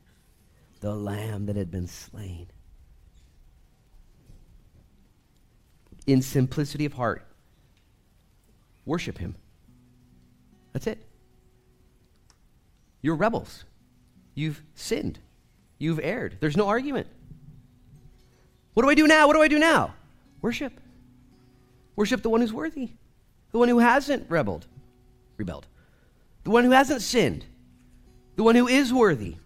the 0.80 0.94
lamb 0.94 1.46
that 1.46 1.56
had 1.56 1.70
been 1.70 1.86
slain. 1.86 2.46
In 6.06 6.22
simplicity 6.22 6.86
of 6.86 6.94
heart, 6.94 7.26
worship 8.86 9.18
him. 9.18 9.36
That's 10.72 10.86
it. 10.86 11.06
You're 13.02 13.16
rebels. 13.16 13.64
You've 14.34 14.62
sinned. 14.74 15.18
You've 15.78 16.00
erred. 16.00 16.38
There's 16.40 16.56
no 16.56 16.68
argument. 16.68 17.08
What 18.74 18.82
do 18.82 18.90
I 18.90 18.94
do 18.94 19.06
now? 19.06 19.26
What 19.26 19.34
do 19.34 19.42
I 19.42 19.48
do 19.48 19.58
now? 19.58 19.94
Worship. 20.42 20.72
Worship 21.96 22.22
the 22.22 22.30
one 22.30 22.40
who's 22.40 22.52
worthy. 22.52 22.90
the 23.52 23.58
one 23.58 23.68
who 23.68 23.78
hasn't 23.78 24.28
rebelled, 24.28 24.66
rebelled, 25.36 25.66
the 26.42 26.50
one 26.50 26.64
who 26.64 26.72
hasn't 26.72 27.00
sinned, 27.02 27.44
the 28.34 28.42
one 28.42 28.56
who 28.56 28.66
is 28.66 28.92
worthy, 28.92 29.36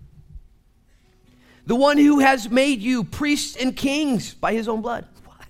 the 1.67 1.77
one 1.77 1.99
who 1.99 2.19
has 2.21 2.49
made 2.51 2.81
you 2.81 3.05
priests 3.05 3.55
and 3.57 3.77
kings 3.77 4.33
by 4.33 4.55
his 4.55 4.67
own 4.67 4.81
blood. 4.81 5.07
What? 5.27 5.47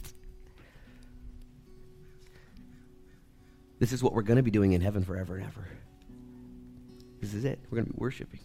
This 3.79 3.93
is 3.93 4.03
what 4.03 4.13
we're 4.13 4.23
going 4.23 4.39
to 4.39 4.43
be 4.43 4.51
doing 4.51 4.73
in 4.73 4.81
heaven 4.81 5.05
forever 5.05 5.37
and 5.37 5.47
ever. 5.47 5.69
This 7.21 7.33
is 7.33 7.45
it. 7.45 7.61
We're 7.71 7.77
going 7.77 7.87
to 7.87 7.93
be 7.93 7.99
worshiping. 7.99 8.41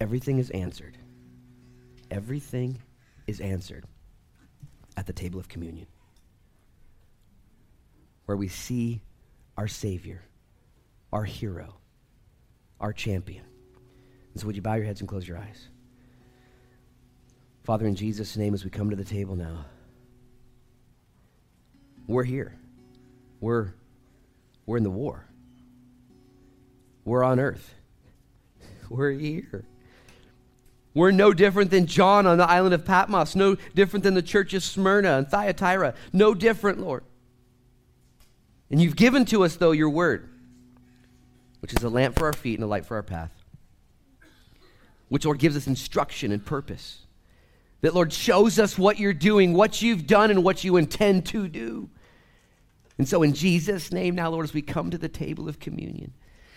Everything 0.00 0.38
is 0.38 0.50
answered. 0.50 0.98
Everything 2.10 2.80
is 3.26 3.40
answered 3.40 3.84
at 4.96 5.06
the 5.06 5.12
table 5.12 5.40
of 5.40 5.48
communion, 5.48 5.86
where 8.26 8.36
we 8.36 8.48
see 8.48 9.02
our 9.56 9.68
Savior, 9.68 10.22
our 11.12 11.24
hero, 11.24 11.74
our 12.80 12.92
champion. 12.92 13.44
And 14.32 14.40
so, 14.40 14.46
would 14.46 14.56
you 14.56 14.62
bow 14.62 14.74
your 14.74 14.84
heads 14.84 15.00
and 15.00 15.08
close 15.08 15.26
your 15.26 15.38
eyes? 15.38 15.68
Father, 17.62 17.86
in 17.86 17.94
Jesus' 17.94 18.36
name, 18.36 18.52
as 18.52 18.62
we 18.62 18.70
come 18.70 18.90
to 18.90 18.96
the 18.96 19.04
table 19.04 19.36
now, 19.36 19.64
we're 22.06 22.24
here. 22.24 22.54
We're, 23.40 23.72
we're 24.66 24.76
in 24.76 24.82
the 24.82 24.90
war. 24.90 25.26
We're 27.04 27.24
on 27.24 27.40
earth. 27.40 27.74
We're 28.88 29.12
here. 29.12 29.64
We're 30.94 31.10
no 31.10 31.32
different 31.32 31.72
than 31.72 31.86
John 31.86 32.24
on 32.26 32.38
the 32.38 32.48
island 32.48 32.72
of 32.72 32.84
Patmos, 32.84 33.34
no 33.34 33.56
different 33.74 34.04
than 34.04 34.14
the 34.14 34.22
church 34.22 34.54
of 34.54 34.62
Smyrna 34.62 35.18
and 35.18 35.28
Thyatira, 35.28 35.94
no 36.12 36.34
different, 36.34 36.78
Lord. 36.78 37.02
And 38.70 38.80
you've 38.80 38.96
given 38.96 39.24
to 39.26 39.44
us, 39.44 39.56
though, 39.56 39.72
your 39.72 39.90
word, 39.90 40.28
which 41.60 41.74
is 41.74 41.82
a 41.82 41.88
lamp 41.88 42.16
for 42.16 42.26
our 42.26 42.32
feet 42.32 42.54
and 42.54 42.64
a 42.64 42.68
light 42.68 42.86
for 42.86 42.94
our 42.94 43.02
path, 43.02 43.32
which, 45.08 45.24
Lord, 45.24 45.40
gives 45.40 45.56
us 45.56 45.66
instruction 45.66 46.30
and 46.30 46.44
purpose. 46.44 47.00
That, 47.80 47.94
Lord, 47.94 48.12
shows 48.12 48.58
us 48.60 48.78
what 48.78 48.98
you're 48.98 49.12
doing, 49.12 49.52
what 49.52 49.82
you've 49.82 50.06
done, 50.06 50.30
and 50.30 50.44
what 50.44 50.64
you 50.64 50.76
intend 50.76 51.26
to 51.26 51.48
do. 51.48 51.90
And 52.98 53.08
so, 53.08 53.24
in 53.24 53.34
Jesus' 53.34 53.92
name, 53.92 54.14
now, 54.14 54.30
Lord, 54.30 54.44
as 54.44 54.54
we 54.54 54.62
come 54.62 54.92
to 54.92 54.98
the 54.98 55.08
table 55.08 55.48
of 55.48 55.58
communion, 55.58 56.12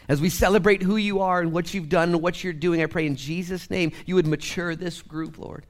as 0.07 0.21
we 0.21 0.29
celebrate 0.29 0.81
who 0.81 0.95
you 0.95 1.19
are 1.21 1.41
and 1.41 1.51
what 1.51 1.73
you've 1.73 1.89
done 1.89 2.13
and 2.13 2.21
what 2.21 2.43
you're 2.43 2.53
doing, 2.53 2.81
I 2.81 2.85
pray 2.85 3.05
in 3.05 3.15
Jesus' 3.15 3.69
name 3.69 3.91
you 4.05 4.15
would 4.15 4.27
mature 4.27 4.75
this 4.75 5.01
group, 5.01 5.37
Lord. 5.37 5.65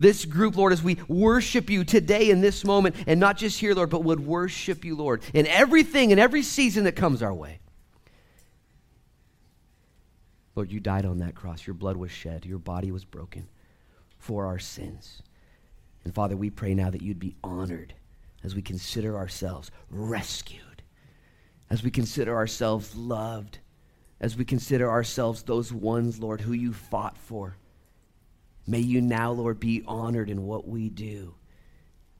This 0.00 0.24
group, 0.24 0.56
Lord, 0.56 0.72
as 0.72 0.82
we 0.82 0.96
worship 1.08 1.68
you 1.68 1.84
today 1.84 2.30
in 2.30 2.40
this 2.40 2.64
moment, 2.64 2.94
and 3.06 3.18
not 3.18 3.36
just 3.36 3.58
here, 3.58 3.74
Lord, 3.74 3.90
but 3.90 4.04
would 4.04 4.20
worship 4.20 4.84
you, 4.84 4.96
Lord, 4.96 5.22
in 5.34 5.46
everything, 5.46 6.12
in 6.12 6.18
every 6.18 6.42
season 6.42 6.84
that 6.84 6.92
comes 6.92 7.22
our 7.22 7.34
way. 7.34 7.58
Lord, 10.54 10.72
you 10.72 10.80
died 10.80 11.04
on 11.04 11.18
that 11.18 11.34
cross. 11.34 11.66
Your 11.66 11.74
blood 11.74 11.96
was 11.96 12.10
shed. 12.10 12.46
Your 12.46 12.58
body 12.58 12.90
was 12.90 13.04
broken 13.04 13.48
for 14.18 14.46
our 14.46 14.58
sins. 14.58 15.22
And 16.04 16.14
Father, 16.14 16.36
we 16.36 16.50
pray 16.50 16.74
now 16.74 16.90
that 16.90 17.02
you'd 17.02 17.18
be 17.18 17.36
honored 17.42 17.94
as 18.44 18.54
we 18.54 18.62
consider 18.62 19.16
ourselves 19.16 19.70
rescued 19.90 20.62
as 21.70 21.82
we 21.82 21.90
consider 21.90 22.34
ourselves 22.34 22.94
loved, 22.96 23.58
as 24.20 24.36
we 24.36 24.44
consider 24.44 24.90
ourselves 24.90 25.42
those 25.42 25.72
ones, 25.72 26.18
Lord, 26.18 26.40
who 26.40 26.52
you 26.52 26.72
fought 26.72 27.16
for. 27.18 27.56
May 28.66 28.80
you 28.80 29.00
now, 29.00 29.32
Lord, 29.32 29.60
be 29.60 29.82
honored 29.86 30.28
in 30.28 30.44
what 30.44 30.68
we 30.68 30.88
do 30.88 31.34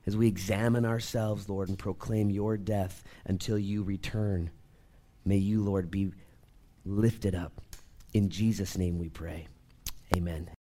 as 0.07 0.17
we 0.17 0.27
examine 0.27 0.87
ourselves, 0.87 1.51
Lord, 1.51 1.69
and 1.69 1.79
proclaim 1.79 2.31
your 2.31 2.57
death 2.57 3.05
until 3.27 3.59
you 3.59 3.83
return. 3.83 4.51
May 5.27 5.37
you, 5.37 5.63
Lord, 5.63 5.91
be 5.91 6.13
lifted 6.87 7.35
up. 7.35 7.61
In 8.15 8.31
Jesus' 8.31 8.79
name 8.79 8.99
we 8.99 9.11
pray. 9.11 9.49
Amen. 10.17 10.49